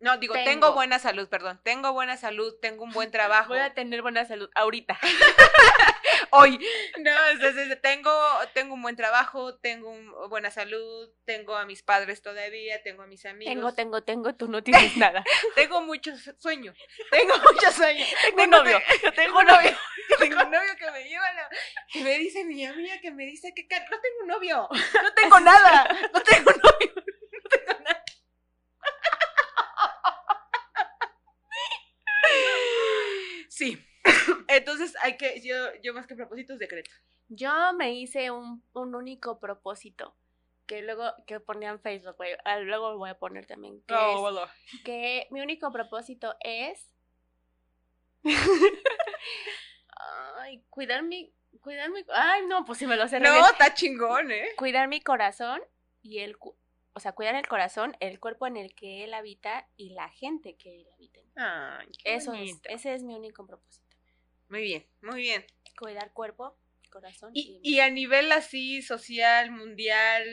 No, 0.00 0.16
digo, 0.18 0.34
tengo. 0.34 0.50
Tengo. 0.50 0.72
buena 0.72 0.98
salud, 0.98 1.28
perdón. 1.28 1.60
Tengo 1.62 1.92
buena 1.92 2.16
salud, 2.16 2.54
tengo 2.60 2.82
un 2.84 2.90
buen 2.90 3.12
trabajo. 3.12 3.48
Voy 3.54 3.60
a 3.60 3.72
tener 3.72 4.02
buena 4.02 4.24
salud 4.24 4.50
ahorita. 4.56 4.98
Hoy. 6.34 6.58
No, 6.98 7.10
entonces 7.30 7.78
tengo, 7.82 8.10
tengo 8.54 8.72
un 8.72 8.80
buen 8.80 8.96
trabajo, 8.96 9.56
tengo 9.58 9.90
un- 9.90 10.12
buena 10.30 10.50
salud, 10.50 11.10
tengo 11.26 11.54
a 11.56 11.66
mis 11.66 11.82
padres 11.82 12.22
todavía, 12.22 12.82
tengo 12.82 13.02
a 13.02 13.06
mis 13.06 13.26
amigos. 13.26 13.52
Tengo, 13.52 13.74
tengo, 13.74 14.02
tengo, 14.02 14.34
tú 14.34 14.48
no 14.48 14.62
tienes 14.62 14.96
nada. 14.96 15.22
tengo 15.54 15.82
mucho 15.82 16.10
sueño. 16.38 16.72
Tengo 17.10 17.34
mucho 17.52 17.70
sueño. 17.72 18.06
Tengo 18.22 18.44
un 18.44 18.50
novio. 18.50 18.80
Tengo 19.14 19.38
un 19.40 19.46
novio. 19.46 19.76
Tengo 20.18 20.42
un 20.42 20.50
novio 20.50 20.76
que 20.78 20.90
me 20.90 21.04
lleva 21.04 21.32
la- 21.34 21.50
que 21.92 22.00
me 22.02 22.16
dice 22.18 22.44
mi 22.44 22.64
amiga 22.64 22.98
que 23.02 23.10
me 23.10 23.26
dice 23.26 23.52
que 23.54 23.66
ca- 23.68 23.84
no 23.90 24.00
tengo 24.00 24.16
un 24.22 24.28
novio. 24.28 24.68
No 25.02 25.12
tengo 25.14 25.38
nada. 25.40 25.86
No 26.14 26.22
tengo 26.22 26.50
novio. 26.50 26.92
No 26.96 27.48
tengo 27.50 27.80
nada. 27.80 28.04
Sí. 33.48 33.78
Entonces 34.48 34.94
hay 35.02 35.16
que 35.16 35.40
yo 35.40 35.54
yo 35.82 35.94
más 35.94 36.06
que 36.06 36.14
propósitos 36.14 36.58
decreto. 36.58 36.90
Yo 37.28 37.72
me 37.74 37.94
hice 37.94 38.30
un, 38.30 38.62
un 38.72 38.94
único 38.94 39.38
propósito. 39.40 40.14
Que 40.66 40.80
luego, 40.80 41.12
que 41.26 41.40
ponía 41.40 41.70
en 41.70 41.80
Facebook, 41.80 42.16
güey. 42.16 42.34
Ah, 42.44 42.58
Luego 42.60 42.92
lo 42.92 42.98
voy 42.98 43.10
a 43.10 43.18
poner 43.18 43.46
también. 43.46 43.82
Que, 43.82 43.94
es- 43.94 44.20
bueno. 44.20 44.40
que 44.84 45.26
mi 45.30 45.40
único 45.40 45.72
propósito 45.72 46.36
es. 46.40 46.88
Ay, 50.38 50.62
cuidar 50.70 51.02
mi. 51.02 51.32
Cuidar 51.60 51.90
mi. 51.90 52.04
Ay, 52.14 52.46
no, 52.46 52.64
pues 52.64 52.78
si 52.78 52.86
me 52.86 52.96
lo 52.96 53.08
sé. 53.08 53.20
No, 53.20 53.46
está 53.46 53.74
chingón, 53.74 54.30
¿eh? 54.30 54.50
Cuidar 54.56 54.88
mi 54.88 55.00
corazón 55.00 55.60
y 56.02 56.18
el. 56.20 56.36
O 56.94 57.00
sea, 57.00 57.12
cuidar 57.12 57.34
el 57.34 57.46
corazón, 57.48 57.96
el 58.00 58.20
cuerpo 58.20 58.46
en 58.46 58.56
el 58.56 58.74
que 58.74 59.04
él 59.04 59.14
habita 59.14 59.66
y 59.76 59.90
la 59.94 60.08
gente 60.10 60.56
que 60.56 60.82
él 60.82 60.86
habita. 60.94 61.20
Ay, 61.36 61.88
qué 62.04 62.14
Eso 62.16 62.34
es. 62.34 62.60
Ese 62.64 62.94
es 62.94 63.02
mi 63.02 63.14
único 63.14 63.46
propósito. 63.46 63.91
Muy 64.52 64.64
bien, 64.64 64.86
muy 65.00 65.22
bien. 65.22 65.46
Cuidar 65.78 66.12
cuerpo, 66.12 66.58
corazón 66.90 67.30
Y, 67.32 67.58
y. 67.62 67.76
y 67.76 67.80
a 67.80 67.88
nivel 67.88 68.30
así, 68.32 68.82
social, 68.82 69.50
mundial, 69.50 70.26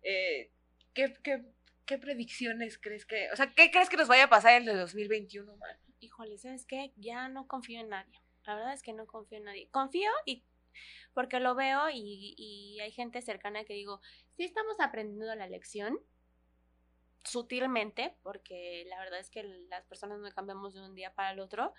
eh, 0.00 0.50
¿qué, 0.94 1.12
qué, 1.22 1.44
qué 1.84 1.98
predicciones 1.98 2.78
crees 2.78 3.04
que, 3.04 3.30
o 3.32 3.36
sea, 3.36 3.52
qué 3.52 3.70
crees 3.70 3.90
que 3.90 3.98
nos 3.98 4.08
vaya 4.08 4.24
a 4.24 4.30
pasar 4.30 4.62
en 4.62 4.66
el 4.70 4.78
2021, 4.78 5.58
man? 5.58 5.76
Híjole, 6.00 6.38
¿sabes 6.38 6.64
qué? 6.64 6.94
Ya 6.96 7.28
no 7.28 7.46
confío 7.46 7.80
en 7.80 7.90
nadie. 7.90 8.18
La 8.46 8.54
verdad 8.54 8.72
es 8.72 8.82
que 8.82 8.94
no 8.94 9.06
confío 9.06 9.36
en 9.36 9.44
nadie. 9.44 9.68
Confío 9.70 10.10
y 10.24 10.42
porque 11.12 11.38
lo 11.38 11.54
veo 11.54 11.90
y, 11.90 12.34
y 12.38 12.80
hay 12.80 12.92
gente 12.92 13.20
cercana 13.20 13.66
que 13.66 13.74
digo, 13.74 14.00
sí 14.38 14.44
estamos 14.44 14.80
aprendiendo 14.80 15.34
la 15.34 15.46
lección 15.48 15.98
sutilmente, 17.24 18.16
porque 18.22 18.84
la 18.88 18.98
verdad 19.00 19.20
es 19.20 19.28
que 19.28 19.42
las 19.42 19.84
personas 19.84 20.18
no 20.20 20.30
cambiamos 20.32 20.72
de 20.72 20.80
un 20.80 20.94
día 20.94 21.12
para 21.12 21.32
el 21.32 21.40
otro. 21.40 21.74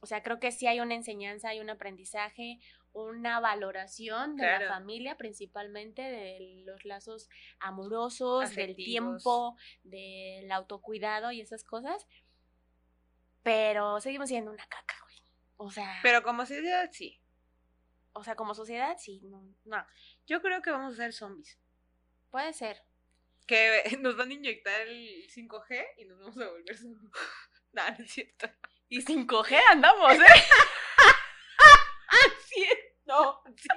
O 0.00 0.06
sea, 0.06 0.22
creo 0.22 0.38
que 0.38 0.52
sí 0.52 0.66
hay 0.66 0.80
una 0.80 0.94
enseñanza, 0.94 1.48
hay 1.50 1.60
un 1.60 1.70
aprendizaje, 1.70 2.58
una 2.92 3.40
valoración 3.40 4.36
de 4.36 4.42
Claro. 4.42 4.66
la 4.66 4.70
familia, 4.74 5.16
principalmente 5.16 6.02
de 6.02 6.62
los 6.66 6.84
lazos 6.84 7.28
amorosos, 7.58 8.54
del 8.54 8.76
tiempo, 8.76 9.56
del 9.82 10.50
autocuidado 10.52 11.32
y 11.32 11.40
esas 11.40 11.64
cosas. 11.64 12.06
Pero 13.42 14.00
seguimos 14.00 14.28
siendo 14.28 14.50
una 14.50 14.66
caca, 14.66 14.96
güey. 15.02 15.16
O 15.56 15.70
sea, 15.70 15.98
Pero 16.02 16.22
como 16.22 16.46
sociedad, 16.46 16.88
sí. 16.92 17.20
o 18.12 18.22
sea, 18.24 18.36
como 18.36 18.54
sociedad, 18.54 18.96
sí, 18.98 19.20
no, 19.24 19.42
no. 19.64 19.84
Yo 20.26 20.40
creo 20.40 20.62
que 20.62 20.70
vamos 20.70 20.94
a 20.94 20.96
ser 20.96 21.12
zombies. 21.12 21.58
Puede 22.30 22.52
ser. 22.52 22.82
Que 23.46 23.82
nos 24.00 24.16
van 24.16 24.30
a 24.30 24.34
inyectar 24.34 24.80
el 24.82 25.28
5G 25.30 25.84
y 25.98 26.04
nos 26.06 26.18
vamos 26.20 26.38
a 26.38 26.48
volver 26.50 26.76
zombies. 26.76 27.10
No, 27.74 27.82
no 27.90 28.04
es 28.04 28.12
cierto. 28.12 28.48
Y 28.88 29.02
sin 29.02 29.26
coger 29.26 29.62
andamos, 29.70 30.14
¿eh? 30.14 30.18
Sí, 32.48 32.64
no, 33.06 33.42
sí. 33.56 33.68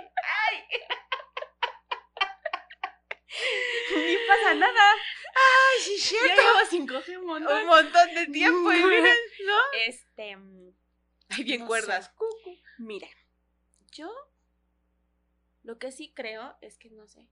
Ni 3.95 4.18
pasa 4.28 4.53
nada. 4.53 4.93
Ay, 4.93 5.82
sí, 5.82 5.95
es 5.95 6.12
Ya 6.12 6.20
cierto. 6.20 6.41
llevo 6.41 6.66
sin 6.70 6.88
coger 6.88 7.18
un 7.20 7.26
montón. 7.26 7.62
Un 7.62 7.68
montón 7.68 8.14
de 8.14 8.28
tiempo 8.28 8.72
y 8.72 8.84
miren, 8.84 9.16
¿no? 9.45 9.58
Este, 9.88 10.36
mm, 10.38 10.72
Ay, 11.30 11.43
bien 11.43 11.62
No 11.62 11.68
cuerdas. 11.68 12.12
sé. 12.43 12.62
Mira, 12.78 13.08
yo 13.91 14.12
lo 15.64 15.78
que 15.80 15.91
sí 15.91 16.14
creo 16.16 16.55
es 16.62 16.78
que 16.78 16.89
no 16.91 17.08
sé. 17.08 17.28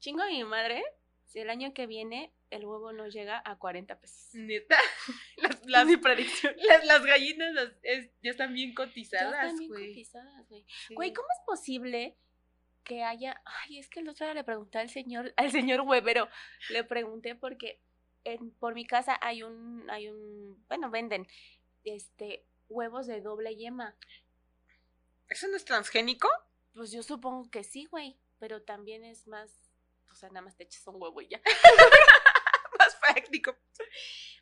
Chingo 0.00 0.22
a 0.22 0.26
mi 0.26 0.42
madre 0.44 0.84
si 1.30 1.38
el 1.38 1.48
año 1.50 1.72
que 1.72 1.86
viene 1.86 2.32
el 2.50 2.64
huevo 2.66 2.92
no 2.92 3.06
llega 3.08 3.40
a 3.44 3.56
40 3.56 3.98
pesos. 4.00 4.34
Neta. 4.34 4.76
Las, 5.36 5.64
las, 5.66 5.86
mi 5.86 5.96
predicción. 5.96 6.54
las, 6.68 6.84
las 6.84 7.04
gallinas 7.04 7.54
las- 7.54 7.72
es- 7.82 8.10
ya 8.22 8.30
están 8.32 8.52
bien 8.52 8.70
Ya 8.70 8.74
cotizadas, 8.74 9.32
están 9.44 9.58
bien 9.58 9.70
güey. 9.70 9.88
cotizadas, 9.88 10.48
güey. 10.48 10.64
Sí. 10.88 10.94
Güey, 10.94 11.12
¿cómo 11.12 11.28
es 11.38 11.44
posible 11.46 12.16
que 12.84 13.02
haya... 13.04 13.40
Ay, 13.44 13.78
es 13.78 13.88
que 13.88 14.00
el 14.00 14.08
otro 14.08 14.26
día 14.26 14.34
le 14.34 14.42
pregunté 14.44 14.78
al 14.78 14.90
señor, 14.90 15.32
al 15.36 15.50
señor 15.52 15.82
huevero, 15.82 16.28
le 16.70 16.82
pregunté 16.84 17.34
porque 17.36 17.80
en, 18.24 18.50
por 18.50 18.74
mi 18.74 18.84
casa 18.84 19.16
hay 19.22 19.42
un, 19.44 19.88
hay 19.88 20.08
un, 20.08 20.62
bueno, 20.68 20.90
venden, 20.90 21.26
este, 21.84 22.44
huevos 22.68 23.06
de 23.06 23.20
doble 23.20 23.54
yema. 23.56 23.96
¿Eso 25.28 25.46
no 25.48 25.56
es 25.56 25.64
transgénico? 25.64 26.28
Pues 26.74 26.90
yo 26.90 27.02
supongo 27.04 27.48
que 27.50 27.62
sí, 27.62 27.84
güey, 27.84 28.16
pero 28.40 28.62
también 28.62 29.04
es 29.04 29.26
más, 29.28 29.69
o 30.10 30.14
sea, 30.14 30.28
nada 30.30 30.42
más 30.42 30.56
te 30.56 30.64
echas 30.64 30.86
un 30.86 31.00
huevo 31.00 31.20
y 31.20 31.28
ya. 31.28 31.40
Más 32.78 32.96
práctico. 32.96 33.56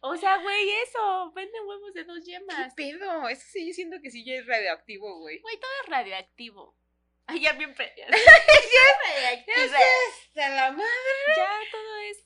O 0.00 0.16
sea, 0.16 0.36
güey, 0.38 0.70
eso, 0.82 1.32
venden 1.32 1.66
huevos 1.66 1.92
de 1.94 2.04
dos 2.04 2.18
¿Qué 2.24 2.32
yemas. 2.32 2.74
pedo? 2.74 3.28
Eso 3.28 3.44
sí, 3.50 3.66
yo 3.66 3.72
siento 3.74 3.96
que 4.02 4.10
sí 4.10 4.24
ya 4.24 4.34
es 4.34 4.46
radioactivo, 4.46 5.18
güey. 5.20 5.40
Güey, 5.40 5.58
todo 5.58 5.70
es 5.84 5.88
radioactivo. 5.90 6.76
Ay, 7.26 7.40
ya 7.40 7.52
bien 7.54 7.74
pe- 7.74 7.92
ya. 7.96 8.06
¡Hasta 8.06 10.48
la 10.50 10.72
madre! 10.72 10.86
Ya 11.36 11.50
todo 11.72 11.96
es... 12.10 12.24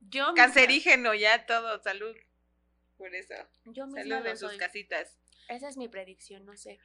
Yo 0.00 0.24
misma- 0.26 0.34
Cancerígeno, 0.36 1.14
ya 1.14 1.46
todo, 1.46 1.82
salud. 1.82 2.14
Por 2.96 3.14
eso. 3.14 3.34
Yo 3.64 3.86
misma 3.86 4.02
Salud 4.16 4.26
en 4.26 4.36
sus 4.38 4.50
soy. 4.50 4.58
casitas. 4.58 5.18
Esa 5.48 5.68
es 5.68 5.76
mi 5.76 5.88
predicción, 5.88 6.44
no 6.44 6.56
sé. 6.56 6.78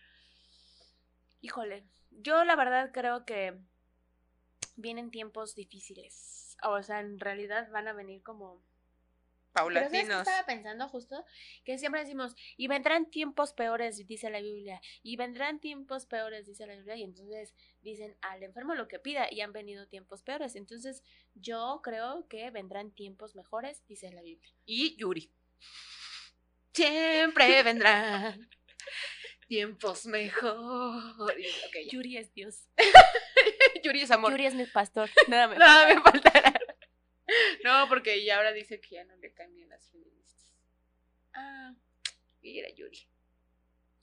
Híjole, 1.41 1.83
yo 2.09 2.43
la 2.45 2.55
verdad 2.55 2.91
creo 2.93 3.25
que 3.25 3.53
vienen 4.79 5.11
tiempos 5.11 5.55
difíciles. 5.55 6.57
O 6.63 6.81
sea, 6.83 6.99
en 6.99 7.19
realidad 7.19 7.69
van 7.71 7.87
a 7.87 7.93
venir 7.93 8.21
como... 8.23 8.61
Pero 9.51 9.65
¿sabes 9.73 9.89
qué 9.89 9.97
Paulatinos. 9.97 10.19
estaba 10.27 10.45
pensando 10.45 10.87
justo? 10.89 11.25
Que 11.65 11.79
siempre 11.79 12.01
decimos, 12.01 12.35
y 12.55 12.67
vendrán 12.67 13.09
tiempos 13.09 13.51
peores, 13.53 14.05
dice 14.05 14.29
la 14.29 14.41
Biblia, 14.41 14.79
y 15.01 15.17
vendrán 15.17 15.59
tiempos 15.59 16.05
peores, 16.05 16.45
dice 16.45 16.67
la 16.67 16.75
Biblia, 16.75 16.95
y 16.95 17.03
entonces 17.03 17.55
dicen 17.81 18.15
al 18.21 18.43
enfermo 18.43 18.75
lo 18.75 18.87
que 18.87 18.99
pida, 18.99 19.27
y 19.31 19.41
han 19.41 19.51
venido 19.51 19.87
tiempos 19.87 20.21
peores. 20.21 20.55
Entonces 20.55 21.03
yo 21.33 21.81
creo 21.83 22.27
que 22.29 22.51
vendrán 22.51 22.91
tiempos 22.91 23.35
mejores, 23.35 23.83
dice 23.87 24.11
la 24.11 24.21
Biblia. 24.21 24.53
Y 24.65 24.95
Yuri. 24.97 25.31
Siempre 26.71 27.63
vendrán 27.63 28.47
tiempos 29.47 30.05
mejores. 30.05 31.65
Ok, 31.67 31.75
ya. 31.85 31.91
Yuri 31.91 32.17
es 32.17 32.33
Dios. 32.33 32.67
Yuri 33.89 34.01
es 34.03 34.11
amor. 34.11 34.31
Yuri 34.31 34.45
es 34.45 34.53
mi 34.55 34.65
pastor. 34.65 35.09
Nada 35.27 35.47
me 35.47 35.57
Nada 35.57 35.87
me 35.95 36.01
faltará. 36.01 36.53
No, 37.63 37.87
porque 37.89 38.23
ya 38.25 38.37
ahora 38.37 38.51
dice 38.53 38.81
que 38.81 38.95
ya 38.95 39.03
no 39.03 39.15
le 39.17 39.31
cambian 39.33 39.69
las 39.69 39.87
feministas. 39.91 40.51
Ah, 41.33 41.73
Y 42.41 42.57
era 42.59 42.69
Yuri. 42.73 43.07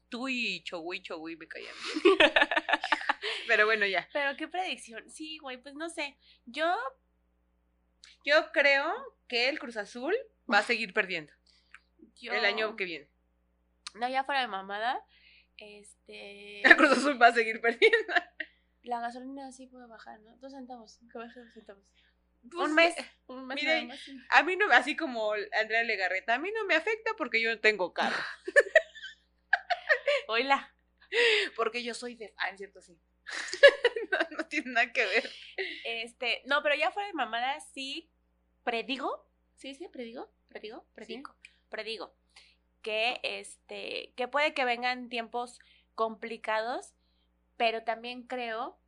tú 0.09 0.29
y 0.29 0.63
Chogui 0.63 1.03
Chogui 1.03 1.35
me 1.37 1.49
caían 1.49 1.75
bien. 2.05 2.19
Pero 3.49 3.67
bueno, 3.67 3.85
ya. 3.87 4.09
Pero 4.13 4.37
qué 4.37 4.47
predicción. 4.47 5.11
Sí, 5.11 5.39
güey, 5.39 5.57
pues 5.61 5.75
no 5.75 5.89
sé. 5.91 6.17
Yo, 6.45 6.73
Yo 8.25 8.53
creo 8.53 8.93
que 9.27 9.49
el 9.49 9.59
Cruz 9.59 9.77
Azul 9.77 10.15
va 10.53 10.59
a 10.59 10.63
seguir 10.63 10.93
perdiendo 10.95 11.33
yo. 12.21 12.33
el 12.33 12.45
año 12.45 12.77
que 12.77 12.85
viene. 12.85 13.09
No, 13.95 14.09
ya 14.09 14.23
fuera 14.23 14.41
de 14.43 14.47
mamada. 14.49 15.05
Este. 15.57 16.61
El 16.63 16.77
Cruz 16.77 16.93
Azul 16.93 17.21
va 17.21 17.29
a 17.29 17.33
seguir 17.35 17.61
perdiendo. 17.61 18.15
La 18.87 19.01
gasolina 19.01 19.53
sí 19.53 19.67
puede 19.67 19.87
bajar, 19.87 20.21
¿no? 20.21 20.37
Dos 20.37 20.53
centavos. 20.53 20.99
Que 21.13 21.19
baje 21.19 21.41
dos 21.41 21.53
centavos. 21.53 21.85
Pues, 22.51 22.69
un 22.69 22.75
mes. 22.75 22.95
Un 23.27 23.47
mes 23.47 23.57
mire, 23.57 23.75
nada 23.75 23.85
más. 23.89 24.01
sí. 24.01 24.19
A 24.31 24.43
mí 24.43 24.57
no, 24.57 24.71
así 24.73 24.97
como 24.97 25.33
Andrea 25.61 25.83
Legarreta, 25.83 26.35
a 26.35 26.39
mí 26.39 26.51
no 26.53 26.65
me 26.65 26.75
afecta 26.75 27.13
porque 27.19 27.41
yo 27.41 27.51
no 27.51 27.61
tengo 27.61 27.93
carro. 27.93 28.17
Oíla. 30.29 30.73
Porque 31.55 31.83
yo 31.83 31.95
soy 31.95 32.15
de... 32.15 32.35
Ah, 32.37 32.51
es 32.51 32.59
cierto, 32.59 32.81
sí. 32.81 32.99
no, 34.11 34.39
no 34.39 34.47
tiene 34.47 34.73
nada 34.73 34.93
que 34.93 35.05
ver. 35.05 35.31
Este, 35.85 36.43
no, 36.47 36.63
pero 36.63 36.75
ya 36.75 36.91
fuera 36.91 37.09
de 37.09 37.15
mamada, 37.15 37.59
sí 37.61 38.11
predigo, 38.65 39.29
sí, 39.55 39.75
sí, 39.75 39.89
predigo, 39.89 40.33
predigo, 40.49 40.87
predigo, 40.95 41.37
predigo 41.69 42.17
que 42.87 43.19
este, 43.25 44.13
que 44.15 44.29
puede 44.29 44.55
que 44.55 44.65
vengan 44.65 45.09
tiempos 45.09 45.59
complicados, 45.97 46.95
pero 47.57 47.85
también 47.85 48.23
creo 48.27 48.79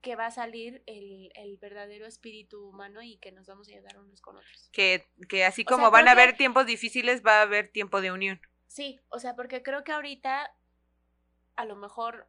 que 0.00 0.14
va 0.14 0.26
a 0.26 0.30
salir 0.30 0.82
el, 0.86 1.32
el 1.34 1.56
verdadero 1.58 2.06
espíritu 2.06 2.68
humano 2.68 3.02
y 3.02 3.16
que 3.18 3.32
nos 3.32 3.46
vamos 3.46 3.68
a 3.68 3.72
ayudar 3.72 3.98
unos 3.98 4.20
con 4.20 4.36
otros. 4.36 4.68
Que, 4.72 5.06
que 5.28 5.44
así 5.44 5.62
O 5.62 5.68
sea, 5.68 5.76
como 5.76 5.90
van 5.90 6.06
a 6.08 6.14
que- 6.14 6.20
haber 6.22 6.36
tiempos 6.36 6.66
difíciles, 6.66 7.22
va 7.26 7.40
a 7.40 7.42
haber 7.42 7.68
tiempo 7.68 8.00
de 8.00 8.12
unión. 8.12 8.40
Sí, 8.68 9.00
o 9.08 9.18
sea, 9.18 9.34
porque 9.34 9.62
creo 9.62 9.82
que 9.82 9.92
ahorita 9.92 10.54
a 11.56 11.64
lo 11.64 11.74
mejor 11.74 12.28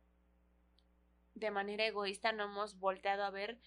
de 1.35 1.51
manera 1.51 1.85
egoísta 1.85 2.31
no 2.31 2.45
hemos 2.45 2.79
volteado 2.79 3.23
a 3.23 3.29
ver 3.29 3.59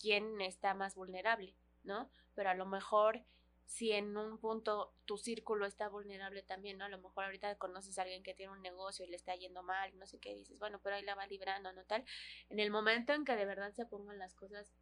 quién 0.00 0.40
está 0.40 0.72
más 0.74 0.94
vulnerable, 0.94 1.54
¿no? 1.84 2.10
Pero 2.34 2.48
a 2.50 2.54
lo 2.54 2.64
mejor 2.66 3.22
si 3.70 3.92
en 3.92 4.16
un 4.16 4.36
punto 4.38 4.92
tu 5.04 5.16
círculo 5.16 5.64
está 5.64 5.88
vulnerable 5.88 6.42
también, 6.42 6.76
¿no? 6.76 6.86
A 6.86 6.88
lo 6.88 6.98
mejor 6.98 7.24
ahorita 7.24 7.56
conoces 7.56 7.96
a 7.98 8.02
alguien 8.02 8.24
que 8.24 8.34
tiene 8.34 8.52
un 8.52 8.62
negocio 8.62 9.04
y 9.04 9.08
le 9.08 9.14
está 9.14 9.36
yendo 9.36 9.62
mal, 9.62 9.96
no 9.96 10.08
sé 10.08 10.18
qué, 10.18 10.34
dices, 10.34 10.58
bueno, 10.58 10.80
pero 10.82 10.96
ahí 10.96 11.04
la 11.04 11.14
va 11.14 11.24
librando, 11.28 11.72
¿no? 11.72 11.84
Tal. 11.84 12.04
En 12.48 12.58
el 12.58 12.72
momento 12.72 13.12
en 13.12 13.24
que 13.24 13.36
de 13.36 13.44
verdad 13.44 13.72
se 13.72 13.86
pongan 13.86 14.18
las 14.18 14.34
cosas 14.34 14.72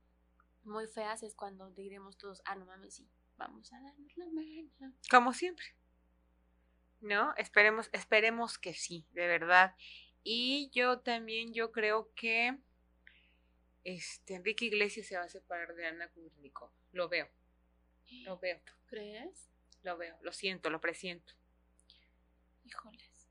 muy 0.65 0.87
feas 0.87 1.23
es 1.23 1.35
cuando 1.35 1.71
diremos 1.73 2.17
todos, 2.17 2.41
ah, 2.47 2.57
no 2.57 2.65
mames, 2.65 2.95
sí, 2.95 3.07
vamos 3.37 3.71
a 3.75 3.81
darnos 3.83 4.17
la 4.17 4.25
mano. 4.25 4.95
Como 5.11 5.35
siempre. 5.35 5.67
¿No? 7.03 7.35
Esperemos, 7.37 7.91
esperemos 7.93 8.59
que 8.59 8.73
sí, 8.73 9.07
de 9.13 9.27
verdad. 9.27 9.77
Y 10.25 10.71
yo 10.73 11.01
también, 11.01 11.53
yo 11.53 11.73
creo 11.73 12.11
que 12.15 12.57
este 13.85 14.35
Enrique 14.35 14.65
Iglesias 14.65 15.07
se 15.07 15.19
va 15.19 15.25
a 15.25 15.29
separar 15.29 15.75
de 15.75 15.87
Ana 15.87 16.09
Kurnikov. 16.09 16.71
Lo 16.93 17.11
veo, 17.11 17.29
lo 18.25 18.39
veo, 18.39 18.61
¿Crees? 18.87 19.51
lo 19.83 19.97
veo, 19.97 20.17
lo 20.23 20.33
siento, 20.33 20.71
lo 20.71 20.81
presiento. 20.81 21.33
Híjoles. 22.65 23.29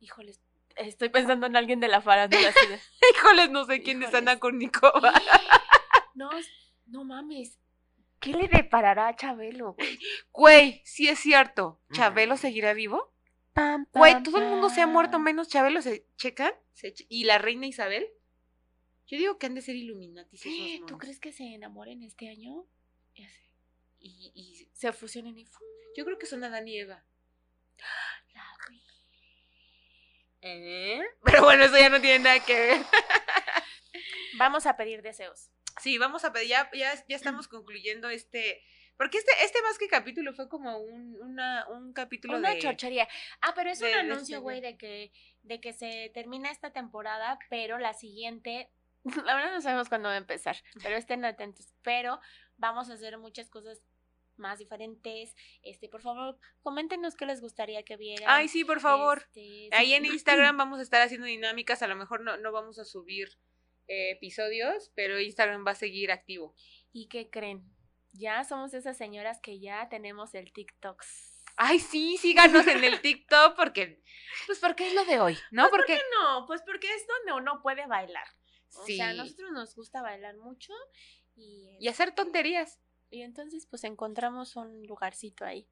Híjoles. 0.00 0.40
Estoy 0.76 1.08
pensando 1.08 1.46
en 1.46 1.56
alguien 1.56 1.80
de 1.80 1.88
la 1.88 2.00
farándula. 2.02 2.48
así 2.48 2.66
de, 2.66 2.78
Híjoles, 3.14 3.50
no 3.50 3.64
sé 3.64 3.82
quién 3.82 4.02
es. 4.02 4.12
Ana 4.14 4.38
no, 6.14 6.30
no 6.86 7.04
mames. 7.04 7.58
¿Qué 8.20 8.32
le 8.32 8.48
deparará 8.48 9.08
a 9.08 9.16
Chabelo, 9.16 9.74
güey? 9.74 9.98
Güey, 10.32 10.82
sí 10.84 11.08
es 11.08 11.18
cierto. 11.20 11.80
¿Chabelo 11.92 12.36
seguirá 12.36 12.72
vivo? 12.72 13.12
Pam, 13.52 13.86
Güey, 13.92 14.14
pam, 14.14 14.22
todo 14.24 14.38
el 14.38 14.48
mundo 14.48 14.68
se 14.68 14.80
ha 14.80 14.86
muerto 14.86 15.18
menos 15.18 15.48
Chabelo. 15.48 15.80
¿Se 15.82 16.06
checan? 16.16 16.52
Se 16.72 16.92
che- 16.92 17.06
¿Y 17.08 17.24
la 17.24 17.38
reina 17.38 17.66
Isabel? 17.66 18.06
Yo 19.06 19.18
digo 19.18 19.38
que 19.38 19.46
han 19.46 19.54
de 19.54 19.60
ser 19.62 19.76
Illuminati. 19.76 20.38
¿Tú 20.86 20.96
crees 20.98 21.20
que 21.20 21.32
se 21.32 21.54
enamoren 21.54 22.02
este 22.02 22.28
año? 22.30 22.66
Y, 24.00 24.32
y 24.34 24.68
Se 24.74 24.92
fusionen 24.92 25.38
y 25.38 25.44
¡fum! 25.46 25.66
yo 25.96 26.04
creo 26.04 26.18
que 26.18 26.26
son 26.26 26.44
Adán 26.44 26.68
y 26.68 26.78
Eva. 26.78 27.02
La 28.34 28.44
vi. 28.68 28.82
¿Eh? 30.42 31.02
Pero 31.24 31.44
bueno, 31.44 31.64
eso 31.64 31.78
ya 31.78 31.88
no 31.88 32.00
tiene 32.00 32.18
nada 32.24 32.44
que 32.44 32.54
ver. 32.54 32.80
Vamos 34.38 34.66
a 34.66 34.76
pedir 34.76 35.00
deseos. 35.02 35.50
Sí, 35.80 35.98
vamos 35.98 36.24
a 36.24 36.32
pedir, 36.32 36.48
ya, 36.48 36.70
ya, 36.72 36.94
ya 37.08 37.16
estamos 37.16 37.48
concluyendo 37.48 38.08
este, 38.08 38.62
porque 38.96 39.18
este, 39.18 39.32
este 39.44 39.60
más 39.62 39.76
que 39.76 39.88
capítulo 39.88 40.32
fue 40.34 40.48
como 40.48 40.78
un, 40.78 41.20
una, 41.20 41.66
un 41.68 41.92
capítulo 41.92 42.36
Una 42.38 42.50
de... 42.50 42.58
chorchería. 42.60 43.08
Ah, 43.40 43.52
pero 43.56 43.70
es 43.70 43.80
de- 43.80 43.88
un 43.92 43.98
anuncio, 43.98 44.36
este, 44.36 44.42
güey, 44.42 44.60
de- 44.60 44.68
de 44.72 44.76
que, 44.78 45.12
de 45.42 45.60
que 45.60 45.72
se 45.72 46.10
termina 46.14 46.50
esta 46.52 46.72
temporada, 46.72 47.38
pero 47.50 47.78
la 47.78 47.92
siguiente, 47.92 48.70
la 49.24 49.34
verdad 49.34 49.52
no 49.52 49.60
sabemos 49.60 49.88
cuándo 49.88 50.08
va 50.08 50.14
a 50.14 50.18
empezar, 50.18 50.56
pero 50.82 50.96
estén 50.96 51.24
atentos. 51.24 51.66
Pero 51.82 52.20
vamos 52.56 52.90
a 52.90 52.94
hacer 52.94 53.18
muchas 53.18 53.48
cosas 53.50 53.82
más 54.36 54.58
diferentes. 54.58 55.34
Este, 55.62 55.88
por 55.88 56.02
favor, 56.02 56.38
coméntenos 56.62 57.14
qué 57.14 57.26
les 57.26 57.40
gustaría 57.40 57.82
que 57.84 57.96
vieran. 57.96 58.28
Ay, 58.28 58.48
sí, 58.48 58.64
por 58.64 58.80
favor. 58.80 59.18
Este, 59.18 59.68
Ahí 59.72 59.88
sí. 59.88 59.94
en 59.94 60.04
Instagram 60.06 60.56
vamos 60.56 60.78
a 60.78 60.82
estar 60.82 61.02
haciendo 61.02 61.26
dinámicas, 61.26 61.82
a 61.82 61.88
lo 61.88 61.96
mejor 61.96 62.20
no, 62.22 62.36
no 62.36 62.52
vamos 62.52 62.78
a 62.78 62.84
subir 62.84 63.28
eh, 63.86 64.12
episodios, 64.12 64.90
pero 64.94 65.20
Instagram 65.20 65.66
va 65.66 65.72
a 65.72 65.76
seguir 65.76 66.10
activo. 66.10 66.54
¿Y 66.92 67.08
qué 67.08 67.30
creen? 67.30 67.62
Ya 68.12 68.44
somos 68.44 68.74
esas 68.74 68.96
señoras 68.96 69.40
que 69.40 69.58
ya 69.60 69.88
tenemos 69.88 70.34
el 70.34 70.52
TikTok. 70.52 71.02
Ay, 71.56 71.78
sí, 71.78 72.16
síganos 72.16 72.66
en 72.66 72.82
el 72.82 73.00
TikTok 73.00 73.54
porque, 73.56 74.02
pues 74.46 74.58
porque 74.58 74.88
es 74.88 74.94
lo 74.94 75.04
de 75.04 75.20
hoy, 75.20 75.38
¿no? 75.52 75.68
Porque 75.70 76.00
No, 76.18 76.46
pues 76.46 76.62
porque 76.62 76.88
es 76.92 77.06
donde 77.06 77.40
uno 77.40 77.60
puede 77.62 77.86
bailar. 77.86 78.26
O 78.76 78.84
sí, 78.84 78.96
sea, 78.96 79.10
a 79.10 79.14
nosotros 79.14 79.52
nos 79.52 79.74
gusta 79.76 80.02
bailar 80.02 80.36
mucho 80.36 80.72
y, 81.36 81.76
y 81.80 81.88
hacer 81.88 82.12
tonterías. 82.14 82.78
y 83.10 83.22
entonces 83.22 83.66
pues 83.70 83.84
encontramos 83.84 84.56
un 84.56 84.86
lugarcito 84.86 85.44
ahí. 85.44 85.66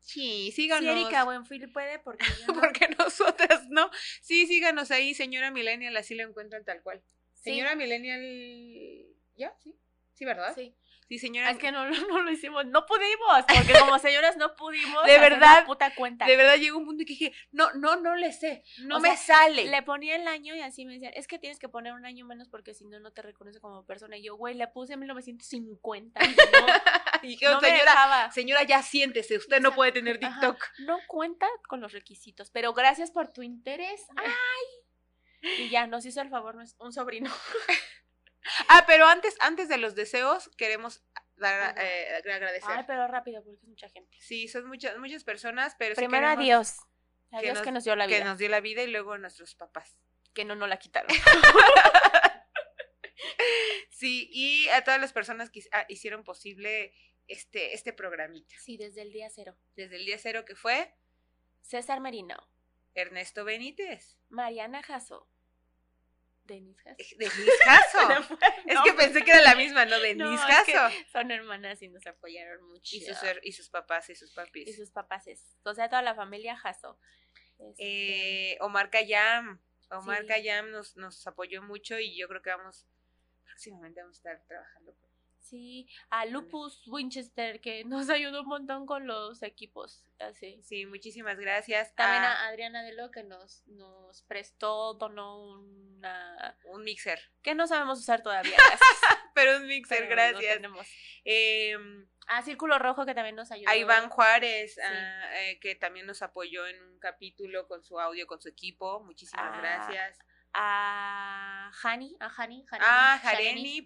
Sí, 0.00 0.50
Si 0.50 0.52
síganos. 0.52 0.94
Erika 0.94 1.24
Buenfil 1.24 1.72
puede 1.72 1.98
porque 1.98 2.24
no. 2.48 2.54
porque 2.60 2.88
nosotras 2.98 3.66
no. 3.70 3.90
Sí, 4.20 4.46
síganos 4.46 4.90
ahí, 4.90 5.14
señora 5.14 5.50
Millennial, 5.50 5.96
así 5.96 6.14
lo 6.14 6.24
encuentran 6.28 6.64
tal 6.64 6.82
cual. 6.82 7.02
Sí, 7.34 7.50
Señora 7.50 7.74
Millennial, 7.74 9.06
¿ya? 9.36 9.54
Sí. 9.62 9.74
Sí, 10.14 10.24
¿verdad? 10.24 10.54
sí. 10.54 10.74
Sí, 11.14 11.20
señora. 11.20 11.50
Es 11.50 11.58
que 11.58 11.70
no, 11.72 11.88
no 11.88 12.22
lo 12.22 12.30
hicimos, 12.30 12.66
no 12.66 12.86
pudimos, 12.86 13.44
porque 13.46 13.72
como 13.78 14.00
señoras 14.00 14.36
no 14.36 14.56
pudimos 14.56 15.04
De 15.04 15.18
verdad, 15.18 15.64
puta 15.64 15.94
cuenta. 15.94 16.26
De 16.26 16.36
verdad 16.36 16.56
llegó 16.56 16.78
un 16.78 16.86
punto 16.86 17.04
que 17.04 17.12
dije, 17.12 17.32
no, 17.52 17.72
no, 17.74 17.94
no 17.96 18.16
le 18.16 18.32
sé, 18.32 18.64
no 18.78 18.96
O 18.96 19.00
me 19.00 19.16
sea, 19.16 19.36
sale. 19.36 19.66
Le 19.66 19.82
ponía 19.84 20.16
el 20.16 20.26
año 20.26 20.56
y 20.56 20.60
así 20.60 20.84
me 20.84 20.94
decían, 20.94 21.12
es 21.14 21.28
que 21.28 21.38
tienes 21.38 21.60
que 21.60 21.68
poner 21.68 21.92
un 21.92 22.04
año 22.04 22.26
menos 22.26 22.48
porque 22.48 22.74
si 22.74 22.84
no, 22.84 22.98
no 22.98 23.12
te 23.12 23.22
reconoce 23.22 23.60
como 23.60 23.86
persona. 23.86 24.16
Y 24.16 24.24
yo, 24.24 24.34
güey, 24.34 24.56
le 24.56 24.66
puse 24.66 24.96
1950. 24.96 26.20
y 27.22 27.36
no, 27.36 27.50
Y 27.52 27.54
no 27.54 27.60
señora, 27.60 28.30
señora, 28.32 28.62
ya 28.64 28.82
siéntese, 28.82 29.36
usted 29.36 29.60
no 29.60 29.72
puede 29.72 29.92
tener 29.92 30.18
ajá. 30.20 30.40
TikTok. 30.40 30.64
No 30.80 30.98
cuenta 31.06 31.46
con 31.68 31.80
los 31.80 31.92
requisitos, 31.92 32.50
pero 32.50 32.72
gracias 32.72 33.12
por 33.12 33.28
tu 33.28 33.42
interés. 33.42 34.04
¡Ay! 34.16 35.60
Y 35.60 35.68
ya, 35.68 35.86
nos 35.86 36.04
hizo 36.06 36.20
el 36.22 36.30
favor 36.30 36.56
un 36.78 36.92
sobrino. 36.92 37.30
Ah, 38.68 38.84
pero 38.86 39.06
antes, 39.06 39.36
antes 39.40 39.68
de 39.68 39.78
los 39.78 39.94
deseos, 39.94 40.50
queremos 40.56 41.02
dar, 41.36 41.74
eh, 41.78 42.16
agradecer. 42.32 42.70
Ay, 42.70 42.84
pero 42.86 43.06
rápido, 43.06 43.42
porque 43.42 43.58
es 43.62 43.64
mucha 43.68 43.88
gente. 43.88 44.16
Sí, 44.20 44.48
son 44.48 44.66
muchas, 44.66 44.96
muchas 44.98 45.24
personas, 45.24 45.74
pero 45.78 45.94
sí 45.94 46.00
Primero 46.02 46.26
a 46.26 46.36
queremos 46.36 46.44
Dios. 46.44 46.78
A 47.32 47.38
que 47.38 47.46
Dios 47.46 47.54
nos- 47.54 47.64
que 47.64 47.72
nos 47.72 47.84
dio 47.84 47.96
la 47.96 48.06
vida. 48.06 48.18
que 48.18 48.24
nos 48.24 48.38
dio 48.38 48.48
la 48.48 48.60
vida 48.60 48.82
y 48.82 48.86
luego 48.88 49.12
a 49.14 49.18
nuestros 49.18 49.54
papás. 49.54 49.98
que 50.34 50.44
no 50.44 50.56
nos 50.56 50.68
la 50.68 50.78
quitaron. 50.78 51.08
Sí, 53.90 54.28
y 54.32 54.68
a 54.68 54.82
todas 54.84 55.00
las 55.00 55.12
personas 55.12 55.50
que 55.50 55.62
ah, 55.72 55.86
hicieron 55.88 56.24
posible 56.24 56.92
este, 57.28 57.74
este 57.74 57.92
programita. 57.92 58.54
Sí, 58.58 58.76
desde 58.76 59.02
el 59.02 59.12
día 59.12 59.28
cero. 59.30 59.56
Desde 59.76 59.96
el 59.96 60.04
día 60.04 60.18
cero 60.18 60.44
que 60.44 60.56
fue 60.56 60.92
César 61.62 62.00
Merino, 62.00 62.36
Ernesto 62.94 63.44
Benítez. 63.44 64.18
Mariana 64.28 64.82
Jasso, 64.82 65.28
Denis 66.44 66.76
Jasso. 66.82 67.16
Denis 67.18 67.50
Jasso. 67.64 67.98
Es 68.66 68.80
que 68.84 68.92
pensé 68.94 69.22
que 69.24 69.30
era 69.30 69.42
la 69.42 69.54
misma, 69.54 69.84
¿no? 69.86 69.98
Denis 69.98 70.16
No, 70.18 70.34
es 70.34 70.40
Jasso. 70.40 70.64
que 70.96 71.06
son 71.10 71.30
hermanas 71.30 71.80
y 71.82 71.88
nos 71.88 72.06
apoyaron 72.06 72.62
mucho. 72.68 72.96
Y 72.96 73.00
sus, 73.00 73.16
y 73.42 73.52
sus 73.52 73.68
papás 73.70 74.10
y 74.10 74.14
sus 74.14 74.32
papis. 74.32 74.68
y 74.68 74.72
sus 74.72 74.90
papás. 74.90 75.24
O 75.64 75.74
sea, 75.74 75.88
toda 75.88 76.02
la 76.02 76.14
familia 76.14 76.56
Jasso. 76.56 76.98
Este, 77.58 78.52
Eh, 78.52 78.58
Omar 78.60 78.90
Kayam. 78.90 79.60
Omar 79.90 80.22
Sí. 80.22 80.26
Kayam 80.26 80.70
nos, 80.70 80.96
nos 80.96 81.26
apoyó 81.26 81.62
mucho 81.62 81.98
y 81.98 82.16
yo 82.18 82.26
creo 82.28 82.42
que 82.42 82.50
vamos, 82.50 82.86
próximamente 83.44 84.00
vamos 84.00 84.16
a 84.16 84.18
estar 84.18 84.46
trabajando 84.46 84.94
con 84.94 85.10
Sí, 85.44 85.86
a 86.10 86.24
Lupus 86.26 86.82
Winchester 86.88 87.60
que 87.60 87.84
nos 87.84 88.08
ayudó 88.10 88.40
un 88.42 88.48
montón 88.48 88.86
con 88.86 89.06
los 89.06 89.42
equipos, 89.42 90.06
así. 90.18 90.60
Sí, 90.62 90.86
muchísimas 90.86 91.38
gracias. 91.38 91.94
También 91.94 92.22
a 92.24 92.46
Adriana 92.48 92.82
Delo 92.82 93.10
que 93.10 93.22
nos, 93.24 93.66
nos 93.66 94.22
prestó, 94.22 94.94
donó 94.94 95.44
una... 95.60 96.56
un 96.64 96.82
mixer. 96.82 97.20
Que 97.42 97.54
no 97.54 97.66
sabemos 97.66 97.98
usar 98.00 98.22
todavía. 98.22 98.56
Pero 99.34 99.56
un 99.58 99.66
mixer, 99.66 99.98
Pero 99.98 100.10
lo 100.10 100.16
gracias. 100.16 100.54
tenemos. 100.54 100.86
Em, 101.24 102.06
A 102.28 102.42
Círculo 102.42 102.78
Rojo 102.78 103.04
que 103.04 103.14
también 103.14 103.36
nos 103.36 103.50
ayudó. 103.52 103.68
a 103.70 103.76
Iván 103.76 104.08
Juárez, 104.08 104.74
Sí. 104.76 104.80
ah, 104.82 105.40
eh, 105.42 105.58
que 105.60 105.74
también 105.74 106.06
nos 106.06 106.22
apoyó 106.22 106.66
en 106.66 106.80
un 106.82 106.98
capítulo 107.00 107.66
con 107.68 107.82
su 107.82 107.98
audio, 108.00 108.26
con 108.26 108.40
su 108.40 108.48
equipo. 108.48 109.00
Muchísimas 109.04 109.44
Ah, 109.52 109.58
gracias. 109.60 110.18
A 110.56 111.72
Hani, 111.82 112.16
a 112.20 112.28
Hani, 112.28 112.64
Hani 112.70 112.80
Ah, 112.80 113.20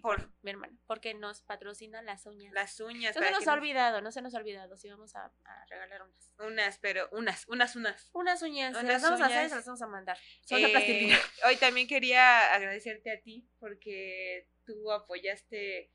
por 0.01 0.31
mi 0.43 0.51
hermana, 0.51 0.77
porque 0.85 1.15
nos 1.15 1.41
patrocina 1.41 2.01
las 2.03 2.25
uñas. 2.27 2.53
las 2.53 2.79
uñas. 2.79 3.15
no 3.15 3.23
se 3.23 3.31
nos 3.31 3.47
ha 3.47 3.53
olvidado, 3.53 4.01
no 4.01 4.11
se 4.11 4.21
nos 4.21 4.35
ha 4.35 4.37
olvidado, 4.37 4.77
sí 4.77 4.87
vamos 4.89 5.15
a, 5.15 5.25
a 5.45 5.65
regalar 5.65 6.03
unas. 6.03 6.33
Unas, 6.37 6.77
pero 6.77 7.09
unas, 7.11 7.47
unas, 7.47 7.75
unas. 7.75 8.09
Unas 8.13 8.41
uñas, 8.43 8.71
Unas 8.71 8.83
las 8.85 9.01
vamos 9.01 9.21
a 9.21 9.25
hacer 9.25 9.37
y 9.37 9.39
uñas. 9.39 9.49
se 9.49 9.55
las 9.55 9.65
vamos 9.65 9.81
a 9.81 9.87
mandar. 9.87 10.17
Son 10.45 10.59
Eh, 10.59 11.17
hoy 11.47 11.55
también 11.57 11.87
quería 11.87 12.53
agradecerte 12.53 13.11
a 13.11 13.19
ti 13.21 13.49
porque 13.59 14.47
tú 14.65 14.91
apoyaste 14.91 15.91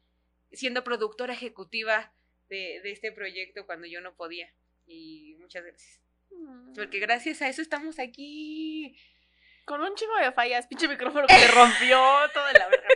siendo 0.53 0.83
productora 0.83 1.35
ejecutiva 1.35 2.13
de, 2.49 2.81
de 2.83 2.91
este 2.91 3.13
proyecto 3.13 3.65
cuando 3.67 3.87
yo 3.87 4.01
no 4.01 4.17
podía. 4.17 4.53
Y 4.87 5.37
muchas 5.39 5.65
gracias. 5.65 6.01
Mm. 6.31 6.73
Porque 6.75 6.99
gracias 6.99 7.43
a 7.43 7.49
eso 7.49 7.63
estamos 7.63 7.99
aquí. 7.99 8.97
Con 9.65 9.81
un 9.81 9.95
chingo 9.95 10.17
de 10.17 10.33
fallas, 10.33 10.67
pinche 10.67 10.89
micrófono 10.89 11.27
que 11.27 11.35
se 11.35 11.49
rompió, 11.49 11.99
todo 12.33 12.47
de 12.47 12.53
la 12.59 12.69
verga. 12.69 12.89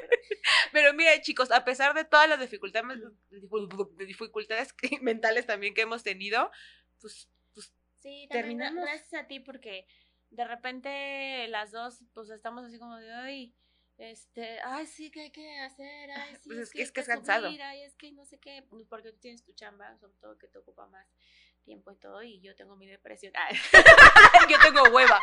pero- 0.73 0.93
mira, 0.95 1.21
chicos, 1.23 1.51
a 1.51 1.65
pesar 1.65 1.95
de 1.95 2.05
todas 2.05 2.29
las 2.29 2.41
dificultades, 2.41 2.99
mentales 5.03 5.47
también 5.47 5.75
que 5.75 5.83
hemos 5.83 6.03
tenido, 6.03 6.51
pues, 7.01 7.29
pues 7.55 7.73
Sí, 8.01 8.29
Terminamos. 8.31 8.85
gracias 8.85 9.23
a 9.23 9.27
ti 9.27 9.41
porque 9.41 9.87
de 10.31 10.45
repente 10.45 11.49
las 11.49 11.73
dos 11.73 12.05
pues 12.15 12.31
estamos 12.31 12.65
así 12.65 12.79
como 12.79 12.97
de, 12.97 13.13
ay, 13.13 13.55
este, 13.97 14.61
ay, 14.61 14.87
sí, 14.87 15.11
¿qué 15.11 15.23
hay 15.23 15.31
que 15.33 15.59
hacer? 15.61 16.11
Ay, 16.13 16.37
sí, 16.37 16.49
Pues 16.49 16.59
es, 16.61 16.71
que- 16.71 16.83
es 16.83 16.93
que 16.93 17.01
es 17.01 17.07
cansado. 17.09 17.47
subir, 17.49 17.63
ay, 17.63 17.83
es 17.83 17.97
que 17.97 18.13
no 18.13 18.25
sé 18.25 18.39
qué, 18.39 18.63
porque 18.89 19.11
tú 19.11 19.19
tienes 19.19 19.43
tu 19.43 19.53
chamba, 19.53 19.97
sobre 19.99 20.15
todo 20.19 20.39
que 20.39 20.47
te 20.49 20.59
ocupa 20.59 20.87
más 20.87 21.07
tiempo 21.69 21.93
y 21.93 21.97
todo, 21.97 22.23
y 22.23 22.41
yo 22.41 22.57
tengo 22.57 22.75
mi 22.77 22.87
depresión. 22.87 23.33
Ay, 23.37 23.55
yo 24.51 24.57
tengo 24.61 24.83
hueva. 24.91 25.21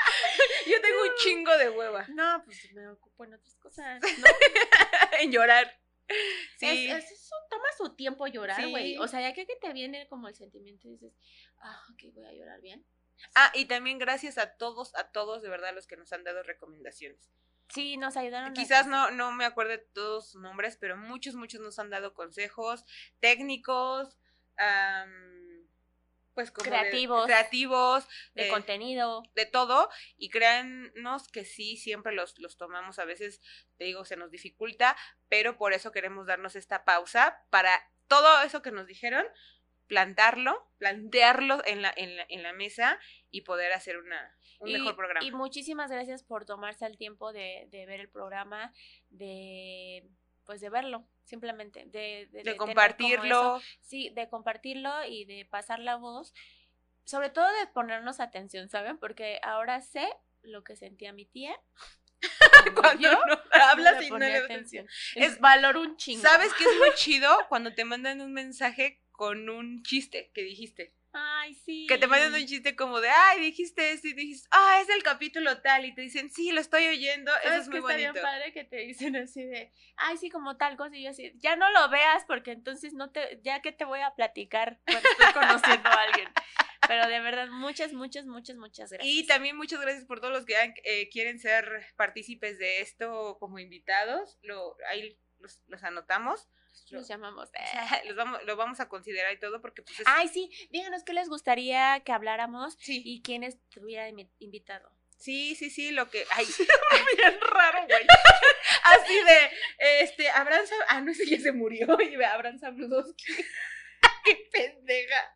Yo 0.68 0.80
tengo 0.82 1.02
un 1.02 1.16
chingo 1.18 1.58
de 1.58 1.70
hueva 1.70 2.06
no, 2.10 2.42
pues 2.46 2.72
me 2.74 2.88
ocupo 2.88 3.26
en 3.26 3.34
otras 3.34 3.56
cosas, 3.58 4.00
¿no? 4.02 4.08
en 5.20 5.32
llorar. 5.32 5.72
Sí. 6.58 6.88
Es, 6.92 7.04
es- 7.06 7.12
eso 7.12 7.36
toma 7.50 7.66
su 7.78 7.96
tiempo 7.96 8.28
llorar, 8.28 8.62
Sí. 8.62 8.70
güey. 8.70 8.98
O 9.00 9.08
sea, 9.08 9.22
ya 9.22 9.34
que, 9.34 9.46
que 9.48 9.56
te 9.56 9.74
viene 9.74 10.08
como 10.08 10.28
el 10.28 10.36
sentimiento 10.36 10.88
y 10.88 10.92
dices, 10.92 11.14
ah, 11.60 11.82
ok, 11.92 12.14
voy 12.14 12.26
a 12.26 12.32
llorar 12.34 12.62
bien. 12.62 12.86
Ah, 13.34 13.52
y 13.56 13.66
también 13.66 13.98
gracias 13.98 14.38
a 14.38 14.56
todos, 14.56 14.94
a 14.96 15.10
todos 15.12 15.42
de 15.42 15.50
verdad 15.50 15.74
los 15.74 15.88
que 15.88 15.98
nos 15.98 16.14
han 16.14 16.24
dado 16.24 16.44
recomendaciones. 16.44 17.32
Sí, 17.70 17.98
nos 17.98 18.16
ayudaron. 18.18 18.54
Quizás 18.54 18.86
no, 18.86 19.10
no 19.10 19.32
me 19.32 19.46
acuerde 19.46 19.78
de 19.78 19.86
todos 19.94 20.30
sus 20.32 20.42
nombres, 20.42 20.78
pero 20.78 20.96
muchos, 20.96 21.34
muchos 21.34 21.60
nos 21.62 21.80
han 21.80 21.90
dado 21.90 22.14
consejos 22.14 22.86
técnicos, 23.20 24.20
am, 24.58 25.35
pues 26.36 26.52
como 26.52 26.66
de- 26.66 26.70
Creativos. 26.70 27.26
creativos, 27.26 28.08
De 28.36 28.48
eh, 28.48 28.52
contenido. 28.52 29.24
de 29.34 29.46
todo. 29.48 29.90
Y 30.18 30.30
créannos 30.30 31.28
que 31.30 31.46
sí, 31.46 31.78
siempre 31.78 32.14
los, 32.14 32.38
los 32.38 32.58
tomamos, 32.58 33.00
a 33.00 33.06
veces, 33.06 33.42
te 33.78 33.86
digo, 33.86 34.06
se 34.06 34.18
nos 34.18 34.30
dificulta, 34.30 34.96
pero 35.30 35.58
por 35.58 35.74
eso 35.74 35.92
queremos 35.92 36.28
darnos 36.28 36.56
esta 36.56 36.86
pausa 36.86 37.44
para 37.50 37.90
todo 38.08 38.44
eso 38.44 38.62
que 38.62 38.72
nos 38.72 38.86
dijeron, 38.86 39.26
plantarlo, 39.88 40.68
plantearlo 40.78 41.62
en 41.66 41.82
la, 41.82 41.94
en 41.96 42.18
la, 42.18 42.26
en 42.30 42.44
la 42.44 42.54
mesa 42.54 43.00
y 43.32 43.42
poder 43.42 43.72
hacer 43.72 43.98
una, 43.98 44.36
un 44.60 44.70
y, 44.70 44.74
mejor 44.74 44.96
programa. 44.96 45.24
y 45.26 45.32
muchísimas 45.32 45.92
gracias 45.92 46.24
por 46.24 46.46
tomarse 46.46 46.86
el 46.86 46.98
tiempo 46.98 47.32
de, 47.34 47.68
de 47.70 47.86
ver 47.86 48.00
el 48.00 48.10
programa, 48.10 48.74
de 49.10 50.08
pues 50.46 50.62
de 50.62 50.70
verlo, 50.70 51.06
simplemente, 51.24 51.86
de, 51.86 52.28
de, 52.32 52.44
de 52.44 52.58
compartirlo. 52.58 53.62
sí, 53.82 54.10
de 54.12 54.30
compartirlo 54.30 55.04
y 55.06 55.26
de 55.26 55.46
pasar 55.46 55.80
la 55.80 55.96
voz, 55.98 56.34
sobre 57.04 57.30
todo 57.30 57.48
de 57.60 57.68
ponernos 57.68 58.20
atención, 58.20 58.70
¿saben? 58.70 58.98
Porque 58.98 59.40
ahora 59.44 59.82
sé 59.82 60.08
lo 60.42 60.64
que 60.64 60.76
sentía 60.76 61.14
mi 61.14 61.26
tía. 61.26 61.56
Cuando 62.76 63.02
yo 63.02 63.12
no 63.12 63.40
hablas 63.52 64.04
y 64.04 64.10
no 64.10 64.18
le 64.18 64.32
das 64.32 64.44
atención. 64.46 64.88
Es- 65.16 65.34
Es 65.34 65.40
valor 65.40 65.78
un 65.78 65.98
chingo. 65.98 66.22
¿Sabes 66.22 66.54
qué 66.54 66.64
es 66.64 66.78
muy 66.78 66.90
chido? 66.96 67.30
Cuando 67.50 67.74
te 67.74 67.86
mandan 67.86 68.22
un 68.22 68.34
mensaje 68.34 69.02
con 69.12 69.50
un 69.50 69.84
chiste 69.84 70.32
que 70.34 70.42
dijiste. 70.42 70.95
Ay, 71.18 71.54
sí. 71.54 71.86
Que 71.88 71.98
te 71.98 72.08
mandan 72.08 72.34
un 72.34 72.46
chiste 72.46 72.76
como 72.76 73.00
de, 73.00 73.10
ay, 73.10 73.40
dijiste 73.40 73.92
esto 73.92 74.10
y 74.10 74.14
dijiste, 74.14 74.50
ah, 74.52 74.80
es 74.82 74.90
el 74.90 75.02
capítulo 75.02 75.62
tal. 75.62 75.86
Y 75.86 75.96
te 75.96 76.02
dicen, 76.02 76.30
sí, 76.30 76.52
lo 76.52 76.60
estoy 76.60 76.88
oyendo. 76.88 77.32
Eso 77.38 77.44
¿Sabes 77.44 77.62
es 77.62 77.68
muy 77.70 77.96
bien 77.96 78.12
bonito. 78.12 78.22
padre 78.22 78.52
que 78.52 78.66
te 78.66 78.78
dicen 78.78 79.16
así 79.16 79.46
de, 79.46 79.72
ay, 79.96 80.18
sí, 80.18 80.30
como 80.30 80.58
tal 80.58 80.76
cosa, 80.76 80.98
y 80.98 81.04
yo 81.04 81.12
así, 81.12 81.32
ya 81.38 81.56
no 81.56 81.72
lo 81.72 81.88
veas 81.90 82.26
porque 82.26 82.52
entonces 82.52 82.94
no 82.94 83.12
te, 83.12 83.40
ya 83.44 83.62
que 83.62 83.72
te 83.72 83.86
voy 83.86 84.02
a 84.02 84.14
platicar 84.14 84.80
cuando 84.86 85.08
estoy 85.10 85.34
conociendo 85.34 85.90
a 85.90 86.02
alguien. 86.02 86.30
Pero 86.88 87.08
de 87.08 87.20
verdad, 87.22 87.48
muchas, 87.48 87.94
muchas, 87.94 88.26
muchas, 88.26 88.58
muchas 88.58 88.92
gracias. 88.92 89.12
Y 89.12 89.26
también 89.26 89.56
muchas 89.56 89.80
gracias 89.80 90.06
por 90.06 90.20
todos 90.20 90.34
los 90.34 90.46
que 90.46 90.56
eh, 90.84 91.10
quieren 91.10 91.40
ser 91.40 91.88
partícipes 91.96 92.60
de 92.60 92.82
esto 92.82 93.38
como 93.40 93.58
invitados. 93.58 94.38
Lo, 94.42 94.76
ahí 94.90 95.18
los, 95.40 95.62
los 95.68 95.84
anotamos. 95.84 96.50
Los 96.90 97.08
llamamos. 97.08 97.48
O 97.50 97.52
sea, 97.52 98.02
los 98.06 98.16
vamos, 98.16 98.44
lo 98.46 98.56
vamos 98.56 98.80
a 98.80 98.88
considerar 98.90 99.34
y 99.34 99.40
todo 99.40 99.62
porque 99.62 99.82
pues 99.82 100.00
es... 100.00 100.06
Ay, 100.10 100.28
sí, 100.28 100.50
díganos 100.72 101.04
qué 101.04 101.14
les 101.14 101.30
gustaría 101.30 102.00
que 102.02 102.12
habláramos 102.12 102.78
sí, 102.80 103.02
y 103.06 103.22
quiénes 103.22 103.58
tuviera 103.70 104.10
invi- 104.10 104.30
invitado. 104.40 104.90
sí, 105.18 105.56
sí, 105.56 105.70
sí, 105.70 105.92
lo 105.92 106.10
que... 106.10 106.26
Ay, 106.32 106.46
Bien 107.18 107.40
raro, 107.42 107.86
güey. 107.88 108.06
así 108.84 109.14
de, 109.16 110.02
este, 110.02 110.30
Abraham... 110.30 110.66
Sam- 110.66 110.86
Ah, 110.90 111.02
no, 111.02 111.12
ese 111.12 111.26
ya 111.26 111.40
se 111.40 111.52
murió. 111.52 111.98
Y 112.02 112.16
ve, 112.16 112.26
Abraham 112.26 112.60
Sabludowski. 112.60 113.24
¡Qué 114.26 114.50
pendeja! 114.52 115.36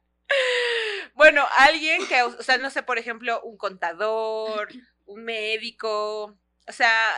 Bueno, 1.16 1.48
alguien 1.58 2.06
que, 2.08 2.22
o 2.24 2.42
sea, 2.44 2.58
no 2.60 2.70
sé, 2.70 2.84
por 2.84 3.00
ejemplo, 3.00 3.42
un 3.44 3.58
contador, 3.58 4.70
un 5.06 5.24
médico, 5.24 6.38
o 6.68 6.72
sea, 6.72 7.12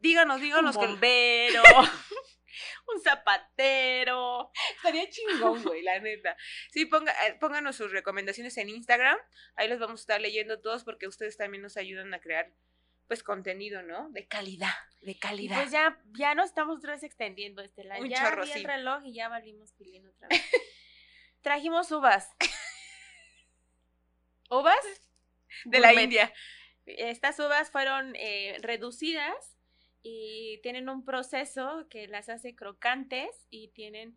díganos, 0.00 0.36
Un 0.36 0.42
díganos 0.42 0.76
que 0.76 0.86
bombero, 0.86 1.62
un 2.94 3.00
zapatero. 3.00 4.50
estaría 4.76 5.08
chingón, 5.08 5.62
güey, 5.62 5.82
la 5.82 5.98
neta. 6.00 6.36
Sí, 6.70 6.86
ponga, 6.86 7.12
eh, 7.26 7.36
pónganos 7.40 7.76
sus 7.76 7.92
recomendaciones 7.92 8.56
en 8.58 8.68
Instagram, 8.68 9.18
ahí 9.56 9.68
los 9.68 9.78
vamos 9.78 10.00
a 10.00 10.02
estar 10.02 10.20
leyendo 10.20 10.60
todos 10.60 10.84
porque 10.84 11.06
ustedes 11.06 11.36
también 11.36 11.62
nos 11.62 11.76
ayudan 11.76 12.12
a 12.14 12.20
crear, 12.20 12.52
pues, 13.08 13.22
contenido, 13.22 13.82
¿no? 13.82 14.10
De 14.10 14.26
calidad, 14.26 14.74
de 15.02 15.18
calidad. 15.18 15.56
pues 15.56 15.70
ya, 15.70 16.00
ya 16.18 16.34
nos 16.34 16.46
estamos 16.46 16.78
otra 16.78 16.92
vez 16.92 17.02
extendiendo, 17.02 17.62
Estela. 17.62 17.98
Un 17.98 18.08
ya 18.08 18.24
chorro, 18.24 18.44
vi 18.44 18.52
el 18.52 18.60
sí. 18.60 18.66
reloj 18.66 19.04
y 19.04 19.14
ya 19.14 19.28
valimos 19.28 19.72
pilín 19.72 20.06
otra 20.06 20.28
vez. 20.28 20.40
Trajimos 21.42 21.90
uvas. 21.92 22.30
¿Uvas? 24.50 24.76
de 25.64 25.80
la. 25.80 25.94
India. 25.94 26.32
Estas 26.84 27.38
uvas 27.40 27.70
fueron 27.70 28.14
eh, 28.16 28.58
reducidas 28.60 29.55
y 30.08 30.60
tienen 30.62 30.88
un 30.88 31.04
proceso 31.04 31.88
que 31.90 32.06
las 32.06 32.28
hace 32.28 32.54
crocantes 32.54 33.48
y 33.50 33.68
tienen 33.72 34.16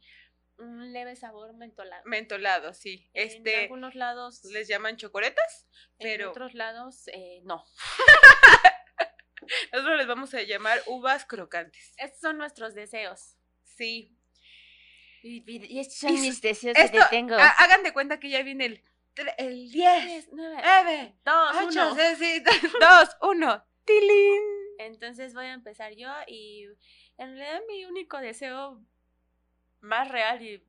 un 0.59 0.93
leve 0.93 1.15
sabor 1.15 1.53
mentolado. 1.53 2.03
Mentolado, 2.05 2.73
sí. 2.75 3.09
En 3.15 3.27
Este, 3.27 3.63
algunos 3.63 3.95
lados, 3.95 4.43
les 4.45 4.67
llaman 4.67 4.97
chocoretas, 4.97 5.67
en 5.97 6.07
pero 6.07 6.29
otros 6.29 6.53
lados, 6.53 7.07
eh, 7.07 7.41
no. 7.43 7.65
nosotros 9.73 9.97
les 9.97 10.05
vamos 10.05 10.31
a 10.35 10.43
llamar 10.43 10.79
uvas 10.85 11.25
crocantes. 11.25 11.95
Estos 11.97 12.19
son 12.21 12.37
nuestros 12.37 12.75
deseos. 12.75 13.35
Sí. 13.63 14.15
Y, 15.23 15.79
estos 15.79 15.97
son 15.97 16.13
mis 16.21 16.39
deseos 16.39 16.77
Esto, 16.77 16.99
ha- 17.01 17.63
hagan 17.63 17.81
de 17.81 17.93
cuenta 17.93 18.19
que 18.19 18.29
ya 18.29 18.43
viene 18.43 18.65
el, 18.65 18.83
el 19.39 19.71
10, 19.71 20.29
9, 20.33 21.15
2, 21.25 21.55
8, 21.67 21.67
1. 21.67 21.95
6, 21.95 22.43
2, 22.79 23.17
1. 23.21 23.65
¡Tilín! 23.85 24.58
Entonces 24.79 25.33
voy 25.33 25.45
a 25.45 25.53
empezar 25.53 25.93
yo 25.95 26.09
y 26.25 26.63
en 27.17 27.35
realidad 27.35 27.61
mi 27.67 27.83
único 27.85 28.17
deseo 28.17 28.81
más 29.81 30.07
real 30.09 30.41
y 30.41 30.63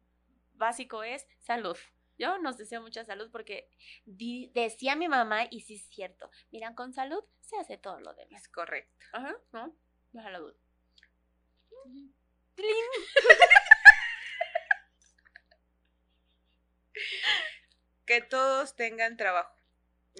básico 0.55 1.05
es 1.05 1.27
salud. 1.39 1.77
Yo 2.19 2.37
nos 2.39 2.59
deseo 2.59 2.83
mucha 2.83 3.05
salud 3.05 3.31
porque 3.31 3.71
di- 4.05 4.51
decía 4.53 4.97
mi 4.97 5.09
mamá, 5.09 5.45
y 5.49 5.61
sí 5.61 5.77
es 5.77 5.89
cierto, 5.89 6.29
miran, 6.51 6.75
con 6.75 6.93
salud 6.93 7.25
se 7.41 7.57
hace 7.57 7.79
todo 7.79 8.01
lo 8.01 8.13
demás. 8.15 8.43
Es 8.43 8.49
correcto. 8.49 9.07
Ajá, 9.13 9.37
¿no? 9.53 9.75
No 10.13 10.29
la 10.29 10.39
duda. 10.41 10.55
Que 18.05 18.21
todos 18.21 18.75
tengan 18.77 19.17
trabajo. 19.17 19.55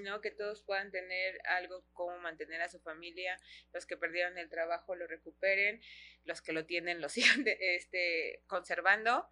¿No? 0.03 0.21
Que 0.21 0.31
todos 0.31 0.63
puedan 0.63 0.91
tener 0.91 1.41
algo 1.47 1.85
como 1.93 2.19
mantener 2.19 2.63
a 2.63 2.69
su 2.69 2.81
familia, 2.81 3.39
los 3.73 3.87
que 3.87 3.97
perdieron 3.97 4.39
el 4.39 4.49
trabajo 4.49 4.95
lo 4.95 5.07
recuperen, 5.07 5.81
los 6.25 6.41
que 6.43 6.53
lo 6.53 6.65
tienen 6.67 7.01
lo 7.01 7.09
sigan 7.11 7.45
de- 7.45 7.59
este, 7.77 8.43
conservando, 8.47 9.29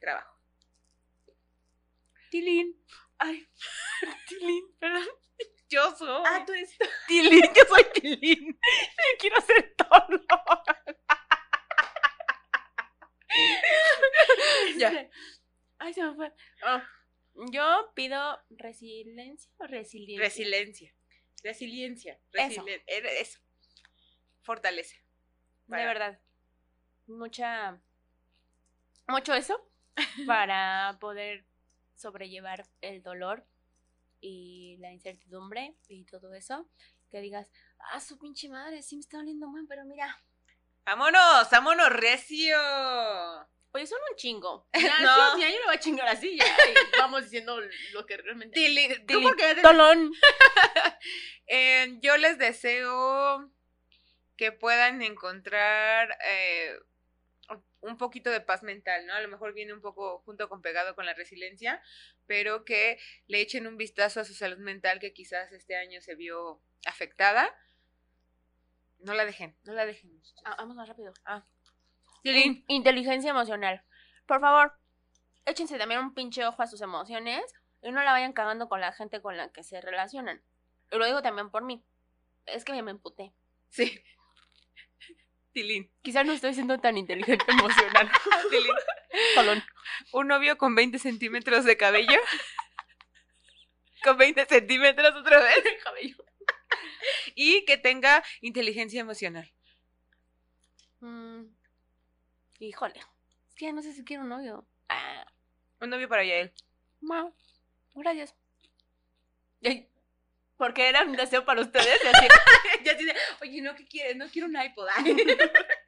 trabajo. 0.00 0.36
Tilín. 2.30 2.80
Ay, 3.18 3.46
Tilín, 4.28 4.76
perdón. 4.78 5.06
Yo 5.68 5.94
soy. 5.96 6.22
Ah, 6.26 6.42
tú 6.46 6.52
eres 6.52 6.76
Tilín, 7.08 7.42
yo 7.54 7.62
soy 7.68 7.84
Tilín. 7.94 8.46
Yo 8.52 9.18
quiero 9.18 9.36
hacer 9.38 9.74
todo. 9.76 10.20
Ya. 14.76 15.08
Ay, 15.78 15.94
se 15.94 16.02
me 16.02 16.14
fue. 16.14 16.32
Ah, 16.62 16.84
yo 17.50 17.90
pido 17.94 18.38
resiliencia 18.50 19.50
o 19.58 19.66
resiliencia. 19.66 20.24
Resiliencia. 20.24 20.94
Resiliencia. 21.42 22.20
Eso. 22.32 22.62
Resilien- 22.64 22.82
era 22.86 23.10
Eso. 23.12 23.38
Fortaleza. 24.42 24.96
De 25.66 25.76
verdad. 25.84 26.20
Mucha. 27.06 27.80
Mucho 29.08 29.34
eso 29.34 29.60
para 30.26 30.96
poder 31.00 31.44
sobrellevar 31.96 32.66
el 32.80 33.02
dolor 33.02 33.46
y 34.20 34.76
la 34.78 34.92
incertidumbre 34.92 35.74
y 35.88 36.04
todo 36.04 36.34
eso. 36.34 36.68
Que 37.10 37.20
digas, 37.20 37.50
ah, 37.78 38.00
su 38.00 38.18
pinche 38.18 38.48
madre, 38.48 38.82
sí 38.82 38.96
me 38.96 39.00
está 39.00 39.16
doliendo 39.18 39.48
mal, 39.48 39.66
pero 39.68 39.84
mira. 39.84 40.22
¡Vámonos! 40.84 41.48
¡Vámonos, 41.50 41.88
recio! 41.90 42.56
Oye, 43.72 43.86
son 43.86 43.98
un 44.10 44.16
chingo. 44.16 44.68
Ya, 44.74 45.00
No. 45.00 45.34
sí, 45.36 45.40
ya 45.42 45.48
yo 45.50 45.58
me 45.60 45.64
voy 45.66 45.74
a 45.76 45.80
chingar 45.80 46.08
así, 46.08 46.36
ya. 46.36 46.44
y 46.44 46.74
vamos 46.98 47.22
diciendo 47.24 47.60
lo 47.92 48.06
que 48.06 48.16
realmente. 48.16 48.58
Tú 49.06 49.22
porque 49.22 49.42
ya 49.42 49.54
te- 49.54 49.62
Dolón. 49.62 50.12
Eh, 51.52 51.98
yo 52.00 52.16
les 52.16 52.38
deseo 52.38 53.50
que 54.36 54.52
puedan 54.52 55.02
encontrar 55.02 56.16
eh, 56.24 56.78
un 57.80 57.96
poquito 57.98 58.30
de 58.30 58.40
paz 58.40 58.62
mental, 58.62 59.04
¿no? 59.06 59.14
A 59.14 59.20
lo 59.20 59.26
mejor 59.26 59.52
viene 59.52 59.72
un 59.72 59.80
poco 59.80 60.20
junto 60.20 60.48
con 60.48 60.62
pegado 60.62 60.94
con 60.94 61.06
la 61.06 61.14
resiliencia, 61.14 61.82
pero 62.26 62.64
que 62.64 63.00
le 63.26 63.40
echen 63.40 63.66
un 63.66 63.76
vistazo 63.76 64.20
a 64.20 64.24
su 64.24 64.32
salud 64.34 64.58
mental 64.58 65.00
que 65.00 65.12
quizás 65.12 65.50
este 65.50 65.74
año 65.74 66.00
se 66.00 66.14
vio 66.14 66.62
afectada. 66.86 67.52
No 69.00 69.14
la 69.14 69.24
dejen, 69.24 69.56
no 69.64 69.72
la 69.72 69.86
dejen. 69.86 70.22
Ah, 70.44 70.54
vamos 70.56 70.76
más 70.76 70.86
rápido. 70.88 71.12
Tilín. 71.24 71.44
In- 72.24 72.64
Inteligencia 72.68 73.30
emocional. 73.30 73.82
Por 74.26 74.40
favor, 74.40 74.72
échense 75.46 75.78
también 75.78 76.00
un 76.00 76.14
pinche 76.14 76.44
ojo 76.44 76.62
a 76.62 76.66
sus 76.66 76.80
emociones 76.80 77.42
y 77.82 77.90
no 77.92 78.02
la 78.02 78.12
vayan 78.12 78.32
cagando 78.32 78.68
con 78.68 78.80
la 78.80 78.92
gente 78.92 79.20
con 79.20 79.36
la 79.36 79.50
que 79.52 79.62
se 79.64 79.80
relacionan. 79.80 80.42
Y 80.92 80.96
lo 80.98 81.06
digo 81.06 81.22
también 81.22 81.50
por 81.50 81.62
mí. 81.64 81.82
Es 82.46 82.64
que 82.64 82.80
me 82.82 82.90
emputé. 82.90 83.32
Sí. 83.70 84.02
Tilín. 85.52 85.90
Quizás 86.02 86.24
no 86.26 86.32
estoy 86.32 86.54
siendo 86.54 86.78
tan 86.78 86.96
inteligente 86.96 87.44
emocional. 87.48 88.10
Tilín. 88.50 88.74
Colón. 89.34 89.62
Un 90.12 90.28
novio 90.28 90.56
con 90.58 90.74
20 90.74 90.98
centímetros 90.98 91.64
de 91.64 91.76
cabello. 91.76 92.20
con 94.04 94.16
20 94.16 94.46
centímetros 94.46 95.14
otra 95.16 95.40
vez. 95.40 95.64
cabello. 95.82 96.16
Y 97.34 97.64
que 97.64 97.76
tenga 97.78 98.22
inteligencia 98.40 99.00
emocional. 99.00 99.50
Mm, 101.00 101.44
híjole. 102.60 103.00
Es 103.48 103.54
que 103.56 103.64
ya 103.66 103.72
no 103.72 103.82
sé 103.82 103.92
si 103.92 104.04
quiero 104.04 104.22
un 104.22 104.28
novio. 104.28 104.66
Ah, 104.88 105.26
Un 105.80 105.90
novio 105.90 106.08
para 106.08 106.24
Yael. 106.24 106.52
no. 107.00 107.34
Gracias. 107.94 108.34
Porque 110.56 110.88
era 110.88 111.04
un 111.04 111.16
deseo 111.16 111.44
para 111.44 111.62
ustedes. 111.62 111.98
y 112.84 112.88
así, 112.88 113.06
oye, 113.42 113.62
no, 113.62 113.74
¿qué 113.74 113.86
quieres? 113.86 114.16
No 114.16 114.28
quiero 114.28 114.46
un 114.48 114.56
iPod. 114.60 114.86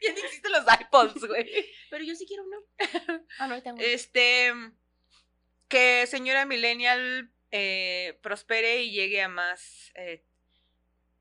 Ya 0.00 0.12
ni 0.12 0.20
existen 0.20 0.50
los 0.50 0.64
iPods, 0.80 1.26
güey. 1.26 1.48
Pero 1.90 2.02
yo 2.04 2.14
sí 2.16 2.26
quiero 2.26 2.42
uno. 2.44 2.56
Ah, 3.38 3.46
no, 3.46 3.62
tengo. 3.62 3.78
Este, 3.80 4.52
que 5.68 6.06
señora 6.08 6.44
Millennial 6.44 7.30
eh, 7.52 8.18
prospere 8.22 8.82
y 8.82 8.90
llegue 8.90 9.22
a 9.22 9.28
más, 9.28 9.92
eh, 9.94 10.24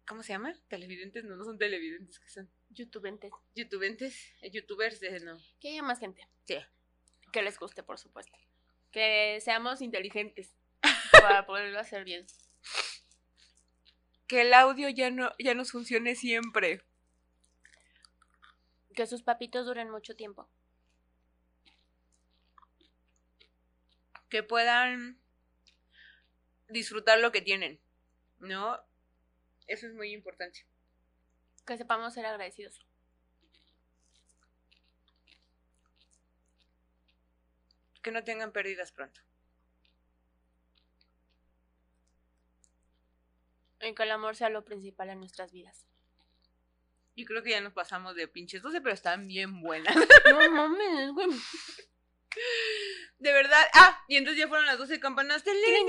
¿cómo 0.07 0.23
se 0.23 0.29
llama? 0.33 0.55
Televidentes, 0.67 1.23
no, 1.25 1.35
no 1.35 1.43
son 1.43 1.59
televidentes, 1.59 2.19
que 2.19 2.29
son 2.29 2.49
YouTubentes. 2.73 3.31
youtubentes, 3.53 4.33
eh, 4.41 4.49
youtubers, 4.49 4.99
de, 4.99 5.19
no. 5.19 5.37
Que 5.59 5.69
haya 5.69 5.83
más 5.83 5.99
gente. 5.99 6.25
Sí. 6.45 6.57
Que 7.31 7.41
les 7.41 7.59
guste, 7.59 7.83
por 7.83 7.99
supuesto. 7.99 8.37
Que 8.91 9.39
seamos 9.41 9.81
inteligentes 9.81 10.53
para 11.11 11.45
poderlo 11.45 11.79
hacer 11.79 12.03
bien. 12.05 12.25
Que 14.27 14.41
el 14.41 14.53
audio 14.53 14.89
ya 14.89 15.09
no, 15.11 15.31
ya 15.37 15.53
nos 15.53 15.71
funcione 15.71 16.15
siempre. 16.15 16.81
Que 18.95 19.05
sus 19.05 19.21
papitos 19.21 19.65
duren 19.65 19.89
mucho 19.89 20.15
tiempo. 20.15 20.49
Que 24.29 24.43
puedan 24.43 25.19
disfrutar 26.69 27.19
lo 27.19 27.33
que 27.33 27.41
tienen, 27.41 27.81
¿no? 28.39 28.79
Eso 29.67 29.87
es 29.87 29.93
muy 29.93 30.13
importante. 30.13 30.65
Que 31.65 31.77
sepamos 31.77 32.13
ser 32.13 32.25
agradecidos. 32.25 32.85
Que 38.01 38.11
no 38.11 38.23
tengan 38.23 38.51
pérdidas 38.51 38.91
pronto. 38.91 39.21
Y 43.81 43.93
que 43.93 44.03
el 44.03 44.11
amor 44.11 44.35
sea 44.35 44.49
lo 44.49 44.63
principal 44.63 45.09
en 45.09 45.19
nuestras 45.19 45.51
vidas. 45.51 45.85
Yo 47.15 47.25
creo 47.25 47.43
que 47.43 47.51
ya 47.51 47.61
nos 47.61 47.73
pasamos 47.73 48.15
de 48.15 48.27
pinches 48.27 48.61
12, 48.61 48.81
pero 48.81 48.93
están 48.93 49.27
bien 49.27 49.61
buenas. 49.61 49.95
No 50.25 50.51
mames, 50.51 51.11
güey. 51.13 51.29
De 53.19 53.33
verdad. 53.33 53.63
Ah, 53.73 54.03
y 54.07 54.15
entonces 54.17 54.39
ya 54.39 54.47
fueron 54.47 54.65
las 54.65 54.77
12 54.77 54.99
campanas. 54.99 55.43
¡Feliz 55.43 55.61
año 55.61 55.81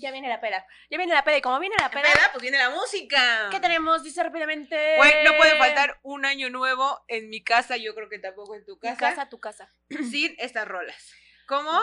Ya 0.02 0.12
viene 0.12 0.28
la 0.28 0.42
peda. 0.42 0.66
Ya 0.90 0.98
viene 0.98 1.14
la 1.14 1.24
peda. 1.24 1.38
Y 1.38 1.42
como 1.42 1.60
viene 1.60 1.76
la 1.80 1.92
peda, 1.92 2.02
Peda, 2.02 2.30
pues 2.32 2.42
viene 2.42 2.58
la 2.58 2.72
música. 2.72 3.50
¿qué 3.52 3.60
tenemos? 3.60 4.02
Dice 4.02 4.24
rápidamente. 4.24 4.96
Güey, 4.98 5.24
no 5.24 5.38
puede 5.38 5.56
faltar 5.58 6.00
un 6.02 6.26
año 6.26 6.50
nuevo 6.50 7.06
en 7.08 7.30
mi 7.30 7.44
casa, 7.44 7.78
yo 7.78 7.94
creo 7.94 8.10
que 8.10 8.18
tampoco 8.18 8.56
en 8.56 8.66
tu 8.66 8.80
casa, 8.80 8.98
casa, 8.98 9.30
tu 9.30 9.40
casa. 9.40 9.72
sin 10.10 10.36
estas 10.40 10.68
rolas. 10.68 11.14
¿Cómo? 11.48 11.80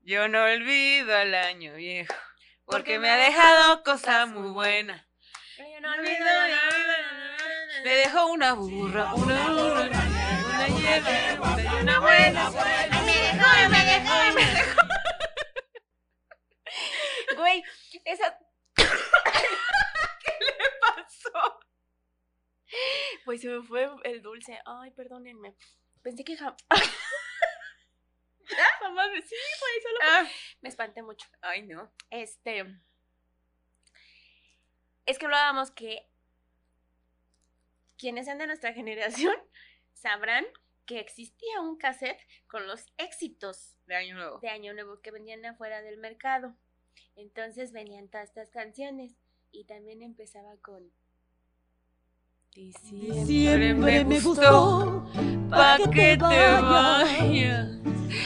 Yo 0.00 0.26
no 0.28 0.44
olvido 0.44 1.14
al 1.14 1.34
año 1.34 1.74
viejo, 1.74 2.14
porque 2.64 2.98
me 2.98 3.10
ha 3.10 3.16
dejado 3.16 3.82
cosas 3.82 4.26
muy 4.28 4.48
buenas. 4.50 5.04
Yo 5.58 5.64
No 5.82 5.92
olvido, 5.92 6.24
no 6.24 7.84
Me 7.84 7.94
dejó 7.94 8.26
una 8.28 8.54
burra, 8.54 9.12
una 9.14 9.48
burra, 9.48 9.88
una 9.90 10.66
hierba, 10.68 11.56
una 11.82 12.00
buena. 12.00 12.50
Ay, 12.58 12.90
me 13.04 13.12
dejó, 13.12 13.68
me 13.68 13.84
dejó, 13.84 14.34
me 14.34 14.44
dejó. 14.46 14.88
Güey, 17.38 17.62
esa. 18.04 18.38
pasó? 20.80 21.60
Pues 23.24 23.40
se 23.40 23.48
me 23.48 23.62
fue 23.66 23.88
el 24.04 24.22
dulce. 24.22 24.58
Ay, 24.64 24.90
perdónenme. 24.92 25.54
Pensé 26.02 26.24
que 26.24 26.36
jamás. 26.36 26.56
Jamás 28.80 29.10
me. 29.12 29.20
Sí, 29.22 29.34
güey, 29.60 29.82
solo. 29.82 29.98
Ah, 30.02 30.26
Me 30.62 30.68
espanté 30.68 31.02
mucho. 31.02 31.26
Ay, 31.40 31.62
no. 31.62 31.92
Este. 32.10 32.64
Es 35.06 35.18
que 35.18 35.26
hablábamos 35.26 35.70
que. 35.70 36.08
Quienes 37.98 38.26
sean 38.26 38.38
de 38.38 38.46
nuestra 38.46 38.72
generación 38.72 39.34
sabrán 39.92 40.46
que 40.86 41.00
existía 41.00 41.60
un 41.60 41.76
cassette 41.76 42.20
con 42.46 42.66
los 42.66 42.86
éxitos 42.96 43.76
De 43.86 43.96
año 43.96 44.14
nuevo. 44.14 44.38
de 44.38 44.48
Año 44.48 44.72
Nuevo 44.72 45.00
que 45.02 45.10
vendían 45.10 45.44
afuera 45.44 45.82
del 45.82 45.98
mercado. 45.98 46.56
Entonces 47.16 47.72
venían 47.72 48.08
todas 48.08 48.28
estas 48.28 48.50
canciones 48.50 49.16
y 49.50 49.64
también 49.64 50.02
empezaba 50.02 50.56
con 50.62 50.90
Diciembre. 52.54 54.04
Me 54.04 54.20
gustó 54.20 55.08
Pa' 55.50 55.78
que 55.92 56.16
te 56.16 56.16
vayas. 56.16 57.68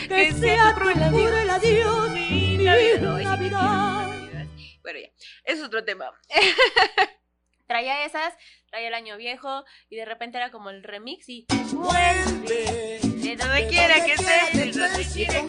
que 0.08 0.32
sea 0.32 0.74
cruel 0.74 1.02
el 1.02 1.50
adiós 1.50 2.10
mi 2.10 2.56
Navidad. 2.58 3.18
Navidad. 3.18 4.46
Bueno, 4.82 4.98
ya. 5.00 5.10
Es 5.44 5.62
otro 5.62 5.84
tema. 5.84 6.10
Traía 7.66 8.04
esas, 8.04 8.34
traía 8.70 8.88
el 8.88 8.94
año 8.94 9.16
viejo 9.16 9.64
y 9.88 9.96
de 9.96 10.04
repente 10.04 10.36
era 10.38 10.50
como 10.50 10.70
el 10.70 10.82
remix 10.82 11.28
y 11.28 11.46
Vuelve. 11.72 13.00
De 13.02 13.36
donde 13.36 13.68
quiera 13.68 14.04
que 14.04 14.12
estés, 14.12 14.52
de 14.52 14.72
donde 14.72 15.04
quiera 15.06 15.46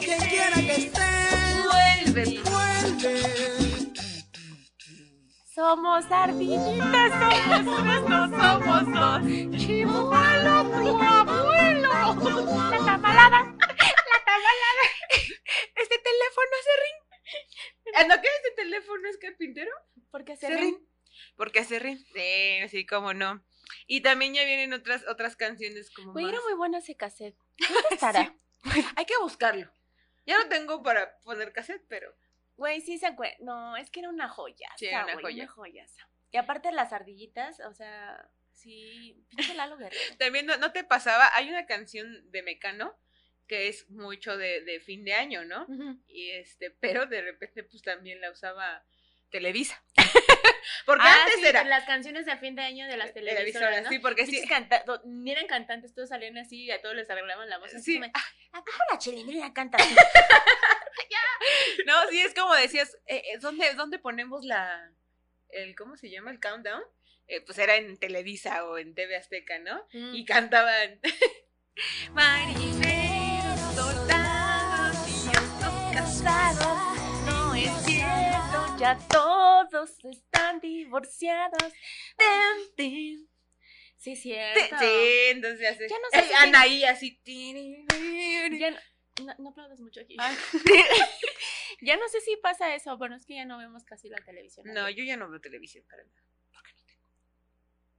que 0.55 0.75
estés 0.75 1.42
vuelve, 1.73 2.41
vuelve. 2.41 3.93
Somos 5.53 6.05
ardillitas, 6.11 7.11
somos 7.11 7.83
tres, 7.83 8.01
no 8.09 8.21
somos 8.29 8.83
dos. 8.93 9.21
Chimuelo, 9.61 10.55
tu 10.71 10.97
abuelo. 11.01 11.93
La 12.71 12.79
tamalada, 12.85 13.39
la 13.43 14.19
tamalada. 14.25 14.85
Este 15.75 15.97
teléfono 15.99 16.53
hace 16.59 16.73
ring. 16.83 16.99
Ah, 17.95 18.03
¿No 18.07 18.21
que 18.21 18.27
este 18.27 18.51
teléfono 18.55 19.07
es 19.09 19.17
carpintero? 19.17 19.71
Porque 20.11 20.33
hace 20.33 20.49
ring. 20.49 20.77
Porque 21.35 21.59
hace 21.59 21.79
ring. 21.79 21.99
Sí, 22.13 22.59
así 22.63 22.85
como 22.85 23.13
no. 23.13 23.43
Y 23.85 24.01
también 24.01 24.33
ya 24.33 24.43
vienen 24.45 24.73
otras, 24.73 25.05
otras 25.07 25.35
canciones 25.35 25.91
como. 25.91 26.13
Güey, 26.13 26.29
era 26.29 26.41
muy 26.41 26.53
bueno 26.55 26.77
ese 26.79 26.95
cassette. 26.95 27.37
¿Dónde 27.59 27.87
estará? 27.91 28.35
Sí. 28.73 28.85
Hay 28.95 29.05
que 29.05 29.17
buscarlo. 29.21 29.71
Ya 30.25 30.37
no 30.37 30.47
tengo 30.49 30.81
para 30.83 31.17
poner 31.19 31.51
cassette, 31.53 31.83
pero... 31.87 32.15
Güey, 32.55 32.81
sí 32.81 32.97
se 32.97 33.07
acuerda. 33.07 33.35
No, 33.39 33.75
es 33.77 33.89
que 33.89 33.99
era 34.01 34.09
una 34.09 34.29
joya. 34.29 34.69
Sí, 34.77 34.85
era 34.87 35.03
una 35.05 35.15
joya. 35.19 35.43
Una 35.43 35.51
joyaza. 35.51 36.09
Y 36.31 36.37
aparte 36.37 36.71
las 36.71 36.93
ardillitas, 36.93 37.59
o 37.61 37.73
sea, 37.73 38.29
sí, 38.51 39.25
pinche 39.29 39.53
Lalo 39.55 39.77
Guerrero. 39.77 39.99
También 40.19 40.45
no, 40.45 40.57
no 40.57 40.71
te 40.71 40.83
pasaba, 40.83 41.29
hay 41.35 41.49
una 41.49 41.65
canción 41.65 42.29
de 42.31 42.43
Mecano 42.43 42.97
que 43.47 43.67
es 43.67 43.89
mucho 43.89 44.37
de, 44.37 44.61
de 44.61 44.79
fin 44.79 45.03
de 45.03 45.13
año, 45.15 45.43
¿no? 45.43 45.67
Y 46.07 46.29
este, 46.31 46.71
pero 46.71 47.05
de 47.07 47.21
repente 47.21 47.63
pues 47.63 47.81
también 47.83 48.21
la 48.21 48.31
usaba 48.31 48.85
Televisa. 49.31 49.83
Porque 50.85 51.03
Ah, 51.05 51.17
antes 51.23 51.39
sí, 51.41 51.45
era 51.47 51.63
las 51.65 51.83
canciones 51.85 52.25
de 52.25 52.37
fin 52.37 52.55
de 52.55 52.61
año 52.61 52.87
de 52.87 52.95
las 52.97 53.13
televisoras, 53.13 53.83
¿no? 53.83 53.89
sí, 53.89 53.99
porque 53.99 54.25
sí. 54.25 54.47
Canta- 54.47 54.85
eran 55.25 55.47
cantantes, 55.47 55.93
todos 55.93 56.09
salían 56.09 56.37
así 56.37 56.63
y 56.63 56.71
a 56.71 56.81
todos 56.81 56.95
les 56.95 57.09
arreglaban 57.09 57.49
la 57.49 57.57
voz. 57.57 57.73
así 57.75 57.81
Sí. 57.83 57.99
como, 57.99 58.11
¿A 58.53 58.59
poco 58.59 58.77
la 58.91 58.97
chilindrina 58.97 59.53
canta 59.53 59.77
así? 59.77 59.95
No, 61.85 61.93
sí, 62.09 62.19
es 62.21 62.33
como 62.33 62.53
decías, 62.55 62.95
eh, 63.07 63.21
eh, 63.33 63.37
¿dónde, 63.39 63.73
¿dónde 63.73 63.99
ponemos 63.99 64.45
la, 64.45 64.91
el, 65.49 65.75
¿cómo 65.75 65.97
se 65.97 66.09
llama? 66.09 66.31
El 66.31 66.39
countdown. 66.39 66.81
Eh, 67.27 67.41
pues 67.41 67.57
era 67.57 67.75
en 67.77 67.97
Televisa 67.97 68.65
o 68.65 68.77
en 68.77 68.93
TV 68.95 69.15
Azteca, 69.15 69.57
¿no? 69.59 69.85
Mm. 69.93 70.15
Y 70.15 70.25
cantaban. 70.25 70.99
Marineros 72.13 73.59
soldados 73.75 75.07
y 75.07 75.93
casados, 75.93 76.97
no 77.25 77.55
es 77.55 77.71
cierto, 77.85 78.77
ya 78.77 78.97
todos 79.09 79.91
están 80.03 80.59
divorciados. 80.59 81.73
Tin, 82.17 82.75
tin. 82.75 83.32
Sí, 84.03 84.17
cierto. 84.17 84.75
Sí, 84.79 84.85
entonces 85.29 85.71
hace. 85.71 85.87
Ya 85.87 85.95
no 85.97 86.09
sé 86.11 86.19
Eh, 86.19 86.27
si 86.27 86.33
Anaí 86.33 86.83
así. 86.83 87.21
Ya 87.25 88.71
no, 88.71 88.77
no, 89.23 89.33
no 89.37 89.49
aplaudas 89.51 89.79
mucho 89.79 90.01
aquí. 90.01 90.17
ya 91.81 91.95
no 91.95 92.05
sé 92.09 92.19
si 92.19 92.35
pasa 92.35 92.75
eso, 92.75 92.97
bueno, 92.97 93.15
es 93.15 93.25
que 93.25 93.35
ya 93.35 93.45
no 93.45 93.57
vemos 93.57 93.85
casi 93.85 94.09
la 94.09 94.17
televisión. 94.17 94.65
No, 94.73 94.89
yo 94.89 95.05
ya 95.05 95.15
no 95.15 95.29
veo 95.29 95.39
televisión 95.39 95.85
para 95.89 96.03
nada. 96.03 96.21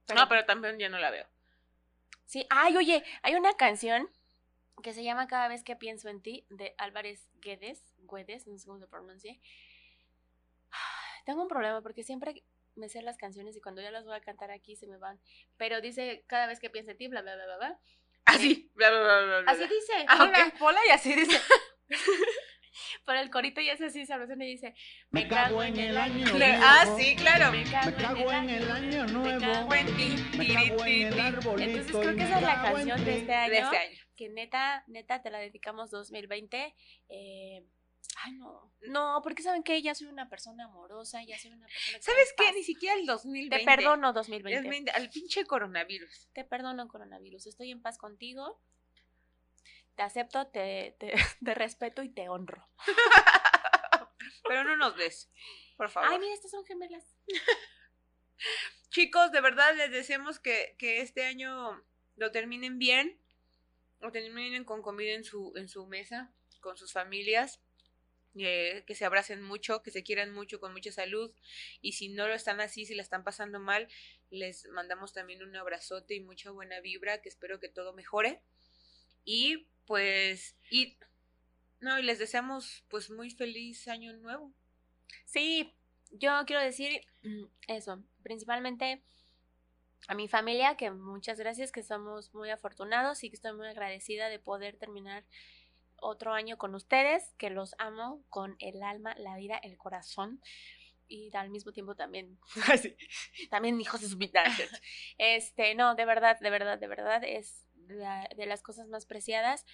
Pero- 0.05 0.19
No, 0.19 0.29
pero 0.29 0.45
también 0.45 0.77
ya 0.77 0.89
no 0.89 0.99
la 0.99 1.09
veo. 1.09 1.25
Sí, 2.27 2.45
ay, 2.51 2.77
oye, 2.77 3.03
hay 3.23 3.33
una 3.33 3.53
canción 3.53 4.07
que 4.83 4.93
se 4.93 5.03
llama 5.03 5.25
Cada 5.25 5.47
vez 5.47 5.63
que 5.63 5.75
pienso 5.75 6.07
en 6.09 6.21
ti, 6.21 6.45
de 6.51 6.75
Álvarez 6.77 7.27
Guedes, 7.41 7.81
Guedes, 7.97 8.45
no 8.45 8.59
sé 8.59 8.67
cómo 8.67 8.77
se 8.79 8.85
pronuncia. 8.85 9.35
Tengo 11.25 11.41
un 11.41 11.47
problema 11.47 11.81
porque 11.81 12.03
siempre 12.03 12.43
me 12.75 12.89
sé 12.89 13.01
las 13.01 13.17
canciones 13.17 13.55
y 13.55 13.61
cuando 13.61 13.81
ya 13.81 13.91
las 13.91 14.05
voy 14.05 14.15
a 14.15 14.21
cantar 14.21 14.51
aquí 14.51 14.75
se 14.75 14.87
me 14.87 14.97
van. 14.97 15.19
Pero 15.57 15.81
dice 15.81 16.23
cada 16.27 16.47
vez 16.47 16.59
que 16.59 16.69
pienso 16.69 16.91
en 16.91 16.97
ti, 16.97 17.07
bla, 17.07 17.21
bla, 17.21 17.35
bla, 17.35 17.45
bla, 17.45 17.57
bla. 17.57 17.79
Así. 18.25 18.71
Bla, 18.73 18.89
bla, 18.89 18.99
bla, 19.01 19.21
bla, 19.25 19.41
bla. 19.41 19.51
Así 19.51 19.63
dice. 19.63 20.05
Ah, 20.07 20.17
Pola, 20.17 20.47
ok. 20.47 20.57
pola 20.57 20.79
y 20.87 20.91
así 20.91 21.13
dice. 21.15 21.39
Pero 23.05 23.19
el 23.19 23.29
corito 23.29 23.61
ya 23.61 23.73
es 23.73 23.81
así, 23.81 24.05
sabroso, 24.05 24.33
y 24.33 24.37
dice, 24.45 24.73
Me 25.11 25.27
cago 25.27 25.63
en 25.63 25.77
el 25.79 25.95
año 25.95 26.25
Cla- 26.27 26.59
Ah, 26.61 26.85
sí, 26.97 27.15
claro. 27.15 27.51
me 27.51 27.63
cago, 27.63 27.85
Me 27.91 27.95
cago 27.95 28.31
en 28.31 28.49
el 28.49 28.69
año 28.71 29.05
nuevo. 29.07 29.39
cago 29.39 29.65
Buen 29.67 29.85
ti, 29.95 30.15
Me 30.37 30.47
cago 30.53 30.85
en 30.85 31.07
el 31.13 31.19
arbolito. 31.19 31.69
Entonces 31.69 31.91
creo 31.95 32.01
que 32.15 32.15
me 32.17 32.23
esa 32.25 32.35
es 32.37 32.41
la 32.41 32.53
en 32.53 32.61
canción 32.73 33.05
de 33.05 33.11
este 33.17 33.25
De 33.27 33.33
año. 33.35 33.53
este 33.53 33.77
año. 33.77 33.97
que 34.17 34.29
neta, 34.29 34.83
neta 34.87 35.21
te 35.21 35.29
la 35.29 35.39
dedicamos 35.39 35.89
2020. 35.91 36.75
Eh, 37.09 37.63
ay, 38.23 38.33
no. 38.33 38.71
No, 38.81 39.21
porque 39.23 39.43
saben 39.43 39.63
que 39.63 39.81
ya 39.81 39.95
soy 39.95 40.07
una 40.07 40.29
persona 40.29 40.65
amorosa, 40.65 41.23
ya 41.23 41.37
soy 41.39 41.51
una 41.51 41.67
persona. 41.67 41.97
que 41.97 42.03
¿Sabes 42.03 42.33
qué? 42.37 42.51
Ni 42.53 42.63
siquiera 42.63 42.95
el 42.95 43.05
2020. 43.05 43.57
Te 43.57 43.65
perdono 43.65 44.13
2020. 44.13 44.57
2020, 44.57 44.91
Al 44.91 45.09
pinche 45.09 45.45
coronavirus. 45.45 46.29
Te 46.33 46.43
perdono 46.43 46.87
coronavirus. 46.87 47.47
Estoy 47.47 47.71
en 47.71 47.81
paz 47.81 47.97
contigo. 47.97 48.61
Te 49.95 50.03
acepto, 50.03 50.47
te, 50.47 50.95
te, 50.99 51.13
te 51.43 51.53
respeto 51.55 52.03
y 52.03 52.09
te 52.09 52.29
honro. 52.29 52.67
Pero 54.47 54.63
no 54.63 54.75
nos 54.75 54.95
des, 54.95 55.29
por 55.77 55.89
favor. 55.89 56.11
Ay, 56.11 56.19
mira, 56.19 56.33
estas 56.33 56.51
son 56.51 56.65
gemelas. 56.65 57.15
Chicos, 58.89 59.31
de 59.31 59.41
verdad 59.41 59.75
les 59.75 59.91
deseamos 59.91 60.39
que, 60.39 60.75
que 60.77 61.01
este 61.01 61.25
año 61.25 61.83
lo 62.15 62.31
terminen 62.31 62.77
bien. 62.77 63.19
Lo 63.99 64.11
terminen 64.11 64.65
con 64.65 64.81
comida 64.81 65.13
en 65.13 65.23
su, 65.23 65.53
en 65.55 65.67
su 65.67 65.85
mesa, 65.87 66.33
con 66.59 66.77
sus 66.77 66.93
familias. 66.93 67.61
Eh, 68.37 68.83
que 68.85 68.95
se 68.95 69.05
abracen 69.05 69.41
mucho, 69.41 69.81
que 69.81 69.91
se 69.91 70.03
quieran 70.03 70.33
mucho, 70.33 70.59
con 70.59 70.73
mucha 70.73 70.91
salud. 70.91 71.31
Y 71.81 71.93
si 71.93 72.09
no 72.09 72.27
lo 72.27 72.33
están 72.33 72.59
así, 72.59 72.85
si 72.85 72.95
la 72.95 73.01
están 73.01 73.23
pasando 73.23 73.59
mal, 73.59 73.87
les 74.29 74.67
mandamos 74.69 75.13
también 75.13 75.43
un 75.43 75.55
abrazote 75.55 76.15
y 76.15 76.19
mucha 76.19 76.51
buena 76.51 76.79
vibra, 76.81 77.21
que 77.21 77.29
espero 77.29 77.59
que 77.59 77.69
todo 77.69 77.93
mejore. 77.93 78.41
Y 79.23 79.67
pues, 79.85 80.55
y 80.69 80.97
no, 81.79 81.99
y 81.99 82.03
les 82.03 82.19
deseamos 82.19 82.83
pues 82.89 83.09
muy 83.09 83.29
feliz 83.29 83.87
año 83.87 84.13
nuevo. 84.13 84.51
Sí, 85.25 85.73
yo 86.11 86.31
quiero 86.45 86.61
decir 86.61 87.01
mm, 87.23 87.45
eso, 87.67 88.03
principalmente 88.23 89.03
a 90.07 90.15
mi 90.15 90.27
familia, 90.27 90.77
que 90.77 90.91
muchas 90.91 91.39
gracias, 91.39 91.71
que 91.71 91.83
somos 91.83 92.33
muy 92.33 92.49
afortunados 92.49 93.23
y 93.23 93.29
que 93.29 93.35
estoy 93.35 93.53
muy 93.53 93.67
agradecida 93.67 94.29
de 94.29 94.39
poder 94.39 94.77
terminar 94.77 95.25
otro 96.05 96.33
año 96.33 96.57
con 96.57 96.75
ustedes, 96.75 97.33
que 97.37 97.49
los 97.49 97.75
amo 97.77 98.23
con 98.29 98.55
el 98.59 98.81
alma, 98.83 99.15
la 99.17 99.35
vida, 99.37 99.57
el 99.57 99.77
corazón 99.77 100.41
y 101.07 101.29
al 101.35 101.49
mismo 101.49 101.71
tiempo 101.71 101.95
también, 101.95 102.39
también 103.49 103.79
hijos 103.79 104.01
de 104.01 104.07
su 104.07 104.17
vida. 104.17 104.43
Este, 105.17 105.75
no, 105.75 105.95
de 105.95 106.05
verdad, 106.05 106.39
de 106.39 106.49
verdad, 106.49 106.79
de 106.79 106.87
verdad, 106.87 107.23
es 107.23 107.65
la- 107.87 108.29
de 108.35 108.45
las 108.45 108.61
cosas 108.61 108.87
más 108.87 109.05
preciadas 109.05 109.65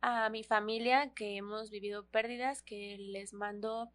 a 0.00 0.28
mi 0.30 0.44
familia 0.44 1.12
que 1.14 1.36
hemos 1.36 1.70
vivido 1.70 2.06
pérdidas, 2.06 2.62
que 2.62 2.96
les 2.98 3.32
mando 3.32 3.90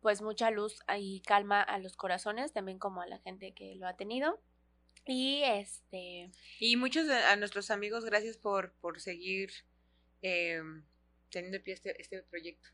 pues 0.00 0.22
mucha 0.22 0.50
luz 0.50 0.78
y 0.98 1.20
calma 1.22 1.60
a 1.62 1.78
los 1.78 1.96
corazones, 1.96 2.52
también 2.52 2.78
como 2.78 3.00
a 3.02 3.06
la 3.06 3.18
gente 3.18 3.52
que 3.54 3.74
lo 3.74 3.88
ha 3.88 3.96
tenido. 3.96 4.40
Y 5.04 5.42
este, 5.44 6.30
Y 6.60 6.76
muchos 6.76 7.06
de, 7.06 7.14
a 7.14 7.36
nuestros 7.36 7.70
amigos, 7.70 8.04
gracias 8.04 8.36
por, 8.38 8.72
por 8.80 9.00
seguir 9.00 9.50
eh, 10.26 10.62
teniendo 11.30 11.56
en 11.58 11.62
pie 11.62 11.74
este, 11.74 12.00
este 12.00 12.22
proyecto. 12.24 12.68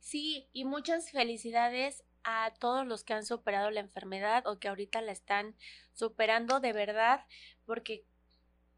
sí, 0.00 0.48
y 0.52 0.64
muchas 0.64 1.10
felicidades 1.10 2.02
a 2.24 2.52
todos 2.58 2.86
los 2.86 3.02
que 3.04 3.14
han 3.14 3.24
superado 3.24 3.70
la 3.70 3.80
enfermedad 3.80 4.46
o 4.46 4.58
que 4.58 4.68
ahorita 4.68 5.00
la 5.00 5.12
están 5.12 5.56
superando 5.92 6.60
de 6.60 6.72
verdad, 6.72 7.24
porque 7.64 8.04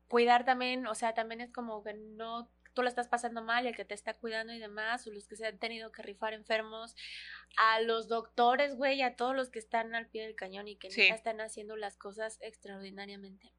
cuidar 0.08 0.44
también, 0.44 0.86
o 0.86 0.94
sea, 0.94 1.14
también 1.14 1.40
es 1.40 1.50
como 1.50 1.82
que 1.82 1.94
no 1.94 2.50
tú 2.74 2.82
la 2.82 2.88
estás 2.88 3.06
pasando 3.08 3.40
mal 3.42 3.64
y 3.64 3.68
el 3.68 3.76
que 3.76 3.84
te 3.84 3.94
está 3.94 4.14
cuidando 4.14 4.52
y 4.52 4.58
demás, 4.58 5.06
o 5.06 5.10
los 5.12 5.26
que 5.28 5.36
se 5.36 5.46
han 5.46 5.58
tenido 5.58 5.92
que 5.92 6.02
rifar 6.02 6.34
enfermos, 6.34 6.96
a 7.56 7.80
los 7.80 8.08
doctores, 8.08 8.74
güey, 8.74 9.00
a 9.02 9.14
todos 9.14 9.34
los 9.36 9.48
que 9.50 9.60
están 9.60 9.94
al 9.94 10.08
pie 10.08 10.22
del 10.26 10.34
cañón 10.34 10.66
y 10.66 10.76
que 10.76 10.90
Sí. 10.90 11.02
están 11.02 11.40
haciendo 11.40 11.76
las 11.76 11.96
cosas 11.96 12.38
extraordinariamente. 12.40 13.52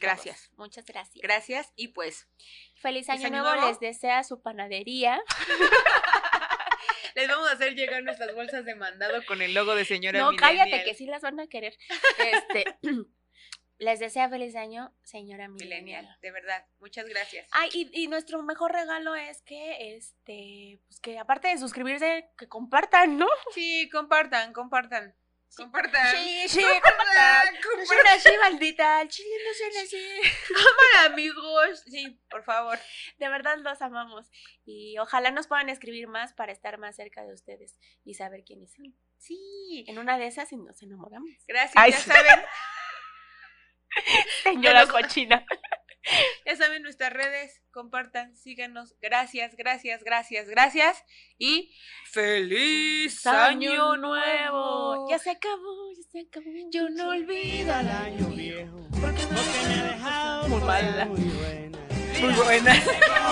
Gracias. 0.00 0.50
Muchas 0.56 0.84
gracias. 0.84 1.22
Gracias 1.22 1.72
y 1.76 1.88
pues 1.88 2.28
Feliz 2.76 3.06
¿Feliz 3.06 3.08
año, 3.10 3.26
año 3.26 3.42
nuevo, 3.42 3.54
nuevo? 3.54 3.68
les 3.68 3.80
desea 3.80 4.24
su 4.24 4.42
panadería. 4.42 5.20
les 7.14 7.28
vamos 7.28 7.48
a 7.48 7.52
hacer 7.52 7.74
llegar 7.74 8.02
nuestras 8.02 8.34
bolsas 8.34 8.64
de 8.64 8.74
mandado 8.74 9.24
con 9.26 9.40
el 9.42 9.54
logo 9.54 9.74
de 9.74 9.84
señora 9.84 10.18
No, 10.18 10.36
cállate, 10.36 10.84
que 10.84 10.94
sí 10.94 11.06
las 11.06 11.22
van 11.22 11.40
a 11.40 11.46
querer. 11.46 11.76
Este, 12.18 12.64
les 13.78 14.00
desea 14.00 14.28
feliz 14.28 14.56
año, 14.56 14.92
señora 15.02 15.48
Millennial, 15.48 15.82
Millennial. 15.82 16.18
de 16.20 16.30
verdad, 16.30 16.66
muchas 16.80 17.06
gracias. 17.06 17.46
Ay, 17.52 17.70
y, 17.72 18.02
y 18.02 18.08
nuestro 18.08 18.42
mejor 18.42 18.72
regalo 18.72 19.14
es 19.14 19.42
que, 19.42 19.96
este, 19.96 20.80
pues 20.86 21.00
que 21.00 21.18
aparte 21.18 21.48
de 21.48 21.58
suscribirse, 21.58 22.30
que 22.36 22.48
compartan, 22.48 23.18
¿no? 23.18 23.28
Sí, 23.52 23.88
compartan, 23.90 24.52
compartan. 24.52 25.14
Compartan. 25.56 26.14
Sí, 26.16 26.48
sí, 26.48 26.60
Compartan, 26.82 27.54
No 27.62 28.10
así, 28.10 28.28
maldita. 28.40 29.02
El 29.02 29.08
chile 29.08 29.28
no 29.46 29.54
suena 29.54 29.80
así. 29.82 30.20
amigos. 31.06 31.82
Sí, 31.86 32.20
por 32.30 32.44
favor. 32.44 32.78
De 33.18 33.28
verdad 33.28 33.56
los 33.58 33.80
amamos. 33.82 34.30
Y 34.64 34.98
ojalá 34.98 35.30
nos 35.30 35.46
puedan 35.46 35.68
escribir 35.68 36.08
más 36.08 36.32
para 36.32 36.52
estar 36.52 36.78
más 36.78 36.96
cerca 36.96 37.22
de 37.24 37.32
ustedes 37.32 37.78
y 38.04 38.14
saber 38.14 38.44
quiénes 38.44 38.72
son. 38.72 38.94
Sí. 39.18 39.84
En 39.88 39.98
una 39.98 40.18
de 40.18 40.26
esas 40.26 40.52
y 40.52 40.56
nos 40.56 40.82
enamoramos. 40.82 41.30
Gracias, 41.46 41.72
Ay, 41.76 41.92
ya 41.92 41.98
sí. 41.98 42.10
saben. 42.10 42.44
Señora 44.42 44.80
nos- 44.84 44.90
cochina. 44.92 45.44
Ya 46.46 46.56
saben 46.56 46.82
nuestras 46.82 47.12
redes, 47.12 47.62
compartan, 47.70 48.36
síganos. 48.36 48.94
Gracias, 49.00 49.56
gracias, 49.56 50.02
gracias, 50.04 50.48
gracias. 50.48 51.02
Y 51.38 51.74
feliz 52.10 53.26
año 53.26 53.96
nuevo. 53.96 55.08
Ya 55.10 55.18
se 55.18 55.30
acabó, 55.30 55.92
ya 55.96 56.02
se 56.12 56.20
acabó. 56.28 56.46
Yo 56.70 56.88
no 56.90 57.08
olvido 57.10 57.74
al 57.74 57.88
año 57.88 58.26
viejo. 58.28 58.86
Porque 59.00 59.22
Porque 59.22 59.68
me 59.68 59.74
ha 59.80 59.84
dejado 59.92 60.48
Muy 60.48 60.60
mala. 60.62 61.04
Muy 61.06 61.20
buenas. 61.20 61.80
Muy 62.20 62.32
buena. 62.32 62.74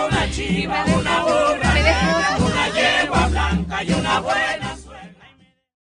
Una 0.06 0.30
chiva, 0.30 0.84
una 0.86 1.22
burra, 1.22 1.72
Me 1.74 1.82
dejó- 1.82 2.44
una 2.46 2.68
yegua 2.70 3.28
blanca 3.28 3.84
y 3.84 3.92
una 3.92 4.20
buena 4.20 4.61